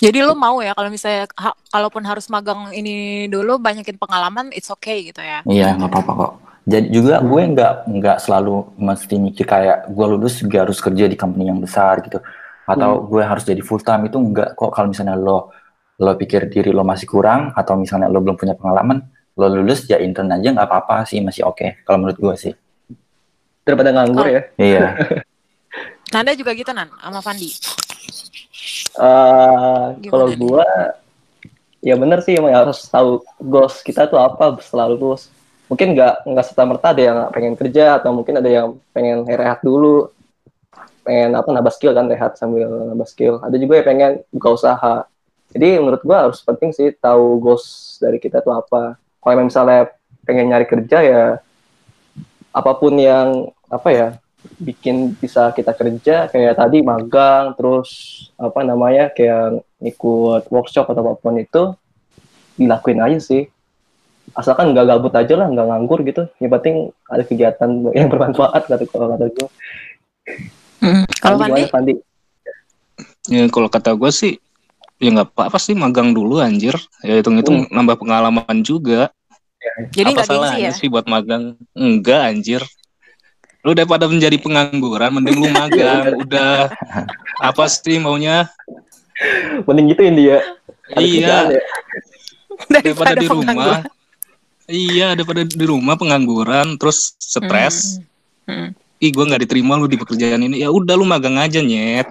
Jadi 0.00 0.24
lo 0.24 0.32
mau 0.32 0.58
ya 0.64 0.72
kalau 0.72 0.88
misalnya 0.88 1.28
ha- 1.36 1.56
kalaupun 1.68 2.02
harus 2.02 2.26
magang 2.32 2.72
ini 2.72 3.28
dulu 3.28 3.60
banyakin 3.60 4.00
pengalaman, 4.00 4.48
it's 4.50 4.72
okay 4.72 5.12
gitu 5.12 5.20
ya. 5.20 5.44
Iya, 5.44 5.76
nggak 5.76 5.92
apa-apa 5.92 6.12
kok. 6.16 6.32
Jadi 6.64 6.86
juga 6.88 7.20
gue 7.20 7.42
nggak 7.52 7.74
nggak 7.88 8.18
selalu 8.24 8.64
mesti 8.80 9.14
mikir 9.20 9.44
kayak 9.44 9.92
gue 9.92 10.06
lulus 10.08 10.40
juga 10.40 10.64
harus 10.64 10.80
kerja 10.80 11.04
di 11.04 11.16
company 11.20 11.52
yang 11.52 11.60
besar 11.60 12.00
gitu. 12.00 12.18
Atau 12.64 13.04
gue 13.12 13.22
harus 13.22 13.44
jadi 13.44 13.60
full 13.60 13.84
time 13.84 14.08
itu 14.08 14.16
enggak 14.16 14.56
kok 14.56 14.72
kalau 14.72 14.88
misalnya 14.88 15.20
lo 15.20 15.52
lo 16.00 16.16
pikir 16.16 16.48
diri 16.48 16.72
lo 16.72 16.80
masih 16.80 17.04
kurang 17.04 17.52
atau 17.52 17.76
misalnya 17.76 18.08
lo 18.08 18.18
belum 18.18 18.34
punya 18.34 18.56
pengalaman, 18.56 19.04
lo 19.36 19.46
lulus 19.46 19.84
ya 19.84 20.00
intern 20.00 20.32
aja 20.32 20.48
nggak 20.50 20.64
apa-apa 20.64 21.04
sih 21.04 21.20
masih 21.20 21.44
oke 21.44 21.84
kalau 21.84 22.00
menurut 22.00 22.16
gue 22.16 22.34
sih. 22.40 22.52
Daripada 23.60 23.92
nganggur 23.92 24.24
Oh. 24.24 24.32
ya. 24.32 24.42
Iya. 24.58 24.86
Nanda 26.12 26.32
juga 26.34 26.50
gitu 26.52 26.72
Nan 26.72 26.88
sama 26.90 27.20
Fandi. 27.20 27.52
Eh, 28.90 29.84
Gimana 30.02 30.10
kalau 30.10 30.26
gua 30.34 30.66
ya 31.80 31.94
bener 31.96 32.18
sih 32.20 32.36
emang 32.36 32.52
harus 32.52 32.82
tahu 32.84 33.22
goals 33.38 33.80
kita 33.80 34.04
tuh 34.04 34.18
apa 34.18 34.58
setelah 34.58 34.90
lulus. 34.90 35.30
Mungkin 35.70 35.94
nggak 35.94 36.26
nggak 36.26 36.44
serta 36.44 36.66
merta 36.66 36.90
ada 36.90 37.02
yang 37.02 37.18
pengen 37.30 37.54
kerja 37.54 38.02
atau 38.02 38.10
mungkin 38.10 38.42
ada 38.42 38.50
yang 38.50 38.74
pengen 38.90 39.22
rehat 39.22 39.62
dulu, 39.62 40.10
pengen 41.06 41.38
apa 41.38 41.46
nambah 41.46 41.70
skill 41.70 41.94
kan 41.94 42.10
rehat 42.10 42.34
sambil 42.34 42.66
nambah 42.66 43.06
skill. 43.06 43.38
Ada 43.38 43.54
juga 43.54 43.78
yang 43.78 43.86
pengen 43.86 44.12
buka 44.34 44.48
usaha. 44.50 45.06
Jadi 45.50 45.82
menurut 45.82 46.02
gua 46.06 46.30
harus 46.30 46.38
penting 46.42 46.70
sih 46.70 46.94
tahu 46.94 47.42
goals 47.42 47.98
dari 47.98 48.22
kita 48.22 48.38
tuh 48.40 48.54
apa. 48.54 48.94
Kalau 49.20 49.42
misalnya 49.42 49.90
pengen 50.22 50.48
nyari 50.50 50.66
kerja 50.68 50.98
ya 51.02 51.24
apa 52.50 52.72
pun 52.78 52.94
yang 52.98 53.50
apa 53.70 53.88
ya 53.90 54.08
bikin 54.56 55.12
bisa 55.20 55.52
kita 55.52 55.76
kerja 55.76 56.26
kayak 56.32 56.56
tadi 56.56 56.80
magang 56.80 57.52
terus 57.54 57.90
apa 58.40 58.64
namanya 58.64 59.12
kayak 59.12 59.60
ikut 59.84 60.48
workshop 60.48 60.88
atau 60.88 61.02
apa 61.04 61.12
pun 61.20 61.36
itu 61.36 61.76
dilakuin 62.56 63.00
aja 63.04 63.20
sih 63.20 63.46
asalkan 64.34 64.72
nggak 64.72 64.86
gabut 64.86 65.12
aja 65.14 65.34
lah 65.36 65.46
nggak 65.50 65.66
nganggur 65.68 66.00
gitu 66.06 66.22
yang 66.40 66.50
penting 66.56 66.76
ada 67.06 67.22
kegiatan 67.26 67.70
yang 67.98 68.08
bermanfaat 68.08 68.66
kata 68.66 68.84
kalau 68.88 69.12
kata 69.14 69.26
gue 69.28 69.48
Kalau 71.20 71.36
Fandi 71.36 71.44
Fandi? 71.44 71.62
gimana, 71.62 71.68
Fandi 71.68 71.94
Ya 73.28 73.44
kalau 73.52 73.68
kata 73.68 73.92
gue 73.94 74.10
sih 74.12 74.40
ya 75.00 75.08
nggak 75.10 75.32
apa-apa 75.32 75.56
sih 75.56 75.72
magang 75.72 76.12
dulu 76.12 76.38
anjir. 76.38 76.76
Ya 77.00 77.18
hitung-hitung 77.18 77.66
nambah 77.72 77.96
pengalaman 77.96 78.60
juga. 78.60 79.08
Jadi 79.92 80.12
apa 80.16 80.24
salahnya 80.24 80.70
ya? 80.70 80.72
sih 80.76 80.88
buat 80.92 81.08
magang? 81.08 81.56
Enggak 81.72 82.20
anjir. 82.32 82.62
Lu 83.60 83.76
daripada 83.76 84.08
menjadi 84.08 84.36
pengangguran 84.40 85.10
mending 85.20 85.36
lu 85.40 85.48
magang. 85.52 86.04
Udah 86.24 86.68
apa 87.40 87.64
sih 87.68 87.96
maunya? 87.96 88.48
mending 89.68 89.92
gituin 89.92 90.16
dia 90.16 90.40
Ada 90.96 91.04
Iya, 91.04 91.12
kerjaan 91.12 91.46
ya. 91.52 91.62
daripada 92.72 93.12
di 93.20 93.26
pengangguran. 93.28 93.80
rumah. 93.84 93.98
Iya, 94.70 95.06
daripada 95.12 95.40
di 95.44 95.64
rumah 95.68 95.94
pengangguran 96.00 96.66
terus 96.80 97.16
stres. 97.20 98.00
Hmm. 98.48 98.72
Ih, 99.00 99.12
gue 99.12 99.24
nggak 99.24 99.44
diterima 99.48 99.76
lu 99.76 99.88
di 99.88 99.96
pekerjaan 100.00 100.40
ini. 100.40 100.60
Ya 100.64 100.72
udah 100.72 100.96
lu 100.96 101.04
magang 101.04 101.36
aja 101.36 101.60
nyet. 101.60 102.08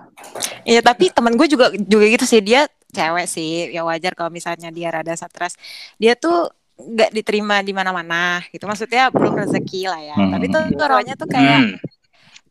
Iya 0.66 0.86
tapi 0.86 1.10
temen 1.10 1.34
gue 1.34 1.50
juga 1.50 1.74
juga 1.74 2.06
gitu 2.06 2.26
sih 2.30 2.42
dia 2.46 2.70
cewek 2.96 3.26
sih 3.30 3.70
ya 3.76 3.82
wajar 3.86 4.14
kalau 4.18 4.32
misalnya 4.34 4.70
dia 4.74 4.90
rada 4.96 5.14
stres 5.14 5.54
dia 6.02 6.14
tuh 6.18 6.50
nggak 6.80 7.12
diterima 7.18 7.60
di 7.68 7.74
mana-mana 7.76 8.40
gitu 8.54 8.64
maksudnya 8.70 9.12
belum 9.12 9.34
rezeki 9.46 9.82
lah 9.92 10.02
ya 10.02 10.16
Hmm. 10.16 10.32
tapi 10.34 10.46
tuh 10.54 10.62
orangnya 10.80 11.14
tuh 11.20 11.28
kayak 11.30 11.60
Hmm. 11.60 11.76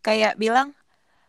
kayak 0.05 0.35
bilang 0.41 0.71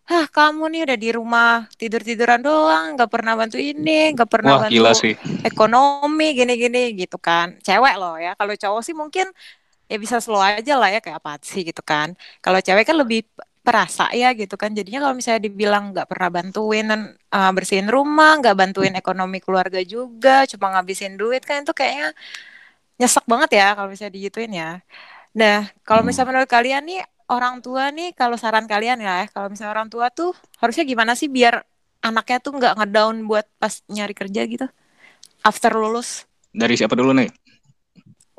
Hah 0.10 0.26
kamu 0.26 0.74
nih 0.74 0.82
udah 0.90 0.98
di 0.98 1.10
rumah 1.14 1.52
tidur 1.78 2.02
tiduran 2.02 2.42
doang 2.42 2.98
nggak 2.98 3.10
pernah 3.14 3.34
bantu 3.38 3.62
ini 3.62 4.12
nggak 4.18 4.30
pernah 4.30 4.58
Wah 4.58 4.62
bantu 4.66 4.74
gila 4.74 4.92
sih. 4.98 5.14
ekonomi 5.46 6.34
gini-gini 6.34 6.98
gitu 6.98 7.18
kan 7.22 7.56
cewek 7.62 7.96
loh 8.02 8.18
ya 8.18 8.34
kalau 8.34 8.54
cowok 8.58 8.82
sih 8.82 8.96
mungkin 8.98 9.30
ya 9.92 9.98
bisa 10.02 10.18
slow 10.22 10.42
aja 10.42 10.74
lah 10.82 10.90
ya 10.94 11.00
kayak 11.04 11.18
apa 11.22 11.42
sih 11.46 11.62
gitu 11.66 11.82
kan. 11.86 12.14
Kalau 12.46 12.60
cewek 12.62 12.86
kan 12.90 12.98
lebih 13.02 13.26
perasa 13.70 14.06
ya 14.22 14.34
gitu 14.34 14.56
kan. 14.62 14.72
Jadinya 14.78 15.00
kalau 15.06 15.16
misalnya 15.20 15.42
dibilang 15.48 15.84
nggak 15.94 16.08
pernah 16.12 16.30
bantuin 16.38 16.86
uh, 17.38 17.52
bersihin 17.56 17.88
rumah, 17.96 18.32
nggak 18.42 18.56
bantuin 18.62 18.94
ekonomi 18.98 19.38
keluarga 19.46 19.80
juga, 19.86 20.50
cuma 20.52 20.74
ngabisin 20.74 21.14
duit 21.22 21.42
kan 21.46 21.62
itu 21.62 21.74
kayaknya 21.78 22.08
nyesek 23.00 23.26
banget 23.32 23.50
ya 23.60 23.68
kalau 23.78 23.90
misalnya 23.92 24.14
digituin 24.18 24.52
ya. 24.54 24.72
Nah, 25.38 25.58
kalau 25.88 26.02
Hmm. 26.04 26.10
misalnya 26.10 26.30
menurut 26.36 26.52
kalian 26.52 26.84
nih 26.90 27.02
orang 27.32 27.56
tua 27.66 27.84
nih 27.98 28.10
kalau 28.20 28.38
saran 28.40 28.66
kalian 28.70 29.00
ya, 29.04 29.28
kalau 29.34 29.48
misalnya 29.54 29.74
orang 29.78 29.90
tua 29.94 30.08
tuh 30.14 30.32
harusnya 30.62 30.86
gimana 30.88 31.14
sih 31.20 31.30
biar 31.32 31.64
anaknya 32.04 32.38
tuh 32.46 32.54
nggak 32.58 32.74
ngedown 32.80 33.16
buat 33.30 33.46
pas 33.62 33.82
nyari 33.92 34.14
kerja 34.18 34.42
gitu? 34.50 34.66
After 35.46 35.72
lulus. 35.76 36.26
Dari 36.54 36.74
siapa 36.78 36.98
dulu 36.98 37.12
nih? 37.18 37.30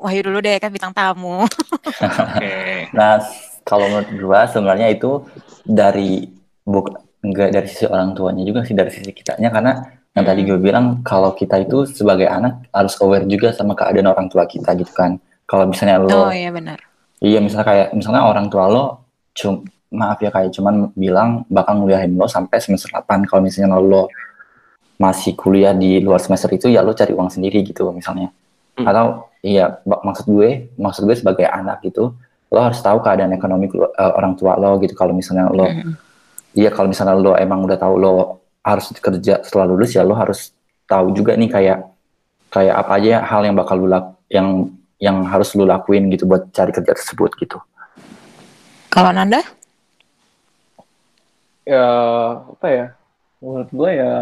Wahyu 0.01 0.21
dulu 0.25 0.37
deh 0.45 0.57
kan 0.57 0.73
bintang 0.73 0.93
tamu. 0.97 1.45
Oke. 2.25 2.89
Nah, 2.93 3.21
kalau 3.63 3.85
menurut 3.87 4.09
gua 4.17 4.45
sebenarnya 4.49 4.87
itu 4.91 5.25
dari 5.65 6.27
buk 6.65 6.93
enggak 7.21 7.53
dari 7.53 7.67
sisi 7.69 7.85
orang 7.85 8.17
tuanya 8.17 8.43
juga 8.45 8.65
sih 8.65 8.73
dari 8.73 8.89
sisi 8.89 9.13
kitanya 9.13 9.49
karena 9.53 9.71
yang 10.11 10.25
tadi 10.27 10.41
gue 10.43 10.59
bilang 10.59 10.99
kalau 11.07 11.31
kita 11.31 11.63
itu 11.63 11.87
sebagai 11.87 12.27
anak 12.27 12.67
harus 12.75 12.99
aware 12.99 13.23
juga 13.23 13.55
sama 13.55 13.71
keadaan 13.79 14.11
orang 14.11 14.27
tua 14.27 14.43
kita 14.43 14.75
gitu 14.75 14.91
kan. 14.91 15.15
Kalau 15.47 15.71
misalnya 15.71 16.03
lo 16.03 16.27
Oh 16.27 16.33
iya 16.35 16.51
benar. 16.51 16.83
Iya, 17.23 17.39
misalnya 17.39 17.67
kayak 17.67 17.87
misalnya 17.95 18.27
orang 18.27 18.51
tua 18.51 18.67
lo 18.67 18.83
cum 19.31 19.63
maaf 19.91 20.19
ya 20.19 20.31
kayak 20.31 20.51
cuman 20.51 20.91
bilang 20.95 21.47
bakal 21.47 21.79
nguliahin 21.79 22.15
lo 22.15 22.27
sampai 22.27 22.59
semester 22.59 22.91
8 22.91 23.27
kalau 23.27 23.43
misalnya 23.43 23.79
lo 23.79 24.11
masih 24.99 25.35
kuliah 25.35 25.71
di 25.71 26.03
luar 26.03 26.19
semester 26.19 26.51
itu 26.51 26.67
ya 26.67 26.83
lo 26.83 26.91
cari 26.91 27.15
uang 27.15 27.31
sendiri 27.31 27.63
gitu 27.63 27.87
misalnya. 27.95 28.35
Hmm. 28.75 28.87
Atau 28.87 29.31
iya 29.39 29.79
maksud 29.85 30.27
gue 30.27 30.75
maksud 30.75 31.07
gue 31.07 31.15
sebagai 31.15 31.47
anak 31.47 31.87
gitu 31.87 32.11
lo 32.51 32.59
harus 32.59 32.79
tahu 32.83 32.99
keadaan 32.99 33.31
ekonomi 33.31 33.71
eh, 33.71 34.11
orang 34.11 34.35
tua 34.35 34.59
lo 34.59 34.75
gitu 34.83 34.93
kalau 34.93 35.15
misalnya 35.15 35.47
lo 35.49 35.67
Mm. 35.71 35.95
iya 36.51 36.67
kalau 36.67 36.91
misalnya 36.91 37.15
lo 37.15 37.31
emang 37.39 37.63
udah 37.63 37.79
tahu 37.79 37.95
lo 37.95 38.11
harus 38.59 38.91
kerja 38.91 39.39
setelah 39.41 39.65
lulus 39.71 39.95
ya 39.95 40.03
lo 40.03 40.13
harus 40.13 40.51
tahu 40.85 41.15
juga 41.15 41.33
nih 41.39 41.47
kayak 41.47 41.79
kayak 42.51 42.75
apa 42.75 42.91
aja 42.99 43.23
hal 43.23 43.41
yang 43.47 43.55
bakal 43.55 43.79
lo 43.79 43.87
lak- 43.87 44.19
yang 44.27 44.67
yang 44.99 45.23
harus 45.25 45.55
lo 45.55 45.63
lakuin 45.63 46.11
gitu 46.11 46.27
buat 46.27 46.51
cari 46.51 46.69
kerja 46.75 46.91
tersebut 46.93 47.31
gitu. 47.39 47.57
Kalau 48.91 49.09
Nanda? 49.15 49.39
ya 51.61 51.87
apa 52.51 52.67
ya 52.67 52.85
menurut 53.39 53.69
gue 53.71 53.91
ya 53.95 54.13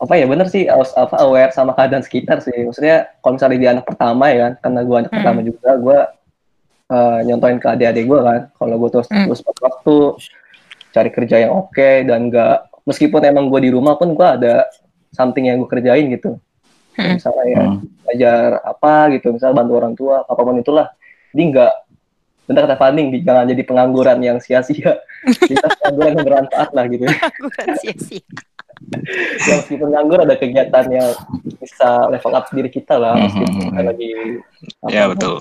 apa 0.00 0.16
ya 0.16 0.24
bener 0.24 0.48
sih 0.48 0.64
harus 0.64 0.96
apa 0.96 1.20
aware 1.20 1.52
sama 1.52 1.76
keadaan 1.76 2.00
sekitar 2.00 2.40
sih 2.40 2.56
maksudnya 2.64 3.12
kalau 3.20 3.36
misalnya 3.36 3.58
dia 3.60 3.70
anak 3.76 3.84
pertama 3.84 4.24
ya 4.28 4.38
kan 4.40 4.52
karena 4.58 4.80
gue 4.80 4.96
anak 4.96 5.10
Hmm. 5.10 5.16
pertama 5.20 5.40
juga 5.44 5.70
gue 5.76 5.98
eh, 6.90 7.18
nyontoin 7.22 7.58
ke 7.60 7.68
adik-adik 7.68 8.04
gue 8.04 8.20
kan 8.20 8.40
kalau 8.56 8.74
gue 8.76 8.90
terus 8.90 9.06
Hmm. 9.06 9.26
terus 9.28 9.40
waktu 9.44 9.96
cari 10.90 11.10
kerja 11.10 11.36
yang 11.38 11.52
oke 11.54 11.88
dan 12.02 12.26
enggak 12.26 12.66
meskipun 12.82 13.20
emang 13.22 13.46
gue 13.46 13.60
di 13.60 13.70
rumah 13.70 13.94
pun 13.94 14.10
gue 14.10 14.24
ada 14.26 14.66
something 15.12 15.46
yang 15.46 15.60
gue 15.60 15.68
kerjain 15.68 16.08
gitu 16.08 16.40
Hmm. 16.96 17.14
misalnya 17.14 17.44
ya 17.46 17.62
Hmm. 17.62 17.78
belajar 18.02 18.46
apa 18.64 18.92
gitu 19.14 19.26
misalnya 19.30 19.54
bantu 19.54 19.72
orang 19.76 19.94
tua 19.94 20.24
apa 20.24 20.40
pun 20.40 20.56
itulah 20.56 20.88
jadi 21.30 21.42
enggak 21.44 21.72
bentar 22.50 22.66
kata 22.66 22.76
Fanding 22.76 23.06
di- 23.10 23.22
jangan 23.22 23.46
jadi 23.46 23.62
pengangguran 23.62 24.18
yang 24.18 24.36
sia-sia 24.36 24.98
kita 25.48 25.66
pengangguran 25.78 26.10
yang 26.12 26.26
bermanfaat 26.26 26.70
lah 26.70 26.84
gitu 26.84 27.06
Pengangguran 27.06 27.68
sia-sia. 27.78 28.22
ya 29.46 29.54
meskipun 29.56 29.88
nganggur 29.88 30.18
ada 30.18 30.34
kegiatan 30.34 30.84
yang 30.88 31.08
bisa 31.54 31.88
level 32.08 32.32
up 32.32 32.48
diri 32.48 32.66
kita 32.68 32.96
lah 32.96 33.12
Mhm, 33.12 33.22
meskipun 33.22 33.52
mhm. 33.52 33.62
kita 33.62 33.82
lagi 33.84 34.10
Ya 34.88 35.00
apa, 35.00 35.10
betul. 35.12 35.34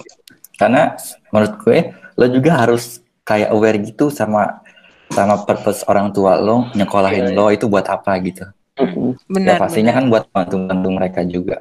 Karena 0.54 0.82
menurut 1.30 1.54
gue 1.58 1.78
lo 2.14 2.26
juga 2.28 2.52
harus 2.58 2.84
kayak 3.24 3.50
aware 3.50 3.80
gitu 3.80 4.12
sama 4.12 4.60
sama 5.08 5.42
purpose 5.42 5.82
orang 5.84 6.12
tua 6.12 6.36
lo 6.36 6.68
nyekolahin 6.74 7.32
Iya, 7.32 7.34
lo 7.34 7.50
itu 7.50 7.66
buat 7.66 7.88
apa 7.88 8.12
gitu. 8.20 8.44
Mhm. 8.76 9.18
Benar. 9.26 9.48
ya 9.50 9.56
pastinya 9.58 9.92
benar. 9.92 9.98
kan 9.98 10.12
buat 10.12 10.24
bantu-bantu 10.30 10.88
mereka 10.92 11.22
juga. 11.24 11.58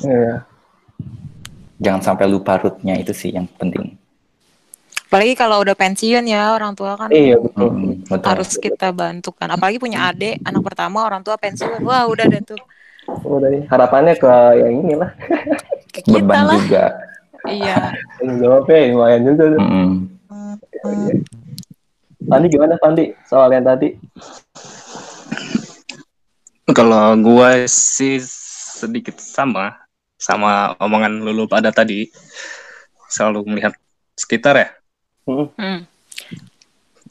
Iya. 0.00 0.42
Jangan 1.78 2.00
sampai 2.02 2.26
lupa 2.26 2.56
rootnya 2.56 2.96
itu 2.96 3.12
sih 3.12 3.30
yang 3.30 3.44
penting. 3.54 3.92
Apalagi 5.04 5.34
kalau 5.34 5.62
udah 5.62 5.72
pensiun 5.72 6.24
ya 6.24 6.52
orang 6.52 6.74
tua 6.74 6.96
kan 6.96 7.06
iya 7.08 7.38
betul 7.38 7.70
Mm, 7.70 8.02
betul. 8.02 8.26
harus 8.26 8.50
kita 8.56 8.90
bantu 8.90 9.30
kan. 9.30 9.46
Apalagi 9.48 9.78
punya 9.78 10.10
adik, 10.10 10.42
anak 10.42 10.62
pertama 10.62 11.02
orang 11.02 11.22
tua 11.22 11.36
pensiun. 11.36 11.80
Wah 11.82 12.04
udah 12.04 12.26
deh 12.26 12.42
tuh. 12.42 12.58
udah 13.04 13.46
deh. 13.46 13.62
harapannya 13.68 14.16
ke 14.16 14.32
yang 14.58 14.80
inilah 14.80 15.10
Ke 15.88 16.00
kita 16.02 16.18
Beban 16.18 16.42
lah. 16.42 16.54
juga. 16.56 16.84
Iya. 17.44 17.78
yang 18.18 18.34
jawabnya 18.40 18.76
lumayan 18.90 19.20
juga 19.22 19.44
tuh. 19.46 19.60
Iya. 20.82 21.14
Pandi 22.24 22.46
gimana 22.48 22.74
Pandi 22.76 23.04
soal 23.22 23.52
yang 23.52 23.62
tadi 23.62 23.92
Kalau 26.66 27.12
gue 27.14 27.68
sih 27.68 28.16
sedikit 28.74 29.20
sama 29.20 29.76
sama 30.16 30.72
omongan 30.80 31.20
lulu 31.20 31.44
pada 31.44 31.68
tadi. 31.68 32.08
Selalu 33.06 33.44
melihat 33.46 33.76
sekitar 34.16 34.56
ya. 34.56 34.68
Hmm. 35.24 35.88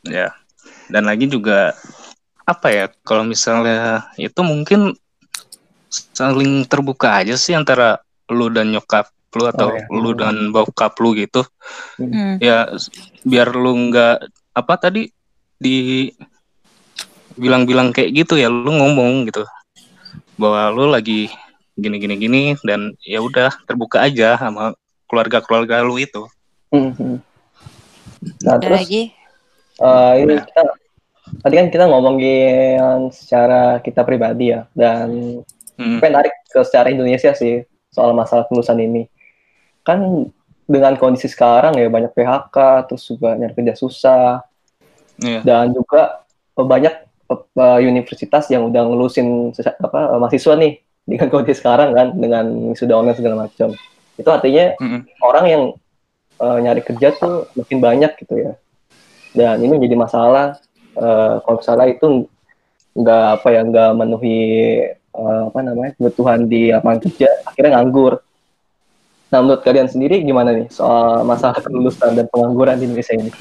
Ya. 0.03 0.33
Dan 0.87 1.07
lagi 1.07 1.25
juga 1.25 1.73
apa 2.43 2.67
ya 2.69 2.85
kalau 3.01 3.23
misalnya 3.23 4.03
itu 4.15 4.41
mungkin 4.43 4.93
saling 5.89 6.65
terbuka 6.65 7.23
aja 7.23 7.33
sih 7.33 7.55
antara 7.55 8.03
lu 8.27 8.49
dan 8.49 8.69
nyokap 8.69 9.07
lu 9.33 9.49
atau 9.49 9.71
Oh, 9.71 9.73
ya. 9.73 9.85
lu 9.89 10.11
dan 10.13 10.53
bokap 10.53 10.93
lu 10.99 11.17
gitu. 11.17 11.41
Hmm. 11.97 12.37
Ya 12.37 12.69
s- 12.69 12.91
biar 13.23 13.49
lu 13.49 13.89
nggak 13.89 14.29
apa 14.53 14.73
tadi 14.77 15.09
di 15.57 16.09
bilang-bilang 17.33 17.89
kayak 17.89 18.13
gitu 18.13 18.37
ya 18.37 18.45
lu 18.45 18.69
ngomong 18.69 19.25
gitu 19.25 19.41
bahwa 20.37 20.69
lu 20.69 20.85
lagi 20.85 21.33
gini 21.73 21.97
gini 21.97 22.15
gini 22.21 22.41
dan 22.61 22.93
ya 23.01 23.17
udah 23.17 23.49
terbuka 23.65 24.05
aja 24.05 24.37
sama 24.37 24.77
keluarga-keluarga 25.09 25.81
lu 25.81 25.97
itu. 25.97 26.29
Mhm. 26.69 27.17
Nah 28.43 28.55
terus 28.59 28.81
lagi. 28.85 29.01
eh, 29.79 30.13
ini 30.21 30.33
kita 30.39 30.61
tadi 31.41 31.53
kan 31.57 31.67
kita 31.71 31.85
ngomongin 31.87 33.09
secara 33.09 33.79
kita 33.79 34.03
pribadi 34.03 34.53
ya 34.53 34.67
dan 34.73 35.41
Hmm. 35.73 35.97
Gue 35.97 36.05
narik 36.05 36.33
ke 36.53 36.61
secara 36.61 36.93
Indonesia 36.93 37.33
sih 37.33 37.65
soal 37.89 38.13
masalah 38.13 38.45
kelulusan 38.45 38.77
ini. 38.77 39.09
Kan 39.81 40.29
dengan 40.69 40.93
kondisi 41.01 41.25
sekarang 41.25 41.73
ya 41.75 41.89
banyak 41.89 42.13
PHK, 42.13 42.57
terus 42.85 43.09
juga 43.09 43.33
nyari 43.33 43.57
kerja 43.57 43.73
susah, 43.73 44.45
Iya. 45.17 45.41
dan 45.41 45.73
juga 45.73 46.21
banyak 46.53 46.93
eh, 47.57 47.79
universitas 47.89 48.45
yang 48.53 48.69
udah 48.69 48.85
ngelusin 48.85 49.49
apa 49.57 50.13
eh, 50.13 50.19
mahasiswa 50.21 50.53
nih 50.61 50.73
dengan 51.09 51.27
kondisi 51.33 51.57
sekarang 51.57 51.89
kan 51.97 52.07
dengan 52.21 52.45
sudah 52.77 52.93
online 53.01 53.17
segala 53.17 53.35
macam. 53.49 53.73
Itu 54.13 54.29
artinya 54.29 54.77
Mm-mm. 54.77 55.09
orang 55.25 55.45
yang 55.49 55.63
eh, 56.43 56.57
nyari 56.59 56.81
kerja 56.83 57.15
tuh 57.15 57.47
makin 57.55 57.79
banyak 57.79 58.11
gitu 58.19 58.35
ya. 58.35 58.53
Dan 59.33 59.63
ini 59.63 59.79
menjadi 59.79 59.97
masalah 59.97 60.59
eh, 60.99 61.33
kalau 61.41 61.57
misalnya 61.57 61.87
itu 61.89 62.07
nggak 62.93 63.25
apa 63.41 63.47
ya 63.49 63.61
nggak 63.65 63.89
memenuhi 63.97 64.39
eh, 64.93 65.41
apa 65.49 65.59
namanya 65.65 65.91
kebutuhan 65.97 66.45
di 66.45 66.69
lapangan 66.69 66.99
kerja 67.07 67.29
akhirnya 67.47 67.71
nganggur. 67.79 68.21
Nah 69.33 69.39
menurut 69.41 69.61
kalian 69.65 69.89
sendiri 69.89 70.21
gimana 70.21 70.53
nih 70.53 70.69
soal 70.69 71.25
masalah 71.25 71.57
kelulusan 71.57 72.13
dan 72.13 72.29
pengangguran 72.29 72.77
di 72.77 72.85
Indonesia 72.85 73.17
ini? 73.17 73.31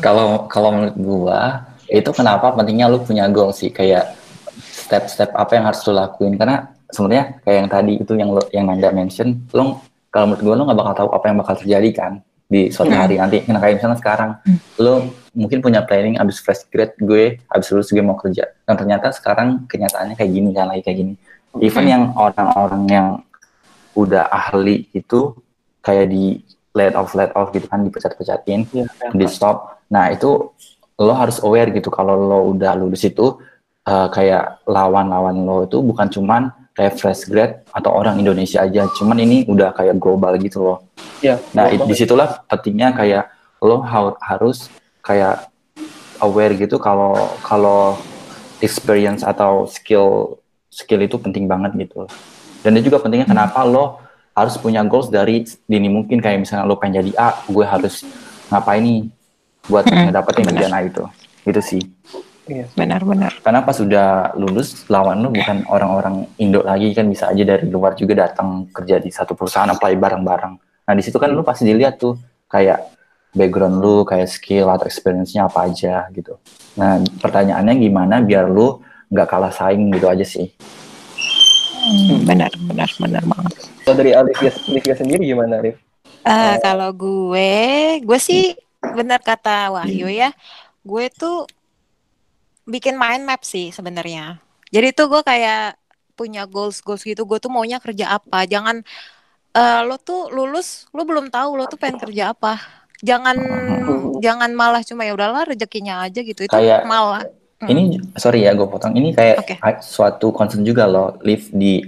Kalau 0.00 0.48
kalau 0.48 0.72
menurut 0.72 0.96
gua 0.96 1.68
itu 1.92 2.08
kenapa 2.16 2.56
pentingnya 2.56 2.88
lu 2.88 3.04
punya 3.04 3.28
goal 3.28 3.52
sih 3.52 3.68
kayak 3.68 4.16
step-step 4.56 5.28
apa 5.36 5.52
yang 5.60 5.68
harus 5.68 5.84
lu 5.84 5.92
lakuin 5.92 6.40
karena 6.40 6.72
sebenarnya 6.88 7.44
kayak 7.44 7.56
yang 7.60 7.68
tadi 7.68 7.92
itu 8.00 8.12
yang 8.16 8.30
lu, 8.32 8.40
yang 8.48 8.64
Nanda 8.64 8.88
mention 8.96 9.44
lu 9.52 9.76
kalau 10.08 10.32
menurut 10.32 10.40
gua 10.40 10.54
lu 10.56 10.62
nggak 10.64 10.78
bakal 10.80 10.94
tahu 10.96 11.08
apa 11.12 11.24
yang 11.28 11.36
bakal 11.44 11.54
terjadi 11.60 11.90
kan 11.92 12.12
di 12.52 12.68
suatu 12.68 12.92
Hmm. 12.92 13.00
hari 13.00 13.16
nanti 13.16 13.40
nah 13.48 13.56
kayak 13.56 13.80
misalnya 13.80 13.96
sekarang 13.96 14.30
Hmm. 14.44 14.58
lu 14.76 14.94
mungkin 15.32 15.58
punya 15.58 15.80
planning 15.80 16.20
abis 16.20 16.36
fresh 16.38 16.68
grade 16.68 16.92
gue 17.00 17.40
abis 17.48 17.66
lulus 17.72 17.88
gue 17.88 18.04
mau 18.04 18.14
kerja 18.14 18.44
dan 18.62 18.74
ternyata 18.76 19.08
sekarang 19.10 19.64
kenyataannya 19.64 20.12
kayak 20.12 20.30
gini 20.30 20.52
kan 20.52 20.68
lagi 20.68 20.84
kayak 20.84 20.98
gini 20.98 21.12
even 21.58 21.84
Hmm. 21.84 21.90
yang 21.90 22.02
orang-orang 22.14 22.84
yang 22.86 23.06
udah 23.92 24.28
ahli 24.28 24.88
itu 24.92 25.32
kayak 25.80 26.08
di 26.08 26.44
let 26.72 26.92
off 26.92 27.12
let 27.12 27.32
off 27.32 27.48
gitu 27.50 27.64
kan 27.66 27.80
dipecat-pecatin 27.80 28.64
Iya, 28.70 28.88
di 29.10 29.26
stop. 29.26 29.84
Nah 29.88 30.08
itu 30.08 30.52
lo 30.96 31.12
harus 31.12 31.36
aware 31.38 31.68
gitu 31.68 31.88
kalau 31.88 32.16
lo 32.16 32.38
udah 32.48 32.72
lulus 32.74 33.02
itu 33.02 33.36
eh, 33.82 34.08
kayak 34.08 34.64
lawan-lawan 34.64 35.36
lo 35.38 35.66
itu 35.66 35.76
bukan 35.78 36.06
cuman 36.06 36.48
kayak 36.72 36.96
fresh 36.96 37.28
grad 37.28 37.60
atau 37.68 37.92
orang 37.92 38.16
Indonesia 38.16 38.60
aja, 38.60 38.88
cuman 38.96 39.18
ini 39.18 39.44
udah 39.44 39.72
kayak 39.72 39.96
global 39.96 40.32
gitu 40.36 40.60
loh. 40.60 40.78
Iya. 41.20 41.36
Nah 41.52 41.68
banget. 41.68 41.86
di 41.86 41.94
situlah 41.94 42.28
pentingnya 42.46 42.92
kayak 42.92 43.24
lo 43.60 43.80
ha- 43.80 44.16
harus 44.20 44.72
kayak 45.00 45.46
aware 46.18 46.54
gitu 46.54 46.78
kalau 46.78 47.14
kalau 47.42 47.96
experience 48.58 49.22
atau 49.22 49.66
skill 49.66 50.38
skill 50.66 51.02
itu 51.02 51.18
penting 51.18 51.44
banget 51.44 51.76
gitu. 51.76 52.08
Dan 52.62 52.78
itu 52.78 52.88
juga 52.88 53.02
pentingnya 53.02 53.26
kenapa 53.26 53.62
lo 53.62 54.00
harus 54.32 54.56
punya 54.56 54.80
goals 54.82 55.12
dari 55.12 55.44
dini 55.66 55.92
mungkin 55.92 56.18
kayak 56.18 56.40
misalnya 56.40 56.64
lo 56.64 56.80
pengen 56.80 57.04
jadi 57.04 57.12
A, 57.20 57.28
gue 57.44 57.66
harus 57.66 58.00
ngapain 58.48 58.80
nih 58.80 59.00
buat 59.68 59.84
Hmm, 59.84 60.08
ngedapetin 60.08 60.42
benar. 60.48 60.52
kerjaan 60.56 60.74
A 60.74 60.80
itu. 60.82 61.04
Itu 61.44 61.60
sih. 61.60 61.82
Iya. 62.50 62.66
Benar-benar. 62.74 63.38
Karena 63.38 63.62
pas 63.62 63.76
sudah 63.78 64.34
lulus, 64.34 64.82
lawan 64.90 65.22
lu 65.22 65.30
bukan 65.30 65.62
orang-orang 65.70 66.26
Indo 66.42 66.66
lagi 66.66 66.90
kan 66.90 67.06
bisa 67.06 67.30
aja 67.30 67.42
dari 67.46 67.70
luar 67.70 67.94
juga 67.94 68.26
datang 68.26 68.66
kerja 68.74 68.98
di 68.98 69.14
satu 69.14 69.38
perusahaan 69.38 69.70
apply 69.70 69.94
bareng-bareng. 69.94 70.54
Nah 70.58 70.94
di 70.98 71.02
situ 71.06 71.22
kan 71.22 71.30
lu 71.30 71.46
pasti 71.46 71.70
dilihat 71.70 72.02
tuh 72.02 72.18
kayak 72.50 72.82
background 73.32 73.78
lu, 73.78 74.02
kayak 74.02 74.26
skill 74.26 74.68
atau 74.74 74.90
experience-nya 74.90 75.46
apa 75.46 75.70
aja 75.70 76.10
gitu. 76.10 76.34
Nah 76.74 76.98
pertanyaannya 77.22 77.74
gimana 77.78 78.18
biar 78.18 78.50
lu 78.50 78.82
nggak 79.12 79.28
kalah 79.30 79.54
saing 79.54 79.92
gitu 79.94 80.10
aja 80.10 80.26
sih. 80.26 80.50
Hmm, 81.82 82.22
benar, 82.26 82.50
benar, 82.62 82.90
benar 82.98 83.22
banget. 83.26 83.52
Kalau 83.82 83.96
dari 83.98 84.14
Olivia, 84.14 84.50
Olivia 84.70 84.94
sendiri 84.94 85.22
gimana, 85.26 85.58
Rif? 85.58 85.76
Eh, 86.22 86.56
kalau 86.62 86.94
gue, 86.94 87.52
gue 88.06 88.18
sih 88.22 88.54
benar 88.78 89.18
kata 89.18 89.74
Wahyu 89.74 90.06
ya. 90.06 90.30
Gue 90.86 91.10
tuh 91.10 91.50
bikin 92.64 92.94
mind 92.94 93.24
map 93.24 93.42
sih 93.42 93.68
sebenarnya. 93.68 94.38
Jadi 94.68 94.92
tuh 94.92 95.08
gue 95.08 95.22
kayak 95.22 95.76
punya 96.12 96.44
goals 96.44 96.78
goals 96.78 97.02
gitu. 97.02 97.22
Gue 97.22 97.36
tuh 97.36 97.48
maunya 97.48 97.76
kerja 97.76 98.14
apa. 98.14 98.44
Jangan 98.44 98.80
eh, 99.52 99.80
lo 99.82 99.96
tuh 99.96 100.28
lulus, 100.28 100.86
lo 100.90 101.02
belum 101.02 101.28
tahu 101.28 101.50
lo 101.54 101.64
tuh 101.66 101.76
pengen 101.76 101.98
kerja 101.98 102.32
apa. 102.32 102.56
Jangan 102.98 103.34
jangan 104.18 104.50
malah 104.52 104.80
cuma 104.80 105.02
ya 105.02 105.12
udahlah 105.12 105.44
rezekinya 105.44 106.00
aja 106.00 106.20
gitu. 106.20 106.42
Itu 106.42 106.52
Kayak- 106.52 106.84
malah. 106.84 107.26
Hmm. 107.58 107.68
Ini 107.68 107.82
sorry 108.16 108.42
ya 108.42 108.52
gue 108.52 108.64
potong. 108.64 108.90
Ini 108.92 109.12
kayak 109.12 109.36
ha- 109.58 109.78
suatu 109.78 110.30
concern 110.30 110.62
juga 110.62 110.82
loh, 110.84 111.18
live 111.20 111.46
di 111.52 111.78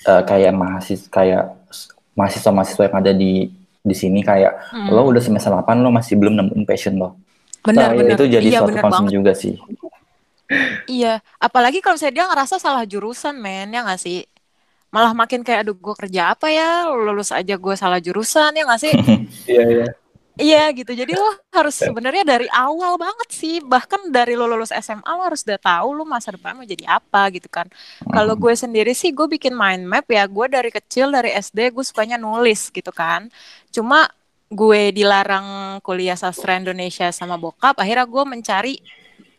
eh, 0.00 0.22
kayak 0.22 0.52
mahasiswa 0.52 1.06
kayak 1.08 1.42
mahasiswa-mahasiswa 2.12 2.82
yang 2.84 2.96
ada 2.96 3.12
di 3.12 3.50
di 3.78 3.94
sini 3.94 4.20
kayak 4.20 4.70
Hmm. 4.70 4.90
lo 4.90 5.06
udah 5.06 5.18
semester 5.18 5.50
8 5.50 5.80
lo 5.80 5.90
masih 5.90 6.14
belum 6.14 6.34
nemuin 6.34 6.62
passion 6.62 6.94
lo. 6.94 7.18
Benar, 7.66 7.90
Nah, 7.90 7.96
benar. 7.98 8.18
Itu 8.18 8.24
jadi 8.26 8.48
iya, 8.48 8.60
suatu 8.60 8.76
benar 8.76 8.82
concern 8.84 9.08
banget. 9.08 9.14
juga 9.14 9.32
sih. 9.36 9.54
Iya, 10.88 11.20
apalagi 11.36 11.78
kalau 11.84 11.94
misalnya 12.00 12.16
dia 12.24 12.26
ngerasa 12.30 12.56
salah 12.56 12.84
jurusan, 12.88 13.36
men, 13.36 13.68
ya 13.74 13.84
nggak 13.84 14.00
sih? 14.00 14.24
Malah 14.94 15.12
makin 15.12 15.44
kayak, 15.44 15.68
aduh, 15.68 15.76
gue 15.76 15.94
kerja 16.00 16.32
apa 16.32 16.48
ya? 16.48 16.88
Lulus 16.88 17.28
aja 17.32 17.54
gue 17.60 17.74
salah 17.76 18.00
jurusan, 18.00 18.50
ya 18.56 18.62
nggak 18.68 18.80
sih? 18.84 18.94
Iya, 19.52 19.64
iya. 19.74 19.86
iya, 20.40 20.62
gitu. 20.72 20.92
Jadi 20.96 21.12
lo 21.16 21.28
harus 21.52 21.76
sebenarnya 21.86 22.24
dari 22.24 22.48
awal 22.52 22.96
banget 22.96 23.28
sih. 23.32 23.54
Bahkan 23.60 24.08
dari 24.08 24.32
lo 24.40 24.48
lulus 24.48 24.72
SMA, 24.72 25.10
lo 25.18 25.22
harus 25.28 25.44
udah 25.44 25.60
tahu 25.60 25.88
lo 25.98 26.04
masa 26.08 26.32
depan 26.36 26.56
mau 26.56 26.64
jadi 26.64 26.84
apa, 26.88 27.28
gitu 27.36 27.48
kan. 27.52 27.68
Kalau 28.08 28.34
gue 28.40 28.54
sendiri 28.56 28.92
sih, 28.96 29.10
gue 29.12 29.26
bikin 29.28 29.52
mind 29.52 29.84
map 29.84 30.06
ya. 30.08 30.24
Gue 30.28 30.46
dari 30.48 30.70
kecil, 30.72 31.12
dari 31.12 31.30
SD, 31.36 31.74
gue 31.76 31.84
sukanya 31.84 32.16
nulis, 32.16 32.72
gitu 32.72 32.92
kan. 32.94 33.28
Cuma 33.74 34.08
gue 34.48 34.82
dilarang 34.96 35.78
kuliah 35.84 36.16
sastra 36.16 36.56
Indonesia 36.56 37.12
sama 37.12 37.36
bokap, 37.36 37.76
akhirnya 37.76 38.08
gue 38.08 38.24
mencari 38.24 38.74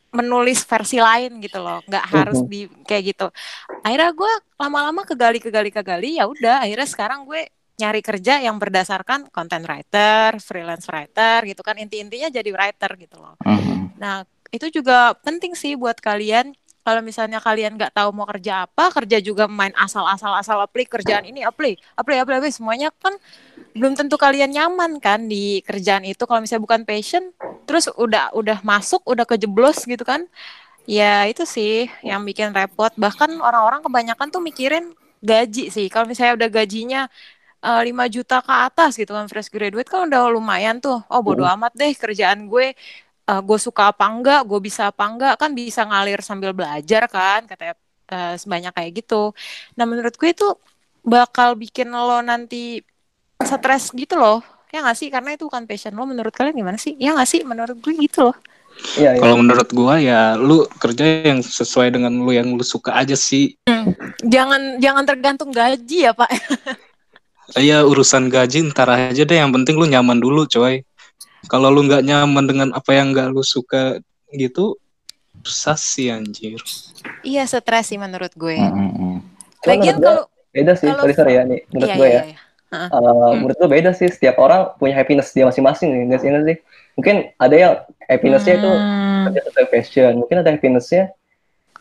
menulis 0.09 0.65
versi 0.65 0.97
lain 0.97 1.37
gitu 1.41 1.61
loh. 1.61 1.81
Nggak 1.85 2.05
harus 2.09 2.39
di 2.45 2.65
kayak 2.85 3.03
gitu. 3.13 3.27
Akhirnya 3.85 4.11
gue 4.13 4.31
lama-lama 4.57 5.01
kegali 5.05 5.37
kegali 5.41 5.69
kegali 5.69 6.17
ya 6.17 6.25
udah 6.29 6.65
akhirnya 6.65 6.87
sekarang 6.89 7.25
gue 7.25 7.49
nyari 7.79 8.01
kerja 8.03 8.43
yang 8.43 8.59
berdasarkan 8.59 9.31
content 9.31 9.63
writer 9.63 10.35
freelance 10.41 10.85
writer 10.89 11.45
gitu 11.45 11.61
kan. 11.61 11.77
Inti-intinya 11.77 12.29
jadi 12.29 12.49
writer 12.53 12.91
gitu 12.97 13.17
loh. 13.21 13.37
Mhm. 13.45 13.97
Nah, 14.01 14.25
itu 14.49 14.81
juga 14.81 15.13
penting 15.21 15.53
sih 15.53 15.77
buat 15.77 15.97
kalian. 16.01 16.53
Kalau 16.89 17.05
misalnya 17.05 17.37
kalian 17.37 17.77
nggak 17.77 17.93
tahu 17.93 18.09
mau 18.17 18.25
kerja 18.25 18.65
apa, 18.65 18.89
kerja 18.89 19.21
juga 19.21 19.45
main 19.45 19.69
asal-asal 19.77 20.33
asal 20.33 20.57
apply 20.65 20.89
kerjaan 20.89 21.21
ini 21.21 21.45
apply, 21.45 21.77
apply, 21.93 22.25
apply, 22.25 22.41
apply. 22.41 22.49
semuanya 22.49 22.89
kan 22.97 23.13
belum 23.77 23.93
tentu 23.93 24.17
kalian 24.17 24.49
nyaman 24.49 24.97
kan 24.97 25.29
di 25.29 25.61
kerjaan 25.61 26.01
itu. 26.01 26.25
Kalau 26.25 26.41
misalnya 26.41 26.65
bukan 26.65 26.81
passion, 26.89 27.29
terus 27.69 27.93
udah 27.93 28.33
udah 28.33 28.65
masuk, 28.65 29.05
udah 29.05 29.21
kejeblos 29.29 29.85
gitu 29.85 30.01
kan. 30.01 30.25
Ya 30.89 31.29
itu 31.29 31.45
sih 31.45 31.93
yang 32.01 32.25
bikin 32.25 32.57
repot. 32.57 32.89
Bahkan 32.97 33.37
orang-orang 33.37 33.85
kebanyakan 33.85 34.33
tuh 34.33 34.41
mikirin 34.41 34.89
gaji 35.21 35.69
sih. 35.69 35.93
Kalau 35.93 36.09
misalnya 36.09 36.41
udah 36.41 36.49
gajinya 36.49 37.01
eh, 37.61 37.81
5 37.85 38.09
juta 38.09 38.41
ke 38.41 38.53
atas 38.65 38.97
gitu 38.97 39.13
kan 39.13 39.29
fresh 39.29 39.53
graduate 39.53 39.85
kan 39.85 40.09
udah 40.09 40.33
lumayan 40.33 40.81
tuh. 40.81 41.05
Oh 41.05 41.21
bodo 41.21 41.45
amat 41.45 41.77
deh 41.77 41.93
kerjaan 41.93 42.49
gue 42.49 42.73
eh, 43.29 43.41
gue 43.45 43.59
suka 43.61 43.93
apa 43.93 44.05
enggak, 44.09 44.41
gue 44.49 44.59
bisa 44.59 44.89
apa 44.89 45.03
enggak, 45.05 45.33
kan 45.37 45.51
bisa 45.53 45.81
ngalir 45.85 46.19
sambil 46.25 46.51
belajar 46.57 47.05
kan, 47.05 47.45
katanya 47.45 47.75
eh, 48.09 48.35
sebanyak 48.41 48.73
kayak 48.73 48.91
gitu. 49.05 49.31
Nah 49.77 49.85
menurut 49.85 50.13
gue 50.17 50.29
itu 50.33 50.47
bakal 51.05 51.53
bikin 51.55 51.93
lo 51.93 52.19
nanti 52.25 52.81
stres 53.39 53.93
gitu 53.93 54.19
loh, 54.19 54.43
ya 54.73 54.83
nggak 54.83 54.97
sih? 54.97 55.07
Karena 55.13 55.37
itu 55.37 55.47
bukan 55.47 55.63
passion 55.69 55.95
lo. 55.95 56.03
Menurut 56.09 56.33
kalian 56.35 56.57
gimana 56.57 56.77
sih? 56.81 56.97
Ya 56.99 57.15
nggak 57.15 57.29
sih? 57.29 57.41
Menurut 57.45 57.77
gue 57.79 57.93
gitu 57.95 58.27
loh. 58.27 58.37
Iya, 58.95 59.15
iya. 59.17 59.21
Kalau 59.21 59.35
menurut 59.39 59.69
gua 59.75 59.99
ya 59.99 60.39
lu 60.39 60.63
kerja 60.79 61.03
yang 61.25 61.43
sesuai 61.43 61.91
dengan 61.91 62.15
lu 62.15 62.31
yang 62.31 62.55
lu 62.55 62.63
suka 62.63 62.95
aja 62.95 63.15
sih. 63.15 63.59
Jangan 64.23 64.79
jangan 64.79 65.03
tergantung 65.03 65.51
gaji 65.51 66.09
ya 66.09 66.13
pak. 66.15 66.29
Ya 67.57 67.81
urusan 67.81 68.29
gaji 68.29 68.69
ntar 68.69 68.85
aja 68.93 69.25
deh. 69.25 69.33
Yang 69.33 69.57
penting 69.57 69.81
lu 69.81 69.89
nyaman 69.89 70.21
dulu, 70.21 70.45
coy. 70.45 70.85
Kalau 71.47 71.71
lu 71.71 71.87
nggak 71.87 72.03
nyaman 72.03 72.43
dengan 72.43 72.67
apa 72.75 72.91
yang 72.91 73.15
nggak 73.15 73.31
lu 73.31 73.39
suka 73.39 74.03
gitu, 74.29 74.75
susah 75.39 75.79
sih 75.79 76.11
anjir. 76.11 76.59
iya 77.23 77.47
stres 77.47 77.87
sih 77.87 77.95
menurut 77.95 78.35
gue. 78.35 78.59
Mhm. 78.59 79.23
Cuman 79.63 79.77
Lagian 79.79 79.97
kalau 79.97 80.27
beda 80.51 80.73
sih, 80.75 80.87
kalau- 80.91 81.03
sorry, 81.07 81.13
sorry 81.15 81.33
ya 81.39 81.43
nih, 81.47 81.59
menurut 81.71 81.87
iya, 81.87 81.95
gue 81.95 82.07
iya, 82.07 82.19
ya. 82.19 82.23
iya. 82.27 82.37
Eh, 82.69 83.31
menurut 83.39 83.57
gue 83.57 83.69
beda 83.71 83.91
sih, 83.95 84.07
setiap 84.11 84.35
orang 84.37 84.75
punya 84.77 84.93
happiness 84.93 85.31
dia 85.31 85.47
masing-masing 85.47 85.89
nih, 85.89 86.01
nggak 86.11 86.19
sih, 86.21 86.27
nggak 86.29 86.45
sih? 86.45 86.57
Mungkin 86.99 87.15
ada 87.39 87.55
yang 87.55 87.73
happinessnya 88.05 88.53
itu 88.59 88.69
Hmm. 88.69 89.23
kerja 89.25 89.41
sesuai 89.47 89.67
passion, 89.71 90.11
mungkin 90.19 90.37
ada 90.43 90.49
happinessnya 90.51 91.03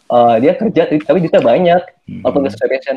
eh, 0.08 0.34
dia 0.40 0.52
kerja 0.56 0.82
tapi 0.88 1.18
duitnya 1.20 1.42
banyak, 1.44 1.82
walaupun 2.24 2.40
nggak 2.40 2.54
sesuai 2.56 2.70
passion. 2.72 2.96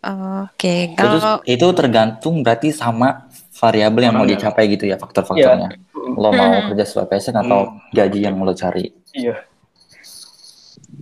Oke, 0.00 0.92
Itu, 0.92 0.96
kalau 0.96 1.44
itu 1.44 1.66
tergantung 1.76 2.40
berarti 2.40 2.72
sama 2.72 3.28
variabel 3.60 4.02
yang 4.02 4.16
mau 4.16 4.24
dicapai 4.24 4.64
gitu 4.66 4.88
ya 4.88 4.96
faktor-faktornya. 4.96 5.68
Lo 6.10 6.32
mau 6.32 6.48
Hmm. 6.50 6.66
kerja 6.66 6.84
sesuai 6.84 7.06
passion 7.06 7.36
atau 7.36 7.60
gaji 7.92 8.24
yang 8.24 8.40
lo 8.40 8.52
cari. 8.52 8.88
Iya. 9.12 9.36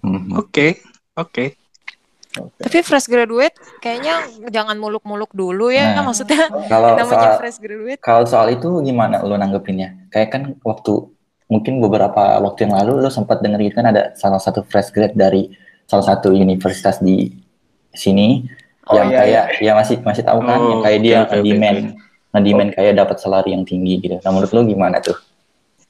Mhm. 0.00 0.34
Oke, 0.36 0.82
oke. 1.14 1.46
tapi 2.54 2.86
fresh 2.86 3.08
graduate 3.08 3.50
kayaknya 3.80 4.22
jangan 4.46 4.78
muluk-muluk 4.78 5.32
dulu 5.32 5.74
ya, 5.74 5.96
Nah. 5.96 6.06
maksudnya 6.06 6.46
Kalau 6.70 6.94
namanya 6.94 7.10
soal 7.10 7.40
fresh 7.40 7.58
graduate. 7.58 7.98
kalau 7.98 8.22
soal 8.22 8.46
itu 8.48 8.68
gimana 8.80 9.18
lo 9.18 9.34
nanggepinnya? 9.34 10.06
Kayak 10.06 10.28
kan 10.30 10.42
waktu 10.62 11.08
mungkin 11.48 11.80
beberapa 11.80 12.38
waktu 12.38 12.68
yang 12.68 12.78
lalu 12.78 13.02
lo 13.02 13.10
sempat 13.10 13.42
denger 13.42 13.58
gitu 13.64 13.74
kan 13.74 13.90
ada 13.90 14.14
salah 14.14 14.38
satu 14.38 14.62
fresh 14.62 14.94
grad 14.94 15.18
dari 15.18 15.50
salah 15.84 16.04
satu 16.04 16.30
universitas 16.30 17.00
di 17.00 17.32
sini 17.90 18.46
Oh, 18.86 18.94
yang 18.94 19.08
iya, 19.10 19.18
kayak 19.18 19.44
ya 19.58 19.72
masih 19.74 19.96
masih 20.00 20.22
tahu 20.22 20.40
kan 20.40 20.56
Oh, 20.56 20.68
yang 20.70 20.80
kayak 20.80 21.00
dia 21.02 21.16
oke, 21.26 21.36
demand 21.42 21.78
oke. 21.90 22.07
Demand 22.36 22.70
kayak 22.76 23.00
dapat 23.00 23.16
salary 23.18 23.56
yang 23.56 23.64
tinggi 23.64 24.04
gitu. 24.04 24.20
Nah 24.20 24.30
menurut 24.30 24.52
lo 24.52 24.60
gimana 24.64 25.00
tuh? 25.00 25.16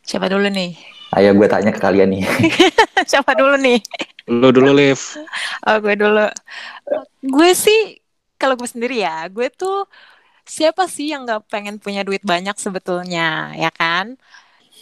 Siapa 0.07 0.31
dulu 0.31 0.47
nih? 0.49 0.73
Ayo 1.17 1.33
gue 1.33 1.49
tanya 1.49 1.73
ke 1.73 1.81
kalian 1.81 2.13
nih. 2.13 2.23
Siapa 3.11 3.33
dulu 3.33 3.57
nih? 3.57 3.81
Lu 4.29 4.53
dulu, 4.53 4.77
Liv. 4.77 5.01
Oh, 5.65 5.77
gue 5.81 5.97
dulu. 5.97 6.29
Gue 7.25 7.57
sih, 7.57 7.97
kalau 8.37 8.61
gue 8.61 8.69
sendiri 8.69 9.01
ya, 9.01 9.25
gue 9.33 9.49
tuh 9.49 9.89
siapa 10.49 10.89
sih 10.89 11.13
yang 11.13 11.29
nggak 11.29 11.49
pengen 11.49 11.77
punya 11.81 12.05
duit 12.05 12.21
banyak 12.21 12.57
sebetulnya, 12.61 13.57
ya 13.57 13.73
kan? 13.73 14.21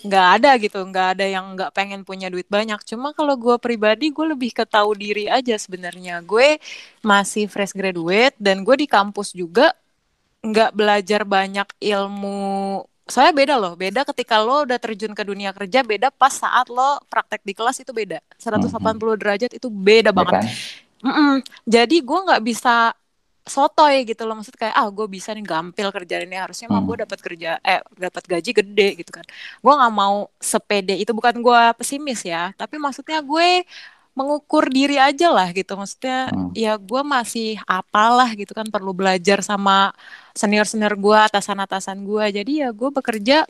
Nggak 0.03 0.27
ada 0.43 0.51
gitu, 0.59 0.79
nggak 0.83 1.07
ada 1.19 1.27
yang 1.31 1.55
nggak 1.55 1.71
pengen 1.71 2.03
punya 2.03 2.27
duit 2.27 2.51
banyak. 2.51 2.83
Cuma 2.83 3.15
kalau 3.15 3.39
gue 3.39 3.55
pribadi, 3.63 4.11
gue 4.11 4.27
lebih 4.35 4.51
ke 4.51 4.67
tahu 4.67 4.99
diri 4.99 5.31
aja 5.31 5.55
sebenarnya. 5.55 6.19
Gue 6.27 6.59
masih 7.07 7.47
fresh 7.47 7.71
graduate 7.71 8.35
dan 8.43 8.67
gue 8.67 8.75
di 8.83 8.91
kampus 8.91 9.31
juga 9.31 9.71
nggak 10.47 10.71
belajar 10.79 11.21
banyak 11.27 11.69
ilmu. 11.83 12.83
Saya 13.07 13.31
beda 13.31 13.55
loh, 13.63 13.73
beda 13.79 14.03
ketika 14.11 14.43
lo 14.43 14.67
udah 14.67 14.79
terjun 14.83 15.15
ke 15.15 15.23
dunia 15.23 15.51
kerja, 15.55 15.79
beda 15.87 16.09
pas 16.11 16.35
saat 16.43 16.67
lo 16.77 16.99
praktek 17.07 17.43
di 17.47 17.55
kelas 17.55 17.79
itu 17.83 17.93
beda. 17.95 18.19
180 18.39 19.15
derajat 19.21 19.51
itu 19.59 19.69
beda 19.71 20.11
ya 20.17 20.27
banget. 20.27 20.37
kan? 20.43 20.47
Mm-mm. 21.07 21.31
Jadi 21.69 21.97
gue 22.03 22.19
nggak 22.27 22.43
bisa 22.45 22.95
sotoy 23.47 24.03
gitu 24.11 24.23
loh 24.27 24.35
maksud 24.39 24.59
kayak 24.59 24.75
ah 24.75 24.89
gue 24.91 25.07
bisa 25.07 25.31
nih 25.31 25.47
gampil 25.47 25.89
kerjaan 25.95 26.27
ini 26.27 26.35
harusnya 26.35 26.67
mah 26.67 26.83
gue 26.83 26.97
dapat 27.07 27.19
kerja 27.23 27.63
eh 27.63 27.79
dapat 27.95 28.25
gaji 28.27 28.51
gede 28.59 28.89
gitu 28.99 29.11
kan 29.15 29.23
gue 29.63 29.73
nggak 29.79 29.95
mau 29.95 30.27
sepede 30.43 30.99
itu 30.99 31.15
bukan 31.15 31.39
gue 31.39 31.61
pesimis 31.79 32.27
ya 32.27 32.51
tapi 32.59 32.75
maksudnya 32.83 33.23
gue 33.23 33.63
mengukur 34.17 34.73
diri 34.73 34.97
aja 34.97 35.29
lah 35.29 35.53
gitu. 35.53 35.77
Maksudnya 35.77 36.33
Hmm. 36.33 36.51
ya 36.57 36.81
gue 36.81 37.03
masih 37.05 37.61
apalah 37.69 38.33
gitu 38.33 38.57
kan 38.57 38.65
perlu 38.67 38.97
belajar 38.97 39.45
sama 39.45 39.93
senior 40.33 40.65
senior 40.65 40.97
gue 40.97 41.19
atasan 41.21 41.61
atasan 41.61 42.01
gue 42.03 42.25
jadi 42.33 42.53
ya 42.67 42.69
gue 42.73 42.89
bekerja 42.91 43.45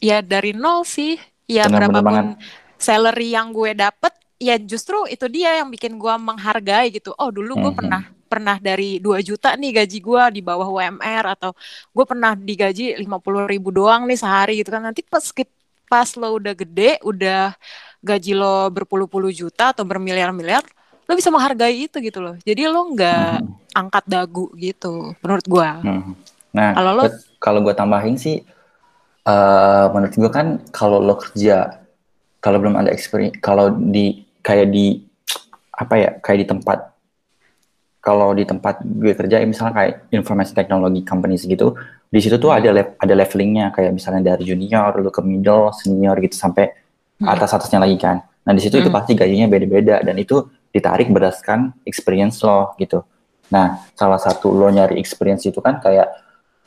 ya 0.00 0.18
dari 0.24 0.56
nol 0.56 0.82
sih. 0.88 1.20
Ya 1.44 1.68
berapapun 1.68 2.40
salary 2.80 3.36
yang 3.36 3.52
gue 3.52 3.72
dapet 3.72 4.12
ya 4.38 4.56
justru 4.56 5.04
itu 5.08 5.28
dia 5.28 5.60
yang 5.60 5.68
bikin 5.68 6.00
gue 6.00 6.14
menghargai 6.16 6.88
gitu. 6.88 7.12
Oh 7.20 7.28
dulu 7.28 7.68
gue 7.68 7.72
Mhm. 7.72 7.78
pernah 7.78 8.02
pernah 8.28 8.56
dari 8.60 9.00
2 9.00 9.24
juta 9.24 9.56
nih 9.56 9.80
gaji 9.84 9.98
gue 10.04 10.22
di 10.36 10.40
bawah 10.44 10.68
UMR 10.68 11.24
atau 11.32 11.56
gue 11.92 12.04
pernah 12.04 12.36
digaji 12.36 12.96
50 13.00 13.48
ribu 13.48 13.72
doang 13.72 14.04
nih 14.04 14.20
sehari 14.20 14.60
gitu 14.60 14.68
kan. 14.68 14.84
Nanti 14.84 15.00
pas 15.04 15.24
pas 15.88 16.08
lo 16.20 16.36
udah 16.36 16.52
gede 16.52 17.00
udah 17.00 17.56
gaji 17.98 18.32
lo 18.32 18.70
berpuluh-puluh 18.70 19.30
juta 19.30 19.74
atau 19.74 19.82
bermiliar-miliar 19.82 20.62
lo 21.04 21.12
bisa 21.16 21.32
menghargai 21.32 21.88
itu 21.88 21.98
gitu 21.98 22.20
loh 22.20 22.36
jadi 22.42 22.68
lo 22.68 22.92
nggak 22.94 23.34
Hmm. 23.42 23.54
angkat 23.74 24.04
dagu 24.06 24.50
gitu 24.56 25.14
menurut 25.20 25.46
gue 25.46 25.70
Hmm. 25.82 26.12
Nah, 26.48 26.72
Kalau 26.74 26.92
lo- 26.96 27.22
kalau 27.38 27.60
gue 27.60 27.74
tambahin 27.76 28.16
sih, 28.16 28.40
eh 29.24 29.86
menurut 29.92 30.14
gue 30.16 30.30
kan 30.32 30.46
kalau 30.72 30.98
lo 30.98 31.14
kerja, 31.14 31.84
kalau 32.40 32.56
belum 32.58 32.74
ada 32.74 32.88
experience, 32.90 33.36
kalau 33.38 33.70
di 33.70 34.24
kayak 34.40 34.72
di 34.72 35.04
apa 35.70 35.94
ya, 35.94 36.10
kayak 36.18 36.38
di 36.42 36.46
tempat, 36.48 36.78
kalau 38.00 38.32
di 38.32 38.48
tempat 38.48 38.80
gue 38.80 39.12
kerja, 39.12 39.44
misalnya 39.44 39.74
kayak 39.76 39.94
informasi 40.10 40.56
teknologi 40.56 41.04
company 41.04 41.36
segitu, 41.36 41.76
di 42.08 42.18
situ 42.18 42.40
tuh 42.40 42.50
ada 42.50 42.72
ada 42.72 43.14
levelingnya, 43.14 43.70
kayak 43.70 43.92
misalnya 43.92 44.32
dari 44.34 44.48
junior, 44.48 44.96
lo 44.96 45.12
ke 45.12 45.20
middle, 45.20 45.70
senior 45.76 46.16
gitu 46.18 46.34
sampai 46.34 46.72
Hmm. 47.18 47.34
atas 47.34 47.50
atasnya 47.50 47.82
lagi 47.82 47.98
kan. 47.98 48.22
Nah 48.46 48.52
di 48.54 48.62
situ 48.62 48.78
itu 48.78 48.90
Hmm. 48.90 48.98
pasti 48.98 49.12
gajinya 49.18 49.50
beda-beda 49.50 50.00
dan 50.06 50.14
itu 50.18 50.46
ditarik 50.70 51.10
berdasarkan 51.10 51.74
experience 51.82 52.38
lo 52.46 52.72
gitu. 52.78 53.02
Nah, 53.48 53.80
salah 53.96 54.20
satu 54.20 54.52
lo 54.52 54.68
nyari 54.68 55.00
experience 55.00 55.48
itu 55.48 55.58
kan 55.64 55.80
kayak 55.80 56.12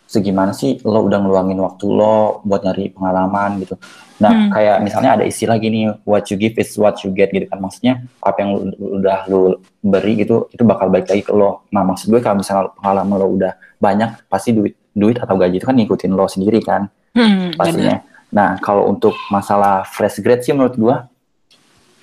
segimana 0.09 0.51
sih 0.51 0.81
lo 0.83 1.07
udah 1.07 1.23
ngeluangin 1.23 1.55
waktu 1.61 1.85
lo 1.87 2.41
buat 2.43 2.65
nyari 2.65 2.91
pengalaman 2.91 3.63
gitu. 3.63 3.77
Nah, 4.19 4.33
Hmm. 4.33 4.49
kayak 4.51 4.77
misalnya 4.83 5.11
ada 5.15 5.23
istilah 5.23 5.55
gini, 5.61 5.87
what 6.03 6.27
you 6.27 6.35
give 6.35 6.57
is 6.57 6.73
what 6.75 6.99
you 7.05 7.13
get 7.13 7.31
gitu 7.31 7.47
kan. 7.47 7.61
Maksudnya 7.61 8.03
apa 8.19 8.37
yang 8.43 8.73
udah 8.75 9.29
lo 9.31 9.61
beri 9.79 10.19
gitu, 10.19 10.49
itu 10.51 10.61
bakal 10.67 10.89
balik 10.91 11.07
lagi 11.07 11.23
ke 11.23 11.31
lo. 11.31 11.63
Nah, 11.71 11.85
maksud 11.85 12.11
gue 12.11 12.19
kalau 12.19 12.41
misalnya 12.41 12.73
pengalaman 12.75 13.15
lo 13.15 13.27
udah 13.29 13.53
banyak, 13.79 14.27
pasti 14.27 14.51
duit 14.51 14.75
duit 14.91 15.15
atau 15.15 15.39
gaji 15.39 15.55
itu 15.55 15.63
kan 15.63 15.75
ngikutin 15.79 16.11
lo 16.11 16.27
sendiri 16.27 16.59
kan 16.59 16.91
hmm, 17.15 17.55
bener. 17.55 18.03
Nah, 18.31 18.55
kalau 18.63 18.87
untuk 18.87 19.13
masalah 19.27 19.83
fresh 19.83 20.23
grade 20.23 20.43
sih 20.43 20.55
menurut 20.55 20.75
gua 20.79 20.95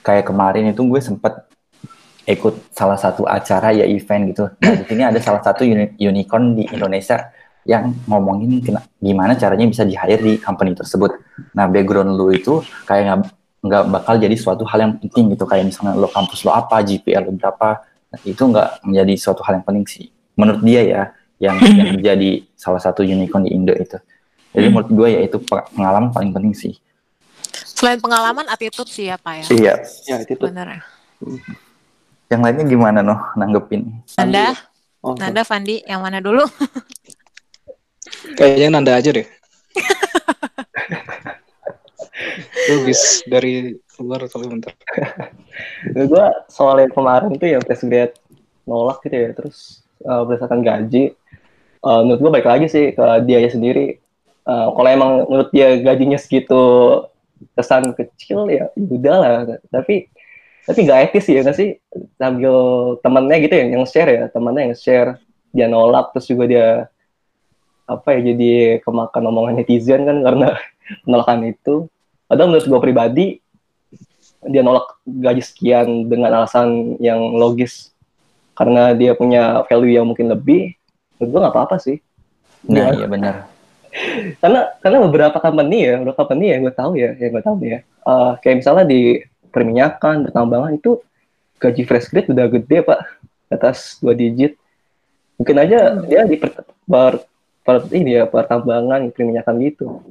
kayak 0.08 0.28
kemarin 0.32 0.72
itu 0.72 0.80
gue 0.88 1.00
sempet 1.04 1.48
ikut 2.28 2.72
salah 2.72 2.96
satu 2.96 3.24
acara 3.24 3.72
ya 3.72 3.84
event 3.88 4.32
gitu. 4.32 4.44
Nah, 4.60 4.72
di 4.76 4.84
sini 4.84 5.02
ada 5.04 5.20
salah 5.20 5.40
satu 5.40 5.64
uni- 5.64 5.96
unicorn 5.96 6.56
di 6.56 6.64
Indonesia 6.68 7.32
yang 7.64 7.92
ngomongin 8.08 8.60
kena- 8.64 8.84
gimana 9.00 9.36
caranya 9.36 9.64
bisa 9.68 9.84
di 9.84 9.96
hire 9.96 10.20
di 10.20 10.36
company 10.40 10.72
tersebut. 10.76 11.12
Nah, 11.56 11.68
background 11.68 12.16
lu 12.16 12.32
itu 12.32 12.60
kayak 12.84 13.04
nggak 13.04 13.18
nggak 13.58 13.82
bakal 13.90 14.14
jadi 14.16 14.36
suatu 14.36 14.64
hal 14.68 14.78
yang 14.84 14.92
penting 15.00 15.32
gitu. 15.32 15.44
Kayak 15.48 15.72
misalnya 15.72 15.96
lo 15.96 16.08
kampus 16.08 16.44
lo 16.44 16.52
apa, 16.52 16.80
GPA 16.84 17.24
lo 17.24 17.32
berapa, 17.32 17.84
nah, 17.84 18.20
itu 18.24 18.42
nggak 18.44 18.84
menjadi 18.84 19.14
suatu 19.16 19.40
hal 19.44 19.60
yang 19.60 19.64
penting 19.64 19.84
sih. 19.88 20.06
Menurut 20.36 20.60
dia 20.64 20.80
ya, 20.84 21.02
yang, 21.40 21.56
yang 21.76 21.88
menjadi 21.96 22.44
salah 22.56 22.80
satu 22.80 23.04
unicorn 23.04 23.44
di 23.48 23.56
Indo 23.56 23.72
itu. 23.72 23.96
Jadi 24.58 24.64
Hmm. 24.64 24.74
menurut 24.74 24.90
gue 24.90 25.08
ya 25.08 25.20
itu 25.22 25.36
pe- 25.38 25.66
pengalaman 25.70 26.08
paling 26.10 26.30
penting 26.32 26.52
sih. 26.52 26.74
selain 27.68 27.96
pengalaman 27.96 28.44
attitude 28.44 28.88
sih 28.88 29.06
apa 29.06 29.36
ya 29.36 29.42
Iya. 29.48 29.74
Ya 30.04 30.14
itu 30.18 30.34
tuh. 30.34 30.50
bener 30.50 30.66
ya 30.68 30.80
Yang 32.28 32.40
lainnya 32.42 32.64
gimana 32.66 32.98
noh 33.00 33.18
nanggepin? 33.34 33.88
Nanda 34.14 34.52
Oh, 34.98 35.14
Nanda 35.14 35.40
Fandi 35.40 35.78
yang 35.84 36.02
mana 36.02 36.18
dulu 36.18 36.42
Kayaknya 38.34 38.68
Nanda 38.68 38.92
aja 38.94 39.08
deh. 39.08 39.22
Lu 42.68 42.74
bis 42.82 43.22
dari 43.24 43.76
luar 43.96 44.26
kali 44.26 44.44
bentar. 44.48 44.72
gue 45.88 46.24
soal 46.48 46.76
yang 46.80 46.90
kemarin 46.90 47.28
tuh 47.32 47.48
yang 47.48 47.60
fresh 47.60 47.82
grade 47.82 48.14
nolak 48.62 49.00
gitu 49.00 49.14
ya 49.16 49.28
terus 49.32 49.80
uh, 50.02 50.22
berdasarkan 50.22 50.60
gaji 50.60 51.14
uh, 51.80 52.00
menurut 52.02 52.18
gue 52.20 52.30
baik 52.32 52.46
lagi 52.48 52.66
sih 52.66 52.84
ke 52.90 53.02
dia 53.24 53.38
sendiri 53.44 53.96
Uh, 54.48 54.72
kalau 54.72 54.88
emang 54.88 55.12
menurut 55.28 55.52
dia 55.52 55.76
gajinya 55.76 56.16
segitu 56.16 56.56
kesan 57.52 57.92
kecil 57.92 58.48
ya 58.48 58.72
udah 58.74 59.16
lah 59.20 59.32
tapi 59.68 60.08
tapi 60.64 60.84
nggak 60.84 61.00
etis 61.12 61.28
ya 61.28 61.40
nggak 61.44 61.56
sih? 61.56 61.76
Sambil 62.20 62.56
temennya 63.00 63.36
gitu 63.44 63.54
ya 63.56 63.64
yang 63.72 63.84
share 63.88 64.08
ya 64.08 64.24
temennya 64.32 64.72
yang 64.72 64.76
share 64.76 65.10
dia 65.52 65.68
nolak 65.68 66.12
terus 66.12 66.28
juga 66.28 66.44
dia 66.44 66.68
apa 67.88 68.08
ya 68.16 68.32
jadi 68.32 68.84
kemakan 68.84 69.32
omongan 69.32 69.64
netizen 69.64 70.04
kan 70.04 70.20
karena 70.20 70.56
penolakan 71.04 71.40
itu. 71.48 71.88
Padahal 72.28 72.52
menurut 72.52 72.68
gue 72.68 72.80
pribadi 72.84 73.26
dia 74.44 74.60
nolak 74.60 75.00
gaji 75.04 75.40
sekian 75.40 76.08
dengan 76.08 76.36
alasan 76.36 77.00
yang 77.00 77.36
logis. 77.36 77.92
Karena 78.52 78.92
dia 78.92 79.16
punya 79.16 79.64
value 79.68 79.96
yang 79.96 80.04
mungkin 80.04 80.28
lebih 80.28 80.76
menurut 81.16 81.28
gue 81.32 81.40
nggak 81.44 81.54
apa-apa 81.56 81.76
sih. 81.80 82.00
Nah, 82.68 82.92
iya 82.92 83.08
benar. 83.08 83.57
Karena 84.42 84.60
karena 84.78 84.98
beberapa 85.04 85.38
company 85.38 85.78
ya 85.84 85.94
beberapa 86.00 86.18
company 86.24 86.44
yang 86.54 86.60
gue 86.66 86.74
tahu 86.74 86.92
ya 86.94 87.10
yang 87.18 87.30
gue 87.34 87.44
tahu 87.44 87.56
ya. 87.64 87.80
Eh, 87.82 88.32
kayak 88.42 88.56
misalnya 88.62 88.84
di 88.88 89.22
perminyakan 89.50 90.28
pertambangan 90.28 90.72
itu 90.76 91.00
gaji 91.58 91.82
fresh 91.88 92.08
grade 92.12 92.30
udah 92.30 92.46
gede 92.48 92.78
pak. 92.84 93.00
Atas 93.48 93.96
dua 93.98 94.12
digit. 94.12 94.54
Mungkin 95.40 95.56
aja 95.56 95.96
dia 96.04 96.26
di 96.28 96.36
per, 96.36 96.52
per- 96.84 97.24
per- 97.64 97.90
ini 97.94 98.18
ya 98.20 98.28
pertambangan 98.28 99.08
perminyakan 99.14 99.54
gitu. 99.64 100.02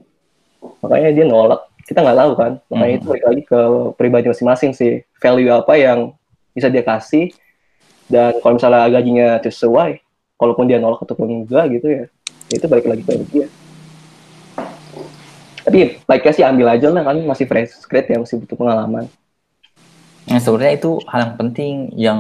Makanya 0.81 1.09
dia 1.13 1.25
nolak. 1.27 1.61
Kita 1.85 2.03
nggak 2.03 2.17
tahu 2.17 2.31
kan. 2.35 2.51
Makanya 2.73 2.91
Hmm. 2.91 2.99
itu 2.99 3.05
balik 3.07 3.25
lagi 3.29 3.41
ke 3.45 3.59
pribadi 3.95 4.25
masing-masing 4.27 4.71
sih. 4.75 4.93
Value 5.21 5.53
apa 5.53 5.73
yang 5.77 6.11
bisa 6.51 6.67
dia 6.67 6.83
kasih. 6.83 7.29
Dan 8.07 8.39
kalau 8.39 8.55
misalnya 8.55 8.88
gajinya 8.88 9.27
sesuai 9.43 9.99
kalaupun 10.38 10.69
dia 10.69 10.77
nolak 10.77 11.01
ataupun 11.01 11.43
enggak 11.43 11.65
gitu 11.73 11.88
ya 11.89 12.03
itu 12.53 12.65
balik 12.69 12.88
lagi 12.88 13.03
ke 13.03 13.13
dia 13.33 13.45
tapi 15.68 15.99
like 16.07 16.24
sih 16.32 16.47
ambil 16.47 16.72
aja 16.72 16.88
lah. 16.88 17.03
Kan 17.03 17.20
masih 17.28 17.43
fresh 17.43 17.76
grade 17.91 18.07
ya 18.07 18.24
masih 18.24 18.39
butuh 18.39 18.55
pengalaman. 18.55 19.11
Nah, 20.32 20.39
sebenarnya 20.39 20.80
itu 20.80 21.03
hal 21.11 21.20
yang 21.28 21.36
penting 21.36 21.74
yang 21.99 22.20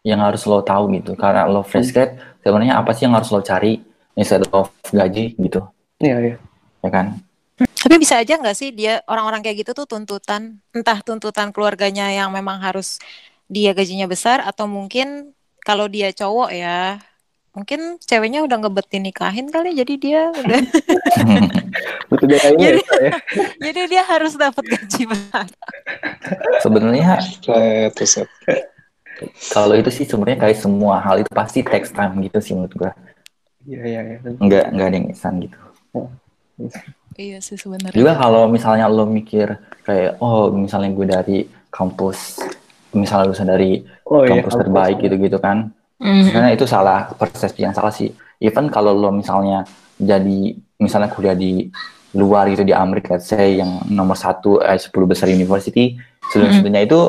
yang 0.00 0.20
harus 0.24 0.48
lo 0.48 0.64
tahu 0.64 0.88
gitu. 0.96 1.12
Karena 1.12 1.44
lo 1.44 1.60
fresh 1.60 1.92
grade, 1.92 2.16
sebenarnya 2.40 2.80
apa 2.80 2.96
sih 2.96 3.04
yang 3.04 3.12
harus 3.12 3.28
lo 3.28 3.44
cari? 3.44 3.84
Instead 4.16 4.48
of 4.48 4.72
gaji 4.88 5.36
gitu, 5.36 5.60
iya 6.00 6.16
iya. 6.16 6.36
Ya 6.80 6.88
kan? 6.88 7.20
Tapi 7.60 8.00
bisa 8.00 8.16
aja 8.16 8.40
nggak 8.40 8.56
sih 8.56 8.72
dia 8.72 9.04
orang-orang 9.04 9.44
kayak 9.44 9.60
gitu 9.60 9.76
tuh 9.76 9.84
tuntutan, 9.84 10.56
entah 10.72 11.04
tuntutan 11.04 11.52
keluarganya 11.52 12.08
yang 12.08 12.32
memang 12.32 12.56
harus 12.64 12.96
dia 13.44 13.76
gajinya 13.76 14.08
besar 14.08 14.40
atau 14.40 14.64
mungkin 14.64 15.36
kalau 15.60 15.84
dia 15.84 16.16
cowok 16.16 16.48
ya, 16.48 16.96
mungkin 17.56 17.96
ceweknya 18.04 18.44
udah 18.44 18.60
ngebetin 18.60 19.08
nikahin 19.08 19.48
kali 19.48 19.72
jadi 19.72 19.94
dia 19.96 20.20
udah 20.28 20.60
ini 22.12 22.60
Jadi- 22.60 22.84
ya, 22.84 23.00
ya. 23.00 23.12
jadi 23.72 23.80
dia 23.88 24.02
harus 24.04 24.36
dapat 24.36 24.60
gaji 24.68 25.02
besar. 25.08 25.48
sebenarnya 26.60 27.16
kalau 29.48 29.72
itu 29.72 29.88
sih 29.88 30.04
sebenarnya 30.04 30.44
kayak 30.44 30.58
semua 30.60 31.00
hal 31.00 31.24
itu 31.24 31.30
pasti 31.32 31.64
takes 31.64 31.88
time 31.96 32.20
gitu 32.20 32.38
sih 32.44 32.52
menurut 32.52 32.76
gua. 32.76 32.92
iya 33.64 33.82
iya 33.88 34.00
iya 34.04 34.16
Enggak 34.36 34.64
enggak 34.70 34.86
ada 34.92 34.96
yang 35.00 35.08
instan 35.08 35.32
gitu. 35.40 35.58
Iya 37.16 37.40
sih 37.40 37.56
sebenarnya. 37.56 37.96
Juga 37.96 38.12
kalau 38.20 38.44
misalnya 38.52 38.86
lo 38.92 39.08
mikir 39.08 39.56
kayak 39.88 40.20
oh 40.20 40.52
misalnya 40.52 40.92
gue 40.92 41.06
dari 41.08 41.38
kampus 41.72 42.44
misalnya 42.92 43.32
lulusan 43.32 43.48
dari 43.48 43.80
oh 44.04 44.28
iya 44.28 44.44
kampus 44.44 44.54
terbaik 44.60 44.96
gitu-gitu 45.00 45.40
kan. 45.40 45.72
Mhm. 45.96 46.22
Sebenarnya 46.28 46.54
itu 46.54 46.66
salah 46.68 47.08
persepsi 47.10 47.60
yang 47.62 47.72
salah 47.72 47.90
sih. 47.90 48.12
Even 48.36 48.68
kalau 48.68 48.92
lo 48.92 49.08
misalnya 49.08 49.64
jadi 49.96 50.52
misalnya 50.76 51.08
kuliah 51.08 51.32
di 51.32 51.72
luar 52.12 52.48
gitu 52.48 52.64
di 52.64 52.72
Amerika, 52.72 53.16
let's 53.16 53.28
say 53.28 53.56
yang 53.56 53.80
nomor 53.88 54.16
satu 54.16 54.60
eh, 54.60 54.76
10 54.76 54.92
besar 55.04 55.28
university, 55.28 55.96
student-studentnya 56.28 56.84
itu 56.84 57.00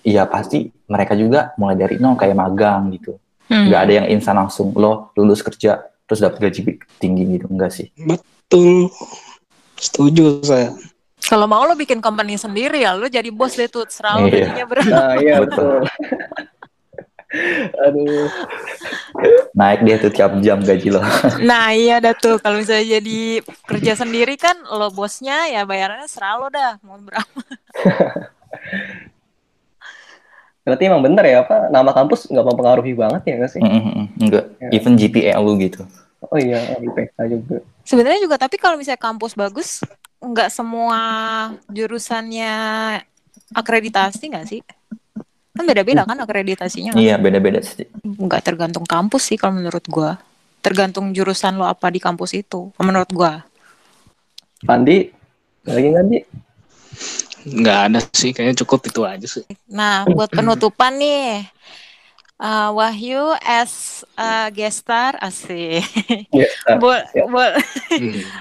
ya 0.00 0.24
pasti 0.24 0.72
mereka 0.88 1.12
juga 1.12 1.52
mulai 1.60 1.76
dari 1.76 2.00
nol 2.00 2.16
kayak 2.16 2.32
magang 2.32 2.88
gitu. 2.92 3.20
Hmm. 3.48 3.68
Nggak 3.68 3.80
ada 3.84 3.92
yang 3.92 4.06
instan 4.08 4.36
langsung 4.36 4.72
lo 4.72 5.12
lulus 5.14 5.44
kerja 5.44 5.84
terus 6.04 6.18
dapat 6.18 6.48
gaji 6.48 6.80
tinggi 6.96 7.22
gitu 7.36 7.46
enggak 7.46 7.70
sih. 7.70 7.92
Betul. 7.96 8.88
Setuju 9.76 10.40
saya. 10.42 10.72
Kalau 11.20 11.44
mau 11.44 11.62
lo 11.62 11.76
bikin 11.76 12.00
company 12.00 12.34
sendiri 12.34 12.82
ya, 12.82 12.96
lo 12.96 13.06
jadi 13.06 13.28
bos 13.28 13.52
deh 13.52 13.68
tuh, 13.68 13.84
serah 13.86 14.18
lo 14.18 14.26
Iya. 14.26 14.48
gajinya 14.50 14.64
berapa. 14.66 14.88
nah 14.90 15.12
iya 15.20 15.36
Betul. 15.38 15.84
aduh 17.78 18.26
Naik 19.54 19.86
dia 19.86 19.96
tuh 19.98 20.10
tiap 20.10 20.34
jam 20.42 20.58
gaji 20.62 20.90
lo. 20.90 21.02
Nah 21.50 21.70
iya 21.70 21.98
dah 21.98 22.14
tuh, 22.14 22.38
kalau 22.38 22.58
misalnya 22.58 22.98
jadi 22.98 23.42
kerja 23.66 23.92
sendiri 23.94 24.34
kan 24.34 24.54
lo 24.66 24.90
bosnya 24.90 25.46
ya 25.46 25.62
bayarannya 25.62 26.06
serah 26.06 26.38
lo 26.38 26.46
dah, 26.50 26.78
mau 26.82 26.98
berapa. 26.98 27.40
berarti 30.60 30.82
emang 30.86 31.02
bener 31.02 31.24
ya 31.24 31.42
apa 31.42 31.66
nama 31.72 31.90
kampus 31.90 32.28
nggak 32.30 32.46
mempengaruhi 32.46 32.92
banget 32.94 33.22
ya 33.26 33.34
nggak 33.42 33.50
sih 33.50 33.60
Mm, 33.64 33.72
mm, 33.74 33.82
mm, 33.90 34.06
enggak. 34.22 34.44
Ya. 34.60 34.68
Even 34.70 34.94
GPA 34.94 35.34
lu 35.40 35.56
gitu. 35.58 35.82
oh 36.20 36.36
iya 36.38 36.76
IPK 36.78 37.16
juga 37.26 37.56
Sebenarnya 37.82 38.20
juga 38.22 38.36
tapi 38.38 38.54
kalau 38.60 38.76
misalnya 38.78 39.00
kampus 39.00 39.32
bagus, 39.34 39.82
nggak 40.22 40.52
semua 40.52 41.00
jurusannya 41.66 42.54
akreditasi 43.50 44.30
nggak 44.30 44.46
sih? 44.46 44.60
Kan 45.60 45.68
beda-beda 45.68 46.08
kan 46.08 46.16
akreditasinya 46.16 46.96
kan? 46.96 47.00
Iya, 47.04 47.20
beda-beda 47.20 47.60
sih. 47.60 47.84
Nggak 48.00 48.48
tergantung 48.48 48.88
kampus 48.88 49.28
sih 49.28 49.36
kalau 49.36 49.60
menurut 49.60 49.84
gua. 49.92 50.16
Tergantung 50.64 51.12
jurusan 51.12 51.60
lo 51.60 51.68
apa 51.68 51.92
di 51.92 52.00
kampus 52.00 52.32
itu. 52.32 52.72
Menurut 52.80 53.12
gua. 53.12 53.44
Pandi, 54.64 55.12
lagi 55.68 55.86
nggak 55.92 56.04
Di? 56.08 56.18
Nggak 57.60 57.78
ada 57.92 57.98
sih, 58.16 58.32
kayaknya 58.32 58.56
cukup 58.64 58.88
itu 58.88 59.00
aja 59.04 59.28
sih. 59.28 59.44
Nah, 59.68 60.08
buat 60.08 60.32
penutupan 60.32 60.96
nih. 60.96 61.44
eh, 62.40 62.68
Wahyu 62.72 63.36
as 63.44 64.00
eh, 64.16 64.48
guest 64.48 64.88
star 64.88 65.20
asik. 65.20 65.84
Ya, 66.32 66.48
Bo- 66.80 67.04
Ya. 67.12 67.28
bo- 67.28 67.56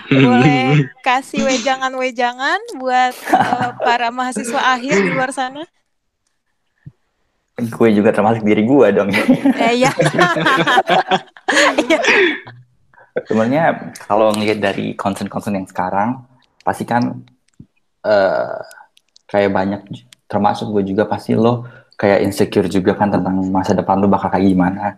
boleh 0.08 0.88
kasih 1.04 1.44
wejangan-wejangan 1.44 2.80
buat 2.80 3.12
eh, 3.12 3.70
para 3.76 4.08
mahasiswa 4.08 4.72
akhir 4.72 5.04
di 5.04 5.12
luar 5.12 5.36
sana? 5.36 5.68
Gue 7.68 7.90
juga 7.92 8.16
termasuk 8.16 8.48
diri 8.48 8.64
gue 8.64 8.88
dong. 8.96 9.12
Eh, 9.60 9.84
ya. 9.84 9.92
Sebenarnya 13.28 13.92
kalau 14.08 14.32
ngelihat 14.32 14.64
dari 14.64 14.96
concern-concern 14.96 15.60
yang 15.60 15.68
sekarang, 15.68 16.24
pasti 16.64 16.88
kan 16.88 17.20
eh 18.08 18.56
kayak 19.28 19.52
banyak, 19.52 19.82
termasuk 20.32 20.72
gue 20.72 20.96
juga 20.96 21.04
pasti 21.04 21.36
lo 21.36 21.68
kayak 22.00 22.24
insecure 22.24 22.72
juga 22.72 22.96
kan 22.96 23.12
tentang 23.12 23.44
masa 23.52 23.76
depan 23.76 24.00
lo 24.00 24.08
bakal 24.08 24.32
kayak 24.32 24.48
gimana. 24.48 24.96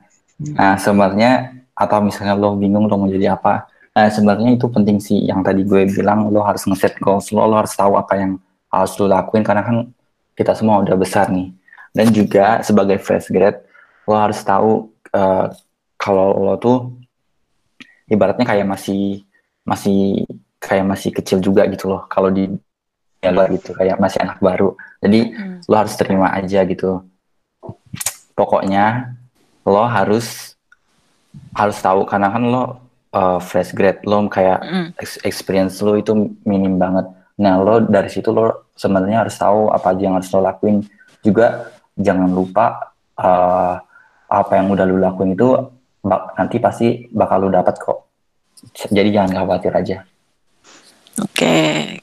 Nah 0.54 0.78
sebenarnya 0.78 1.66
atau 1.74 1.98
misalnya 2.06 2.38
lo 2.38 2.54
bingung 2.54 2.86
lo 2.86 2.94
mau 2.94 3.10
jadi 3.10 3.34
apa, 3.34 3.66
nah 3.96 4.06
sebenarnya 4.06 4.54
itu 4.54 4.70
penting 4.70 5.02
sih 5.02 5.26
yang 5.26 5.42
tadi 5.42 5.66
gue 5.66 5.90
bilang 5.90 6.30
lo 6.30 6.46
harus 6.46 6.62
ngeset 6.70 7.02
goals 7.02 7.34
lo, 7.34 7.42
lo 7.50 7.58
harus 7.58 7.74
tahu 7.74 7.98
apa 7.98 8.22
yang 8.22 8.38
harus 8.70 8.94
lo 9.02 9.10
lakuin 9.10 9.42
karena 9.42 9.66
kan 9.66 9.90
kita 10.38 10.54
semua 10.54 10.78
udah 10.86 10.94
besar 10.94 11.34
nih. 11.34 11.50
Dan 11.92 12.08
juga 12.10 12.64
sebagai 12.64 12.98
fresh 12.98 13.28
grad, 13.30 13.60
lo 14.08 14.16
harus 14.16 14.40
tahu 14.42 14.90
eh, 15.12 15.46
kalau 15.96 16.34
lo 16.40 16.56
tuh 16.56 16.78
ibaratnya 18.08 18.44
kayak 18.44 18.68
masih 18.68 19.24
masih 19.62 20.26
kayak 20.58 20.86
masih 20.88 21.10
kecil 21.12 21.38
juga 21.40 21.64
gitu 21.70 21.88
loh 21.88 22.04
kalau 22.08 22.28
di 22.28 22.50
ya 23.22 23.30
gitu 23.48 23.78
kayak 23.78 24.02
masih 24.02 24.18
anak 24.20 24.42
baru 24.42 24.74
jadi 24.98 25.30
Hmm. 25.32 25.58
lo 25.70 25.76
harus 25.78 25.94
terima 25.94 26.34
aja 26.34 26.66
gitu 26.66 27.06
pokoknya 28.34 29.14
lo 29.64 29.86
harus 29.86 30.58
harus 31.54 31.78
tahu 31.80 32.04
karena 32.10 32.34
kan 32.34 32.44
lo 32.44 32.64
uh, 33.14 33.38
fresh 33.40 33.72
grad 33.72 34.02
lo 34.04 34.26
kayak 34.28 34.60
Mm. 34.66 34.88
ex- 34.98 35.22
experience 35.22 35.78
lo 35.80 35.96
itu 35.96 36.12
minim 36.44 36.82
banget 36.82 37.06
nah 37.38 37.62
lo 37.62 37.80
dari 37.80 38.10
situ 38.10 38.34
lo 38.34 38.68
sebenarnya 38.74 39.22
harus 39.24 39.38
tahu 39.38 39.70
apa 39.70 39.94
aja 39.94 40.02
yang 40.02 40.18
harus 40.18 40.34
lo 40.34 40.42
lakuin 40.42 40.82
juga 41.22 41.70
jangan 42.02 42.30
lupa 42.30 42.94
uh, 43.18 43.80
apa 44.32 44.52
yang 44.58 44.72
udah 44.72 44.86
lo 44.88 44.98
lakuin 45.00 45.34
itu 45.34 45.48
bak- 46.02 46.36
nanti 46.36 46.58
pasti 46.58 46.88
bakal 47.12 47.46
lo 47.46 47.50
dapat 47.50 47.76
kok 47.78 48.00
jadi 48.90 49.10
jangan 49.10 49.46
khawatir 49.46 49.74
aja 49.74 49.98
Oke. 51.20 52.00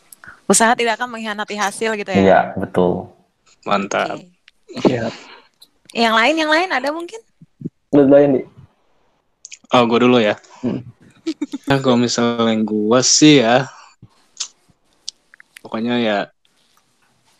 Usaha 0.49 0.73
tidak 0.77 1.01
akan 1.01 1.17
mengkhianati 1.17 1.57
hasil 1.57 1.97
gitu 1.97 2.11
ya. 2.13 2.19
iya 2.21 2.41
betul 2.57 3.09
Mantap. 3.65 4.21
Oke. 4.77 4.95
ya. 4.97 5.09
Yang 5.93 6.15
lain 6.15 6.35
yang 6.37 6.51
lain 6.53 6.69
ada 6.73 6.89
mungkin? 6.93 7.21
Lu 7.93 8.05
duluan 8.05 8.37
Di. 8.37 8.43
Oh, 9.73 9.85
gue 9.85 9.99
dulu 10.01 10.17
ya. 10.21 10.37
Hmm. 10.65 10.81
Nah, 11.69 11.77
kalau 11.85 12.01
misalnya 12.01 12.57
gue 12.65 13.01
sih 13.05 13.45
ya, 13.45 13.69
pokoknya 15.61 16.01
ya 16.01 16.19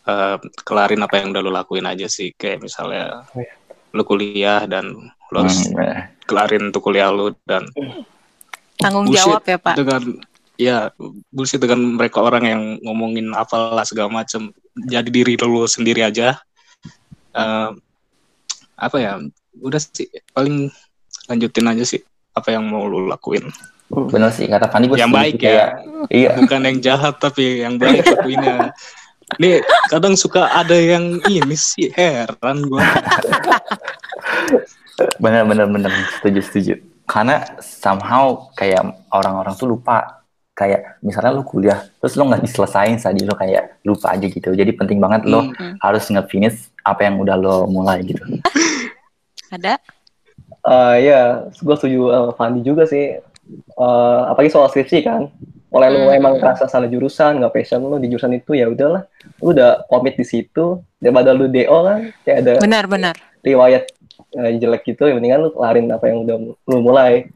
eh, 0.09 0.37
kelarin 0.59 1.01
apa 1.01 1.15
yang 1.17 1.31
udah 1.31 1.43
lo 1.43 1.53
lakuin 1.53 1.85
aja 1.85 2.07
sih. 2.07 2.33
Kayak 2.33 2.65
misalnya 2.65 3.29
Oh, 3.29 3.39
iya. 3.39 3.53
lo 3.91 4.03
kuliah 4.03 4.65
dan 4.65 4.91
lo 5.29 5.37
harus 5.39 5.69
Hmm, 5.69 5.79
eh. 5.79 5.99
kelarin 6.23 6.69
tuh 6.69 6.81
kuliah 6.81 7.09
lo 7.09 7.37
dan 7.43 7.69
Tanggung 8.77 9.07
Bullshit. 9.07 9.21
jawab 9.21 9.43
ya, 9.43 9.59
Pak. 9.59 9.75
dengan 9.77 10.03
ya 10.57 10.77
bullshit 11.29 11.59
dengan 11.59 11.79
mereka 11.95 12.19
orang 12.21 12.45
yang 12.45 12.63
ngomongin 12.81 13.31
apalah 13.33 13.83
segala 13.83 14.09
macam. 14.15 14.49
Jadi 14.75 15.09
diri 15.09 15.35
lo 15.37 15.67
sendiri 15.67 16.01
aja. 16.01 16.39
Eh, 17.33 17.71
apa 18.77 18.97
ya? 18.97 19.19
Udah 19.57 19.79
sih 19.79 20.07
paling 20.31 20.71
lanjutin 21.27 21.67
aja 21.67 21.83
sih 21.85 21.99
apa 22.31 22.49
yang 22.51 22.65
mau 22.65 22.85
lo 22.85 23.05
lakuin. 23.05 23.51
bener 23.89 24.29
sih 24.29 24.45
kata 24.45 24.69
Fandi 24.69 24.85
gue 24.85 24.95
yang 24.95 25.09
setuju 25.09 25.17
baik 25.19 25.35
kayak- 25.41 25.57
ya 25.57 25.67
iya 26.13 26.31
bukan 26.37 26.61
yang 26.63 26.77
jahat 26.79 27.17
tapi 27.17 27.65
yang 27.65 27.75
baik 27.75 28.05
lakuinnya 28.05 28.69
nih 29.37 29.61
kadang 29.87 30.17
suka 30.17 30.49
ada 30.49 30.73
yang 30.73 31.21
ini 31.29 31.53
sih 31.53 31.93
heran 31.93 32.65
gue 32.65 32.81
bener 35.21 35.45
bener 35.45 35.67
bener 35.69 35.93
setuju 36.17 36.41
setuju 36.41 36.75
karena 37.05 37.45
somehow 37.61 38.49
kayak 38.53 38.83
orang-orang 39.13 39.53
tuh 39.55 39.69
lupa 39.69 40.25
kayak 40.53 40.99
misalnya 41.01 41.31
lu 41.31 41.47
kuliah 41.47 41.87
terus 42.01 42.19
lo 42.19 42.27
nggak 42.27 42.43
diselesain 42.43 42.99
tadi 42.99 43.23
lo 43.23 43.37
kayak 43.37 43.79
lupa 43.87 44.17
aja 44.17 44.27
gitu 44.27 44.51
jadi 44.51 44.73
penting 44.75 44.99
banget 44.99 45.23
lo 45.25 45.53
Hmm. 45.55 45.77
harus 45.79 46.09
nge-finish 46.09 46.73
apa 46.83 47.07
yang 47.07 47.21
udah 47.21 47.37
lo 47.37 47.57
mulai 47.67 48.03
gitu 48.03 48.23
Ada? 49.49 49.81
Eh, 50.61 50.97
ya, 51.09 51.49
gue 51.49 51.73
setuju 51.73 52.13
sama 52.13 52.33
Fandi 52.37 52.61
juga 52.61 52.85
sih. 52.85 53.17
Eh, 53.17 54.21
apalagi 54.29 54.53
soal 54.53 54.69
skripsi 54.69 55.01
kan. 55.01 55.33
Oleh 55.69 55.89
lu 55.91 56.01
Hmm. 56.03 56.17
emang 56.17 56.35
rasa 56.39 56.65
salah 56.65 56.89
jurusan, 56.89 57.39
nggak 57.39 57.53
passion 57.53 57.81
lu 57.81 57.97
di 57.97 58.09
jurusan 58.09 58.33
itu, 58.33 58.57
ya 58.57 58.67
udahlah. 58.67 59.05
Lu 59.39 59.53
udah 59.53 59.85
komit 59.85 60.17
di 60.17 60.25
situ. 60.25 60.81
Daripada 60.97 61.31
lu 61.31 61.47
DO 61.47 61.79
kan, 61.85 61.99
kayak 62.25 62.37
ada 62.41 62.53
Benar, 62.59 62.85
benar. 62.87 63.15
riwayat 63.41 63.85
eh, 64.29 64.53
jelek 64.57 64.83
gitu, 64.85 65.05
ya 65.05 65.15
mendingan 65.15 65.45
lu 65.45 65.51
kelarin 65.53 65.89
apa 65.89 66.05
yang 66.05 66.25
udah 66.25 66.37
lu 66.65 66.79
mulai. 66.81 67.29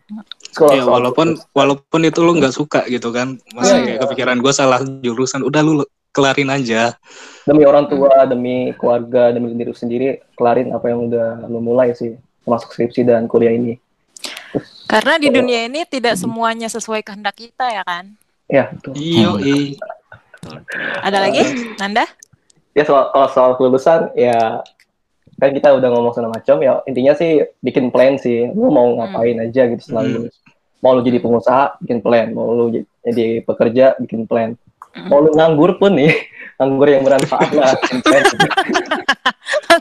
Kalau 0.53 0.73
ya 0.73 0.85
walaupun 0.85 1.41
walaupun 1.51 2.01
itu 2.05 2.21
lu 2.21 2.37
nggak 2.37 2.53
suka 2.53 2.85
gitu 2.85 3.09
kan 3.09 3.41
masih 3.53 3.73
Iya. 3.73 3.85
kayak 3.87 4.01
kepikiran 4.05 4.37
gue 4.39 4.53
salah 4.53 4.81
jurusan 5.01 5.41
udah 5.41 5.61
lu 5.65 5.81
kelarin 6.13 6.53
aja 6.53 6.93
demi 7.49 7.65
orang 7.65 7.89
tua, 7.89 8.29
demi 8.29 8.77
keluarga, 8.77 9.33
demi 9.33 9.49
diri 9.51 9.73
lu 9.73 9.73
sendiri, 9.73 10.21
kelarin 10.37 10.69
apa 10.71 10.93
yang 10.93 11.09
udah 11.09 11.49
lu 11.49 11.65
mulai 11.65 11.97
sih. 11.97 12.13
Termasuk 12.45 12.69
skripsi 12.71 13.01
dan 13.03 13.25
kuliah 13.25 13.57
ini. 13.57 13.81
Karena 14.85 15.17
di 15.17 15.33
dunia 15.33 15.65
ini 15.65 15.89
tidak 15.89 16.21
semuanya 16.21 16.69
sesuai 16.69 17.01
kehendak 17.01 17.33
kita 17.33 17.73
ya 17.73 17.81
kan? 17.81 18.13
Ya, 18.53 18.69
betul. 18.71 18.93
iyo 18.95 19.31
Hmm. 19.33 19.73
Ada 21.01 21.19
lagi? 21.21 21.41
Nanda? 21.77 22.05
ya 22.73 22.83
soal 22.83 23.09
kalau 23.09 23.29
soal 23.29 23.51
kelulusan 23.55 24.11
ya 24.13 24.65
kan 25.35 25.51
kita 25.51 25.71
udah 25.71 25.89
ngomong 25.89 26.11
segala 26.11 26.31
macam 26.31 26.57
ya 26.59 26.81
intinya 26.83 27.13
sih 27.13 27.31
bikin 27.59 27.89
plan 27.89 28.17
sih 28.17 28.49
lu 28.49 28.69
mau 28.69 28.97
ngapain 28.97 29.37
aja 29.39 29.67
gitu 29.67 29.81
setelah 29.83 30.09
Hmm. 30.09 30.29
mau 30.79 30.93
lu 30.93 31.01
jadi 31.01 31.19
pengusaha 31.19 31.77
bikin 31.79 32.01
plan 32.01 32.31
mau 32.31 32.49
lu 32.49 32.73
jadi 33.03 33.41
pekerja 33.41 33.95
bikin 33.99 34.25
plan 34.25 34.57
Hmm. 34.91 35.05
mau 35.07 35.21
lu 35.21 35.31
nganggur 35.31 35.77
pun 35.77 35.93
nih 35.93 36.17
nganggur 36.57 36.89
yang 36.89 37.03
bermanfaat 37.03 37.51
lah 37.51 37.73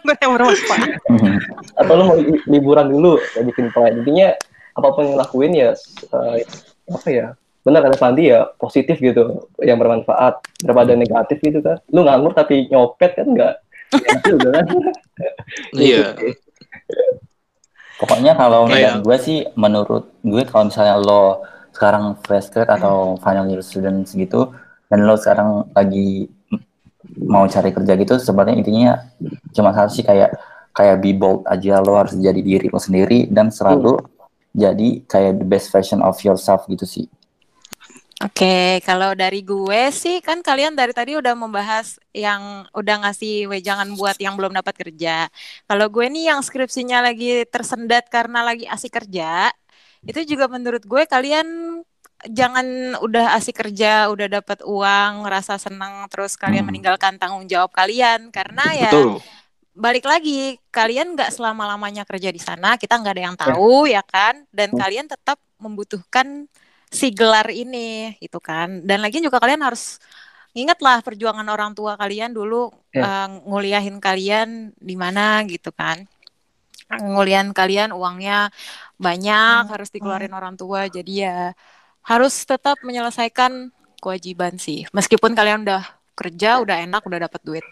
Gue 0.02 0.16
yang 0.18 0.34
bermanfaat. 0.34 0.88
atau 1.80 1.94
lu 1.94 2.04
mau 2.06 2.16
li- 2.16 2.44
liburan 2.46 2.88
dulu 2.88 3.18
ya 3.30 3.42
bikin 3.42 3.72
plan 3.72 3.92
intinya 3.94 4.36
apa 4.72 4.88
pun 4.90 5.04
yang 5.06 5.18
lakuin 5.18 5.52
ya 5.54 5.70
eh, 6.12 6.38
apa 6.88 7.08
ya 7.08 7.28
benar 7.62 7.86
kata 7.86 7.98
Fandi 7.98 8.34
ya 8.34 8.50
positif 8.58 8.98
gitu 8.98 9.46
yang 9.62 9.78
bermanfaat 9.78 10.42
daripada 10.62 10.98
negatif 10.98 11.38
gitu 11.40 11.62
kan. 11.62 11.78
Lu 11.94 12.02
nganggur 12.06 12.34
tapi 12.34 12.66
nyopet 12.70 13.14
kan 13.18 13.28
enggak 13.28 13.56
kan 13.92 14.66
iya. 15.76 16.16
Pokoknya 18.00 18.34
kalau 18.34 18.66
Kayak- 18.66 18.98
dari 18.98 19.06
gue 19.06 19.18
sih 19.22 19.38
menurut 19.54 20.10
gue 20.26 20.42
kalau 20.48 20.72
misalnya 20.72 20.98
lo 20.98 21.46
sekarang 21.72 22.18
fresh 22.26 22.50
grad 22.52 22.68
atau 22.68 23.16
final 23.22 23.48
year 23.48 23.64
students 23.64 24.12
gitu 24.18 24.52
dan 24.90 25.06
lo 25.06 25.16
sekarang 25.16 25.70
lagi 25.72 26.28
mau 27.22 27.46
cari 27.48 27.72
kerja 27.76 27.94
gitu 28.00 28.16
sebenarnya 28.20 28.56
intinya 28.58 28.92
cuma 29.52 29.76
satu 29.76 29.92
sih 29.92 30.06
kayak 30.06 30.34
kayak 30.72 30.98
be 31.04 31.12
bold 31.14 31.44
aja. 31.46 31.84
Lo 31.84 32.00
harus 32.00 32.16
jadi 32.18 32.40
diri 32.42 32.72
lo 32.72 32.80
sendiri 32.80 33.28
dan 33.30 33.52
selalu 33.52 34.00
jadi 34.52 35.04
kayak 35.08 35.44
the 35.44 35.48
best 35.48 35.70
version 35.70 36.00
of 36.02 36.16
yourself 36.26 36.66
gitu 36.72 36.88
sih. 36.88 37.06
Oke, 38.22 38.78
kalau 38.86 39.18
dari 39.18 39.42
gue 39.42 39.90
sih 39.90 40.22
kan 40.22 40.46
kalian 40.46 40.78
dari 40.78 40.94
tadi 40.94 41.18
udah 41.18 41.34
membahas 41.34 41.98
yang 42.14 42.70
udah 42.70 42.96
ngasih 43.02 43.50
wejangan 43.50 43.98
buat 43.98 44.14
yang 44.22 44.38
belum 44.38 44.54
dapat 44.54 44.78
kerja. 44.78 45.26
Kalau 45.66 45.90
gue 45.90 46.06
nih 46.06 46.30
yang 46.30 46.46
skripsinya 46.46 47.02
lagi 47.02 47.50
tersendat 47.50 48.14
karena 48.14 48.46
lagi 48.46 48.70
asik 48.70 48.94
kerja, 48.94 49.50
itu 50.06 50.22
juga 50.38 50.46
menurut 50.46 50.86
gue 50.86 51.04
kalian 51.10 51.82
jangan 52.30 52.94
udah 53.02 53.34
asik 53.42 53.58
kerja, 53.58 54.14
udah 54.14 54.28
dapat 54.30 54.62
uang, 54.62 55.26
ngerasa 55.26 55.58
senang 55.58 56.06
terus 56.14 56.38
kalian 56.38 56.62
Hmm. 56.62 56.70
meninggalkan 56.70 57.18
tanggung 57.18 57.50
jawab 57.50 57.74
kalian 57.74 58.30
karena 58.30 58.66
ya 58.78 58.92
betul 58.94 59.18
balik 59.72 60.04
lagi 60.04 60.60
kalian 60.68 61.16
nggak 61.16 61.32
selama 61.32 61.64
lamanya 61.64 62.04
kerja 62.04 62.28
di 62.28 62.38
sana 62.44 62.76
kita 62.76 63.00
nggak 63.00 63.14
ada 63.16 63.24
yang 63.24 63.38
tahu 63.40 63.88
ya 63.88 64.04
kan 64.04 64.44
dan 64.52 64.76
Hmm. 64.76 64.80
kalian 64.84 65.08
tetap 65.08 65.40
membutuhkan 65.58 66.46
si 66.92 67.08
gelar 67.10 67.48
ini 67.48 68.14
itu 68.20 68.36
kan 68.38 68.84
dan 68.84 69.00
lagi 69.00 69.24
juga 69.24 69.40
kalian 69.40 69.64
harus 69.64 69.98
ingatlah 70.52 71.00
perjuangan 71.00 71.48
orang 71.48 71.72
tua 71.72 71.96
kalian 71.96 72.36
dulu 72.36 72.68
Ya. 72.92 73.24
eh, 73.24 73.28
nguliahin 73.48 74.04
kalian 74.04 74.76
di 74.76 75.00
mana 75.00 75.40
gitu 75.48 75.72
kan. 75.72 76.04
Nguliahin 76.92 77.56
kalian 77.56 77.96
uangnya 77.96 78.52
banyak 79.00 79.64
harus 79.66 79.88
dikeluarin 79.90 80.36
orang 80.36 80.60
tua 80.60 80.92
jadi 80.92 81.14
ya 81.16 81.38
harus 82.04 82.36
tetap 82.44 82.84
menyelesaikan 82.84 83.72
kewajiban 83.98 84.60
sih. 84.60 84.84
Meskipun 84.92 85.32
kalian 85.32 85.64
udah 85.64 85.88
kerja, 86.12 86.60
udah 86.60 86.84
enak, 86.84 87.00
udah 87.02 87.20
dapat 87.24 87.42
duit. 87.42 87.64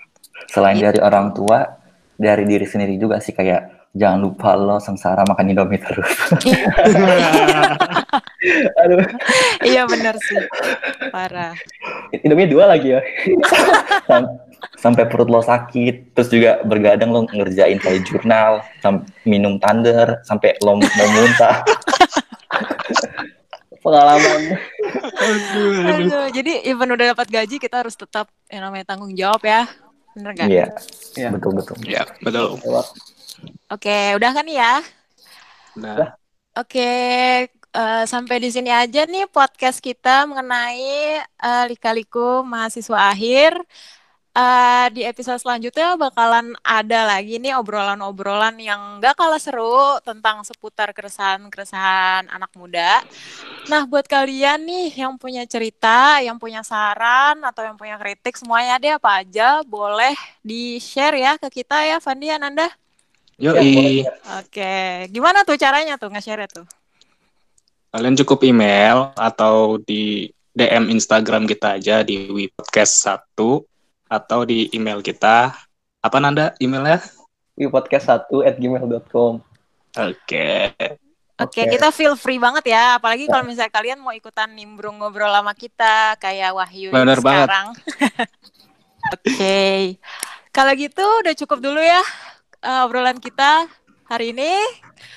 Selain 0.48 0.80
Gitu. 0.80 0.88
dari 0.88 1.00
orang 1.04 1.36
tua, 1.36 1.68
dari 2.16 2.48
diri 2.48 2.64
sendiri 2.64 2.96
juga 2.96 3.20
sih 3.20 3.36
kayak 3.36 3.92
jangan 3.92 4.20
lupa 4.22 4.56
lo 4.56 4.80
sengsara 4.80 5.28
makan 5.28 5.52
Indomie 5.52 5.84
terus. 5.84 6.08
Aduh, 8.80 9.04
iya 9.62 9.84
bener 9.84 10.16
sih. 10.18 10.40
Parah. 11.12 11.54
Indomie 12.24 12.48
dua 12.48 12.68
lagi 12.68 12.96
ya. 12.96 13.02
Sam- 14.08 14.40
sampai 14.80 15.04
perut 15.08 15.28
lo 15.28 15.40
sakit, 15.40 16.16
terus 16.16 16.32
juga 16.32 16.64
bergadang 16.64 17.12
lo 17.12 17.28
ngerjain 17.28 17.78
kayak 17.78 18.08
jurnal, 18.08 18.64
sam- 18.80 19.08
minum 19.28 19.60
thunder, 19.60 20.24
sampai 20.24 20.56
lo 20.64 20.80
mau 20.80 21.08
muntah. 21.12 21.64
Pengalaman. 23.80 24.60
aduh, 25.16 25.72
aduh. 25.88 26.04
Aduh, 26.04 26.26
jadi 26.36 26.68
even 26.68 26.92
udah 26.92 27.16
dapat 27.16 27.28
gaji 27.32 27.56
kita 27.60 27.80
harus 27.80 27.96
tetap 27.96 28.28
yang 28.52 28.68
namanya 28.68 28.92
tanggung 28.92 29.16
jawab 29.16 29.40
ya. 29.44 29.68
Bener 30.16 30.32
gak? 30.36 30.48
Iya, 30.52 30.66
Iya. 31.16 31.30
betul 31.32 31.52
betul. 31.56 31.76
Ya, 31.88 32.04
betul. 32.20 32.60
Oke, 33.72 33.98
udah 34.20 34.32
kan 34.36 34.46
ya? 34.48 34.74
Nah, 35.80 36.12
Oke, 36.58 36.92
eh, 37.74 38.06
sampai 38.06 38.38
di 38.42 38.50
sini 38.50 38.70
aja 38.74 39.06
nih 39.06 39.30
podcast 39.30 39.80
kita 39.82 40.26
mengenai 40.30 41.22
eh, 41.22 41.66
lika-liku 41.70 42.42
mahasiswa 42.46 43.14
akhir. 43.14 43.54
Eh, 44.30 44.88
di 44.94 45.02
episode 45.04 45.42
selanjutnya 45.42 45.98
bakalan 45.98 46.54
ada 46.64 47.18
lagi 47.18 47.42
nih 47.42 47.58
obrolan-obrolan 47.60 48.56
yang 48.62 49.02
gak 49.04 49.18
kalah 49.18 49.42
seru 49.42 49.98
tentang 50.06 50.46
seputar 50.46 50.94
keresahan-keresahan 50.94 52.30
anak 52.30 52.48
muda. 52.56 53.04
Nah, 53.68 53.84
buat 53.90 54.06
kalian 54.08 54.64
nih 54.64 55.02
yang 55.02 55.18
punya 55.20 55.44
cerita, 55.50 56.22
yang 56.24 56.38
punya 56.40 56.62
saran, 56.64 57.42
atau 57.42 57.68
yang 57.68 57.76
punya 57.76 58.00
kritik, 58.00 58.38
semuanya 58.40 58.80
deh 58.80 58.96
apa 58.96 59.26
aja, 59.26 59.66
boleh 59.66 60.16
di-share 60.46 61.20
ya 61.20 61.36
ke 61.36 61.50
kita 61.62 61.84
ya, 61.90 61.98
Fandi, 62.00 62.32
Ananda. 62.32 62.70
yoi. 63.36 64.06
Oke, 64.40 65.10
gimana 65.10 65.44
tuh 65.44 65.58
caranya 65.60 66.00
tuh 66.00 66.14
nge-share 66.14 66.48
tuh? 66.48 66.79
Kalian 67.90 68.16
cukup 68.22 68.46
email 68.46 69.10
atau 69.18 69.82
di 69.82 70.30
DM 70.54 70.94
Instagram 70.94 71.50
kita 71.50 71.82
aja 71.82 72.06
di 72.06 72.30
wipodcast 72.30 73.02
1 73.34 73.38
atau 74.10 74.40
di 74.46 74.70
email 74.78 75.02
kita. 75.02 75.58
Apa 76.02 76.18
Nanda 76.22 76.54
emailnya? 76.62 77.02
Podcast1 77.60 78.30
at 78.48 78.56
gmail.com. 78.56 79.44
Oke. 80.00 80.72
Oke, 81.40 81.62
Oke. 81.66 81.72
kita 81.76 81.90
feel 81.92 82.16
free 82.16 82.40
banget 82.40 82.72
ya. 82.72 82.96
Apalagi 82.96 83.28
kalau 83.28 83.44
misalnya 83.44 83.74
kalian 83.74 84.00
mau 84.00 84.16
ikutan 84.16 84.48
nimbrung 84.54 85.00
ngobrol 85.02 85.32
sama 85.32 85.52
kita 85.58 86.16
kayak 86.22 86.56
Wahyu 86.56 86.94
Bener 86.94 87.20
banget. 87.20 87.48
sekarang. 87.48 87.68
Oke. 89.16 89.60
Kalau 90.54 90.72
gitu 90.78 91.04
udah 91.04 91.34
cukup 91.36 91.60
dulu 91.60 91.82
ya 91.82 92.02
eh, 92.64 92.86
obrolan 92.86 93.18
kita 93.20 93.68
hari 94.10 94.34
ini. 94.34 94.58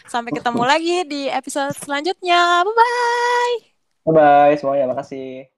Sampai 0.04 0.36
ketemu 0.36 0.62
lagi 0.62 0.96
di 1.08 1.26
episode 1.32 1.72
selanjutnya. 1.80 2.60
Bye 2.62 2.76
bye. 2.76 3.54
Bye-bye 4.04 4.54
semuanya. 4.60 4.92
Makasih. 4.92 5.51